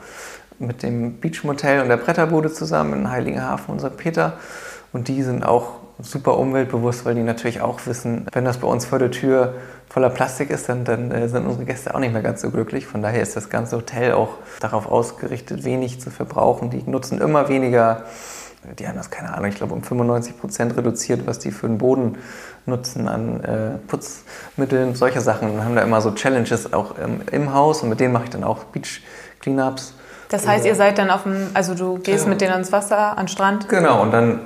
mit 0.59 0.83
dem 0.83 1.21
Beach 1.21 1.45
Motel 1.45 1.83
und 1.83 1.88
der 1.88 1.97
Bretterbude 1.97 2.53
zusammen 2.53 2.95
in 2.95 3.11
Heiligenhafen 3.11 3.79
St. 3.79 3.97
Peter. 3.97 4.35
Und 4.93 5.09
die 5.09 5.23
sind 5.23 5.45
auch 5.45 5.75
super 6.03 6.38
umweltbewusst, 6.38 7.05
weil 7.05 7.14
die 7.14 7.23
natürlich 7.23 7.61
auch 7.61 7.81
wissen, 7.87 8.27
wenn 8.33 8.45
das 8.45 8.59
bei 8.59 8.66
uns 8.66 8.87
vor 8.87 8.99
der 8.99 9.11
Tür 9.11 9.55
voller 9.88 10.11
Plastik 10.11 10.51
ist, 10.51 10.69
dann, 10.69 10.85
dann 10.85 11.11
äh, 11.11 11.29
sind 11.29 11.47
unsere 11.47 11.64
Gäste 11.64 11.95
auch 11.95 11.99
nicht 11.99 12.12
mehr 12.12 12.23
ganz 12.23 12.40
so 12.40 12.51
glücklich. 12.51 12.87
Von 12.87 13.03
daher 13.03 13.23
ist 13.23 13.37
das 13.37 13.51
ganze 13.51 13.77
Hotel 13.77 14.12
auch 14.12 14.31
darauf 14.61 14.90
ausgerichtet, 14.90 15.64
wenig 15.64 16.01
zu 16.01 16.11
verbrauchen. 16.11 16.71
Die 16.71 16.83
nutzen 16.88 17.21
immer 17.21 17.49
weniger 17.49 18.05
die 18.79 18.87
haben 18.87 18.96
das, 18.96 19.11
keine 19.11 19.33
Ahnung, 19.33 19.46
ich 19.46 19.57
glaube 19.57 19.73
um 19.73 19.83
95 19.83 20.38
Prozent 20.38 20.77
reduziert, 20.77 21.27
was 21.27 21.38
die 21.38 21.51
für 21.51 21.66
den 21.66 21.79
Boden 21.79 22.18
nutzen 22.66 23.09
an 23.09 23.42
äh, 23.42 23.79
Putzmitteln, 23.87 24.94
solche 24.94 25.20
Sachen. 25.20 25.51
Und 25.51 25.64
haben 25.64 25.75
da 25.75 25.83
immer 25.83 26.01
so 26.01 26.11
Challenges 26.12 26.73
auch 26.73 26.96
ähm, 27.03 27.23
im 27.33 27.55
Haus 27.55 27.83
und 27.83 27.88
mit 27.88 28.01
denen 28.01 28.12
mache 28.12 28.25
ich 28.25 28.31
dann 28.31 28.44
auch 28.44 28.64
Beach 28.64 29.03
Cleanups. 29.40 29.94
Das 30.29 30.46
heißt, 30.46 30.64
ihr 30.64 30.77
seid 30.77 30.99
dann 30.99 31.11
auf 31.11 31.25
dem, 31.25 31.49
also 31.55 31.75
du 31.75 31.99
gehst 31.99 32.25
ja. 32.25 32.31
mit 32.31 32.40
denen 32.40 32.53
ans 32.53 32.70
Wasser, 32.70 33.18
an 33.18 33.25
den 33.25 33.29
Strand? 33.29 33.68
Genau, 33.68 34.03
und 34.03 34.12
dann 34.12 34.40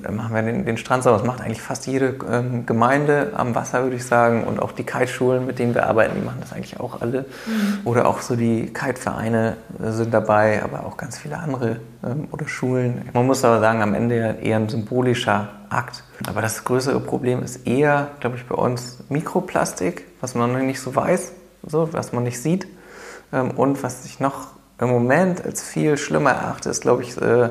machen 0.00 0.34
wir 0.34 0.42
den, 0.42 0.64
den 0.64 0.76
Strand 0.76 1.02
sauber. 1.02 1.18
Das 1.18 1.26
macht 1.26 1.40
eigentlich 1.40 1.60
fast 1.60 1.86
jede 1.86 2.16
ähm, 2.30 2.66
Gemeinde 2.66 3.32
am 3.34 3.54
Wasser, 3.54 3.82
würde 3.82 3.96
ich 3.96 4.06
sagen. 4.06 4.44
Und 4.44 4.60
auch 4.60 4.72
die 4.72 4.84
Kiteschulen, 4.84 5.46
mit 5.46 5.58
denen 5.58 5.74
wir 5.74 5.86
arbeiten, 5.86 6.14
die 6.16 6.24
machen 6.24 6.38
das 6.40 6.52
eigentlich 6.52 6.80
auch 6.80 7.00
alle. 7.00 7.26
Mhm. 7.46 7.80
Oder 7.84 8.06
auch 8.06 8.20
so 8.20 8.36
die 8.36 8.72
Kitevereine 8.72 9.56
äh, 9.82 9.90
sind 9.90 10.12
dabei, 10.14 10.62
aber 10.62 10.86
auch 10.86 10.96
ganz 10.96 11.18
viele 11.18 11.38
andere 11.38 11.80
ähm, 12.04 12.28
oder 12.30 12.48
Schulen. 12.48 13.08
Man 13.12 13.26
muss 13.26 13.44
aber 13.44 13.60
sagen, 13.60 13.82
am 13.82 13.94
Ende 13.94 14.38
eher 14.42 14.56
ein 14.56 14.68
symbolischer 14.68 15.48
Akt. 15.68 16.04
Aber 16.26 16.40
das 16.40 16.64
größere 16.64 17.00
Problem 17.00 17.42
ist 17.42 17.66
eher, 17.66 18.08
glaube 18.20 18.36
ich, 18.36 18.46
bei 18.46 18.54
uns 18.54 18.98
Mikroplastik, 19.08 20.04
was 20.20 20.34
man 20.34 20.52
noch 20.52 20.58
nicht 20.60 20.80
so 20.80 20.94
weiß, 20.94 21.32
so, 21.66 21.92
was 21.92 22.12
man 22.12 22.24
nicht 22.24 22.40
sieht. 22.40 22.66
Ähm, 23.32 23.50
und 23.52 23.82
was 23.82 24.04
ich 24.04 24.20
noch 24.20 24.48
im 24.78 24.88
Moment 24.88 25.44
als 25.44 25.62
viel 25.62 25.96
schlimmer 25.96 26.32
erachte, 26.32 26.70
ist, 26.70 26.82
glaube 26.82 27.02
ich, 27.02 27.16
äh, 27.20 27.50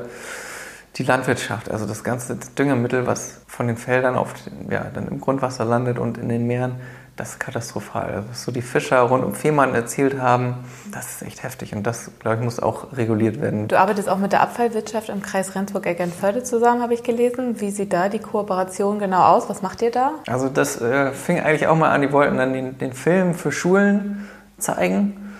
die 0.96 1.04
Landwirtschaft, 1.04 1.70
also 1.70 1.86
das 1.86 2.04
ganze 2.04 2.36
Düngemittel, 2.36 3.06
was 3.06 3.40
von 3.46 3.66
den 3.66 3.76
Feldern 3.76 4.14
auf, 4.14 4.34
ja, 4.68 4.86
dann 4.92 5.08
im 5.08 5.20
Grundwasser 5.20 5.64
landet 5.64 5.98
und 5.98 6.18
in 6.18 6.28
den 6.28 6.46
Meeren, 6.46 6.76
das 7.16 7.30
ist 7.30 7.40
katastrophal. 7.40 8.12
Also 8.14 8.28
was 8.30 8.44
so 8.44 8.52
die 8.52 8.62
Fischer 8.62 9.00
rund 9.00 9.24
um 9.24 9.34
Fehmarn 9.34 9.74
erzählt 9.74 10.20
haben, 10.20 10.64
das 10.92 11.14
ist 11.14 11.22
echt 11.22 11.42
heftig 11.42 11.74
und 11.74 11.86
das, 11.86 12.10
glaube 12.18 12.36
ich, 12.36 12.42
muss 12.42 12.60
auch 12.60 12.96
reguliert 12.96 13.40
werden. 13.40 13.68
Du 13.68 13.78
arbeitest 13.78 14.08
auch 14.08 14.18
mit 14.18 14.32
der 14.32 14.42
Abfallwirtschaft 14.42 15.08
im 15.08 15.22
Kreis 15.22 15.54
Rendsburg-Eckernförde 15.54 16.42
zusammen, 16.42 16.82
habe 16.82 16.94
ich 16.94 17.02
gelesen. 17.02 17.60
Wie 17.60 17.70
sieht 17.70 17.92
da 17.92 18.08
die 18.08 18.18
Kooperation 18.18 18.98
genau 18.98 19.22
aus? 19.24 19.48
Was 19.48 19.62
macht 19.62 19.82
ihr 19.82 19.90
da? 19.90 20.12
Also 20.26 20.48
das 20.48 20.80
äh, 20.80 21.12
fing 21.12 21.40
eigentlich 21.40 21.66
auch 21.66 21.76
mal 21.76 21.90
an, 21.90 22.02
die 22.02 22.12
wollten 22.12 22.36
dann 22.36 22.52
den, 22.52 22.78
den 22.78 22.92
Film 22.92 23.34
für 23.34 23.52
Schulen 23.52 24.28
zeigen 24.58 25.34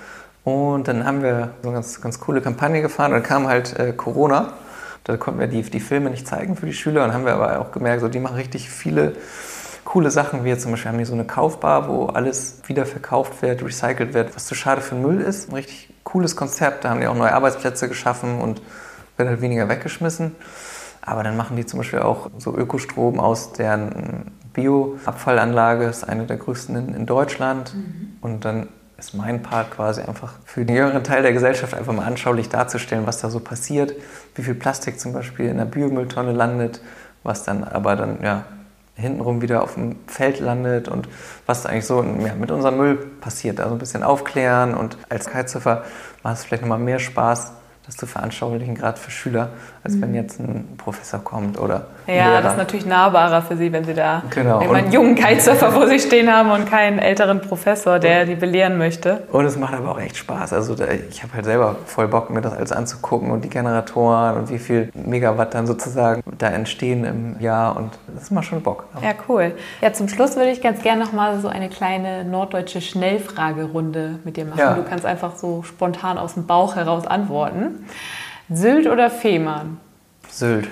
und 0.44 0.88
dann 0.88 1.06
haben 1.06 1.22
wir 1.22 1.50
so 1.62 1.68
eine 1.68 1.76
ganz, 1.76 2.00
ganz 2.00 2.20
coole 2.20 2.40
Kampagne 2.40 2.82
gefahren 2.82 3.12
und 3.12 3.20
dann 3.20 3.28
kam 3.28 3.46
halt 3.46 3.78
äh, 3.78 3.92
Corona 3.92 4.54
Da 5.04 5.16
konnten 5.16 5.40
wir 5.40 5.48
die, 5.48 5.62
die 5.62 5.80
Filme 5.80 6.10
nicht 6.10 6.26
zeigen 6.26 6.56
für 6.56 6.66
die 6.66 6.72
Schüler 6.72 7.04
und 7.04 7.12
haben 7.12 7.24
wir 7.24 7.34
aber 7.34 7.60
auch 7.60 7.72
gemerkt, 7.72 8.02
so, 8.02 8.08
die 8.08 8.20
machen 8.20 8.36
richtig 8.36 8.70
viele 8.70 9.14
coole 9.84 10.10
Sachen, 10.10 10.46
jetzt 10.46 10.62
zum 10.62 10.70
Beispiel 10.70 10.90
haben 10.90 10.98
die 10.98 11.04
so 11.04 11.12
eine 11.12 11.24
Kaufbar, 11.24 11.88
wo 11.88 12.06
alles 12.06 12.60
wieder 12.66 12.86
verkauft 12.86 13.42
wird, 13.42 13.62
recycelt 13.62 14.14
wird, 14.14 14.34
was 14.34 14.46
zu 14.46 14.54
schade 14.54 14.80
für 14.80 14.94
Müll 14.94 15.20
ist. 15.20 15.48
Ein 15.48 15.56
richtig 15.56 15.92
cooles 16.04 16.36
Konzept. 16.36 16.84
Da 16.84 16.90
haben 16.90 17.00
die 17.00 17.06
auch 17.06 17.16
neue 17.16 17.32
Arbeitsplätze 17.32 17.88
geschaffen 17.88 18.40
und 18.40 18.62
wird 19.16 19.28
halt 19.28 19.40
weniger 19.40 19.68
weggeschmissen. 19.68 20.36
Aber 21.00 21.24
dann 21.24 21.36
machen 21.36 21.56
die 21.56 21.66
zum 21.66 21.78
Beispiel 21.78 21.98
auch 21.98 22.30
so 22.38 22.56
Ökostrom 22.56 23.18
aus 23.18 23.52
deren 23.52 24.30
Bioabfallanlage, 24.52 25.86
das 25.86 25.98
ist 25.98 26.04
eine 26.04 26.26
der 26.26 26.36
größten 26.36 26.76
in, 26.76 26.94
in 26.94 27.06
Deutschland. 27.06 27.74
Mhm. 27.74 28.18
Und 28.20 28.44
dann 28.44 28.68
ist 29.02 29.14
mein 29.14 29.42
Part 29.42 29.72
quasi 29.72 30.00
einfach 30.00 30.34
für 30.44 30.64
den 30.64 30.76
jüngeren 30.76 31.02
Teil 31.02 31.22
der 31.22 31.32
Gesellschaft 31.32 31.74
einfach 31.74 31.92
mal 31.92 32.06
anschaulich 32.06 32.48
darzustellen, 32.48 33.04
was 33.04 33.20
da 33.20 33.30
so 33.30 33.40
passiert, 33.40 33.94
wie 34.36 34.42
viel 34.42 34.54
Plastik 34.54 35.00
zum 35.00 35.12
Beispiel 35.12 35.46
in 35.46 35.56
der 35.56 35.64
Biomülltonne 35.64 36.32
landet, 36.32 36.80
was 37.24 37.42
dann 37.42 37.64
aber 37.64 37.96
dann 37.96 38.22
ja 38.22 38.44
hintenrum 38.94 39.42
wieder 39.42 39.64
auf 39.64 39.74
dem 39.74 39.96
Feld 40.06 40.38
landet 40.38 40.86
und 40.86 41.08
was 41.46 41.66
eigentlich 41.66 41.86
so 41.86 42.02
ja, 42.02 42.34
mit 42.34 42.52
unserem 42.52 42.76
Müll 42.76 42.96
passiert. 43.20 43.58
Also 43.60 43.74
ein 43.74 43.78
bisschen 43.78 44.04
aufklären 44.04 44.74
und 44.74 44.96
als 45.08 45.28
Kitesurfer 45.28 45.82
macht 46.22 46.36
es 46.36 46.44
vielleicht 46.44 46.62
nochmal 46.62 46.78
mehr 46.78 47.00
Spaß, 47.00 47.52
das 47.86 47.96
zu 47.96 48.06
veranschaulichen, 48.06 48.74
gerade 48.74 48.98
für 48.98 49.10
Schüler, 49.10 49.50
als 49.82 49.94
mhm. 49.94 50.02
wenn 50.02 50.14
jetzt 50.14 50.38
ein 50.38 50.68
Professor 50.78 51.18
kommt 51.20 51.58
oder 51.58 51.86
Ja, 52.06 52.40
das 52.40 52.52
ist 52.52 52.58
natürlich 52.58 52.86
nahbarer 52.86 53.42
für 53.42 53.56
Sie, 53.56 53.72
wenn 53.72 53.84
Sie 53.84 53.94
da 53.94 54.22
genau. 54.30 54.60
einen 54.60 54.92
jungen 54.92 55.16
Kitesurfer 55.16 55.72
vor 55.72 55.88
sich 55.88 56.02
stehen 56.02 56.32
haben 56.32 56.52
und 56.52 56.70
keinen 56.70 57.00
älteren 57.00 57.40
Professor, 57.40 57.98
der 57.98 58.24
die 58.24 58.36
belehren 58.36 58.78
möchte. 58.78 59.24
Und 59.32 59.44
es 59.44 59.56
macht 59.56 59.74
aber 59.74 59.90
auch 59.90 59.98
echt 59.98 60.16
Spaß. 60.16 60.52
Also 60.52 60.76
ich 61.10 61.22
habe 61.22 61.34
halt 61.34 61.44
selber 61.44 61.76
voll 61.86 62.06
Bock, 62.06 62.30
mir 62.30 62.40
das 62.40 62.52
alles 62.52 62.70
anzugucken 62.70 63.30
und 63.32 63.44
die 63.44 63.50
Generatoren 63.50 64.36
und 64.36 64.50
wie 64.50 64.58
viel 64.58 64.90
Megawatt 64.94 65.54
dann 65.54 65.66
sozusagen 65.66 66.22
da 66.38 66.48
entstehen 66.48 67.04
im 67.04 67.40
Jahr 67.40 67.76
und 67.76 67.90
das 68.14 68.30
macht 68.30 68.46
schon 68.46 68.62
Bock. 68.62 68.84
Ja, 69.02 69.10
cool. 69.28 69.54
Ja, 69.80 69.92
zum 69.92 70.08
Schluss 70.08 70.36
würde 70.36 70.50
ich 70.50 70.62
ganz 70.62 70.82
gerne 70.82 71.04
noch 71.04 71.12
mal 71.12 71.40
so 71.40 71.48
eine 71.48 71.68
kleine 71.68 72.24
norddeutsche 72.24 72.80
Schnellfragerunde 72.80 74.20
mit 74.22 74.36
dir 74.36 74.44
machen. 74.44 74.58
Ja. 74.58 74.74
Du 74.74 74.84
kannst 74.84 75.04
einfach 75.04 75.34
so 75.36 75.62
spontan 75.64 76.18
aus 76.18 76.34
dem 76.34 76.46
Bauch 76.46 76.76
heraus 76.76 77.06
antworten. 77.06 77.81
Sylt 78.50 78.86
oder 78.86 79.10
Fehmarn? 79.10 79.78
Sylt. 80.28 80.68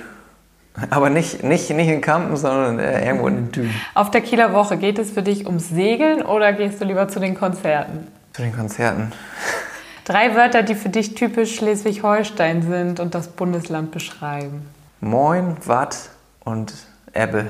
Aber 0.88 1.10
nicht, 1.10 1.42
nicht, 1.42 1.68
nicht 1.70 1.88
in 1.88 2.00
Kampen, 2.00 2.36
sondern 2.36 2.78
äh, 2.78 3.04
irgendwo 3.04 3.28
in 3.28 3.36
den 3.36 3.52
Dünen. 3.52 3.74
Auf 3.94 4.10
der 4.10 4.20
Kieler 4.20 4.52
Woche 4.52 4.76
geht 4.76 4.98
es 4.98 5.10
für 5.10 5.22
dich 5.22 5.46
ums 5.46 5.68
Segeln 5.68 6.22
oder 6.22 6.52
gehst 6.52 6.80
du 6.80 6.84
lieber 6.84 7.08
zu 7.08 7.20
den 7.20 7.34
Konzerten? 7.34 8.06
Zu 8.32 8.42
den 8.42 8.54
Konzerten. 8.54 9.12
Drei 10.04 10.34
Wörter, 10.34 10.62
die 10.62 10.74
für 10.74 10.88
dich 10.88 11.14
typisch 11.14 11.56
Schleswig-Holstein 11.56 12.62
sind 12.62 13.00
und 13.00 13.14
das 13.14 13.28
Bundesland 13.28 13.90
beschreiben. 13.90 14.62
Moin, 15.00 15.56
Watt 15.66 15.96
und 16.44 16.72
Ebbe. 17.12 17.46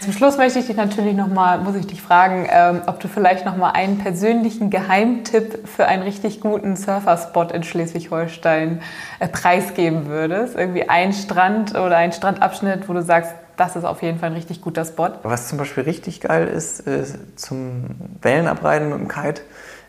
Zum 0.00 0.12
Schluss 0.12 0.36
möchte 0.36 0.58
ich 0.58 0.66
dich 0.66 0.76
natürlich 0.76 1.14
noch 1.14 1.28
mal, 1.28 1.58
muss 1.58 1.74
ich 1.74 1.86
dich 1.86 2.02
fragen, 2.02 2.46
ähm, 2.50 2.82
ob 2.86 3.00
du 3.00 3.08
vielleicht 3.08 3.46
noch 3.46 3.56
mal 3.56 3.70
einen 3.70 3.98
persönlichen 3.98 4.70
Geheimtipp 4.70 5.66
für 5.66 5.86
einen 5.86 6.02
richtig 6.02 6.40
guten 6.40 6.76
Surferspot 6.76 7.50
in 7.50 7.62
Schleswig-Holstein 7.62 8.82
äh, 9.18 9.28
preisgeben 9.28 10.06
würdest. 10.06 10.54
Irgendwie 10.54 10.88
ein 10.88 11.12
Strand 11.12 11.72
oder 11.72 11.96
ein 11.96 12.12
Strandabschnitt, 12.12 12.88
wo 12.88 12.92
du 12.92 13.02
sagst, 13.02 13.32
das 13.56 13.74
ist 13.74 13.84
auf 13.84 14.02
jeden 14.02 14.18
Fall 14.18 14.30
ein 14.30 14.36
richtig 14.36 14.60
guter 14.60 14.84
Spot. 14.84 15.08
Was 15.22 15.48
zum 15.48 15.58
Beispiel 15.58 15.84
richtig 15.84 16.20
geil 16.20 16.46
ist, 16.46 16.80
ist 16.80 17.16
zum 17.36 17.86
Wellenabreiten 18.20 18.90
mit 18.90 18.98
dem 18.98 19.08
Kite, 19.08 19.40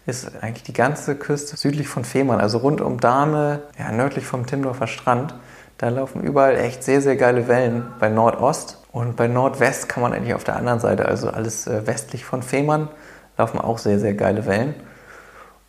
ist 0.05 0.41
eigentlich 0.41 0.63
die 0.63 0.73
ganze 0.73 1.15
Küste 1.15 1.57
südlich 1.57 1.89
von 1.89 2.05
Fehmarn, 2.05 2.39
also 2.39 2.59
rund 2.59 2.79
um 2.79 2.99
Dahme, 2.99 3.63
ja, 3.77 3.91
nördlich 3.91 4.25
vom 4.25 4.45
Timdorfer 4.45 4.87
Strand. 4.87 5.35
Da 5.77 5.89
laufen 5.89 6.23
überall 6.23 6.55
echt 6.55 6.83
sehr, 6.83 7.01
sehr 7.01 7.17
geile 7.17 7.47
Wellen 7.47 7.85
bei 7.99 8.09
Nordost. 8.09 8.79
Und 8.91 9.15
bei 9.15 9.27
Nordwest 9.27 9.89
kann 9.89 10.01
man 10.01 10.13
eigentlich 10.13 10.33
auf 10.33 10.43
der 10.43 10.55
anderen 10.55 10.79
Seite, 10.79 11.05
also 11.05 11.29
alles 11.29 11.67
äh, 11.67 11.85
westlich 11.85 12.25
von 12.25 12.41
Fehmarn, 12.41 12.89
laufen 13.37 13.59
auch 13.59 13.77
sehr, 13.77 13.99
sehr 13.99 14.13
geile 14.13 14.45
Wellen. 14.45 14.73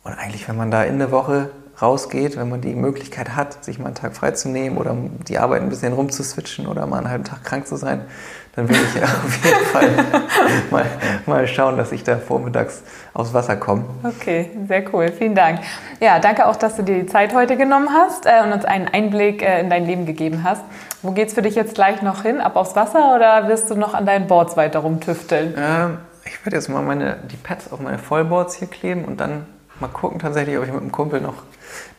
Und 0.03 0.13
eigentlich, 0.13 0.47
wenn 0.47 0.57
man 0.57 0.71
da 0.71 0.83
in 0.83 0.97
der 0.97 1.11
Woche 1.11 1.49
rausgeht, 1.81 2.37
wenn 2.37 2.49
man 2.49 2.61
die 2.61 2.75
Möglichkeit 2.75 3.35
hat, 3.35 3.63
sich 3.63 3.79
mal 3.79 3.87
einen 3.87 3.95
Tag 3.95 4.15
freizunehmen 4.15 4.77
oder 4.77 4.95
die 5.27 5.37
Arbeit 5.37 5.61
ein 5.61 5.69
bisschen 5.69 5.93
rumzuswitchen 5.93 6.67
oder 6.67 6.85
mal 6.85 6.97
einen 6.97 7.09
halben 7.09 7.23
Tag 7.23 7.43
krank 7.43 7.67
zu 7.67 7.77
sein, 7.77 8.01
dann 8.55 8.67
will 8.67 8.75
ich 8.75 9.03
auf 9.03 9.45
jeden 9.45 9.65
Fall 9.65 9.89
mal, 10.71 10.85
mal 11.25 11.47
schauen, 11.47 11.77
dass 11.77 11.91
ich 11.91 12.03
da 12.03 12.17
vormittags 12.17 12.83
aufs 13.13 13.33
Wasser 13.33 13.55
komme. 13.55 13.85
Okay, 14.03 14.49
sehr 14.67 14.93
cool. 14.93 15.11
Vielen 15.11 15.35
Dank. 15.35 15.59
Ja, 15.99 16.19
danke 16.19 16.47
auch, 16.47 16.55
dass 16.55 16.75
du 16.75 16.83
dir 16.83 16.99
die 16.99 17.05
Zeit 17.05 17.33
heute 17.33 17.55
genommen 17.55 17.89
hast 17.91 18.25
äh, 18.25 18.41
und 18.43 18.51
uns 18.51 18.65
einen 18.65 18.87
Einblick 18.87 19.41
äh, 19.41 19.59
in 19.59 19.69
dein 19.69 19.85
Leben 19.85 20.05
gegeben 20.05 20.43
hast. 20.43 20.63
Wo 21.01 21.11
geht 21.11 21.29
es 21.29 21.33
für 21.33 21.41
dich 21.41 21.55
jetzt 21.55 21.75
gleich 21.75 22.01
noch 22.01 22.23
hin? 22.23 22.41
Ab 22.41 22.55
aufs 22.57 22.75
Wasser 22.75 23.15
oder 23.15 23.47
wirst 23.47 23.69
du 23.69 23.75
noch 23.75 23.93
an 23.93 24.05
deinen 24.05 24.27
Boards 24.27 24.57
weiter 24.57 24.79
rumtüfteln? 24.79 25.53
Ähm, 25.57 25.97
ich 26.25 26.45
werde 26.45 26.57
jetzt 26.57 26.67
mal 26.67 26.81
meine, 26.81 27.17
die 27.31 27.37
Pads 27.37 27.71
auf 27.71 27.79
meine 27.79 27.97
Vollboards 27.97 28.55
hier 28.55 28.67
kleben 28.67 29.05
und 29.05 29.17
dann 29.17 29.45
mal 29.79 29.87
gucken 29.87 30.19
tatsächlich, 30.19 30.57
ob 30.57 30.65
ich 30.65 30.71
mit 30.73 30.81
dem 30.81 30.91
Kumpel 30.91 31.21
noch 31.21 31.35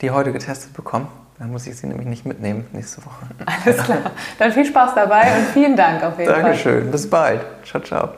die 0.02 0.10
heute 0.10 0.32
getestet 0.32 0.74
bekomme. 0.74 1.06
Dann 1.38 1.50
muss 1.50 1.66
ich 1.66 1.78
sie 1.78 1.86
nämlich 1.86 2.06
nicht 2.06 2.26
mitnehmen 2.26 2.66
nächste 2.72 3.02
Woche. 3.06 3.24
Alles 3.64 3.82
klar. 3.82 3.98
Dann 4.38 4.52
viel 4.52 4.66
Spaß 4.66 4.94
dabei 4.94 5.22
und 5.38 5.46
vielen 5.54 5.76
Dank 5.76 6.02
auf 6.02 6.18
jeden 6.18 6.30
Dankeschön. 6.30 6.32
Fall. 6.32 6.72
Dankeschön. 6.72 6.90
Bis 6.90 7.08
bald. 7.08 7.40
Ciao, 7.64 7.82
ciao. 7.82 8.10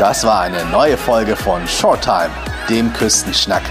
Das 0.00 0.24
war 0.24 0.40
eine 0.40 0.64
neue 0.72 0.96
Folge 0.96 1.36
von 1.36 1.64
Shorttime, 1.68 2.30
dem 2.68 2.92
Küstenschnack, 2.94 3.62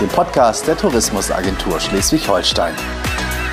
dem 0.00 0.08
Podcast 0.08 0.66
der 0.66 0.76
Tourismusagentur 0.76 1.78
Schleswig-Holstein. 1.78 2.74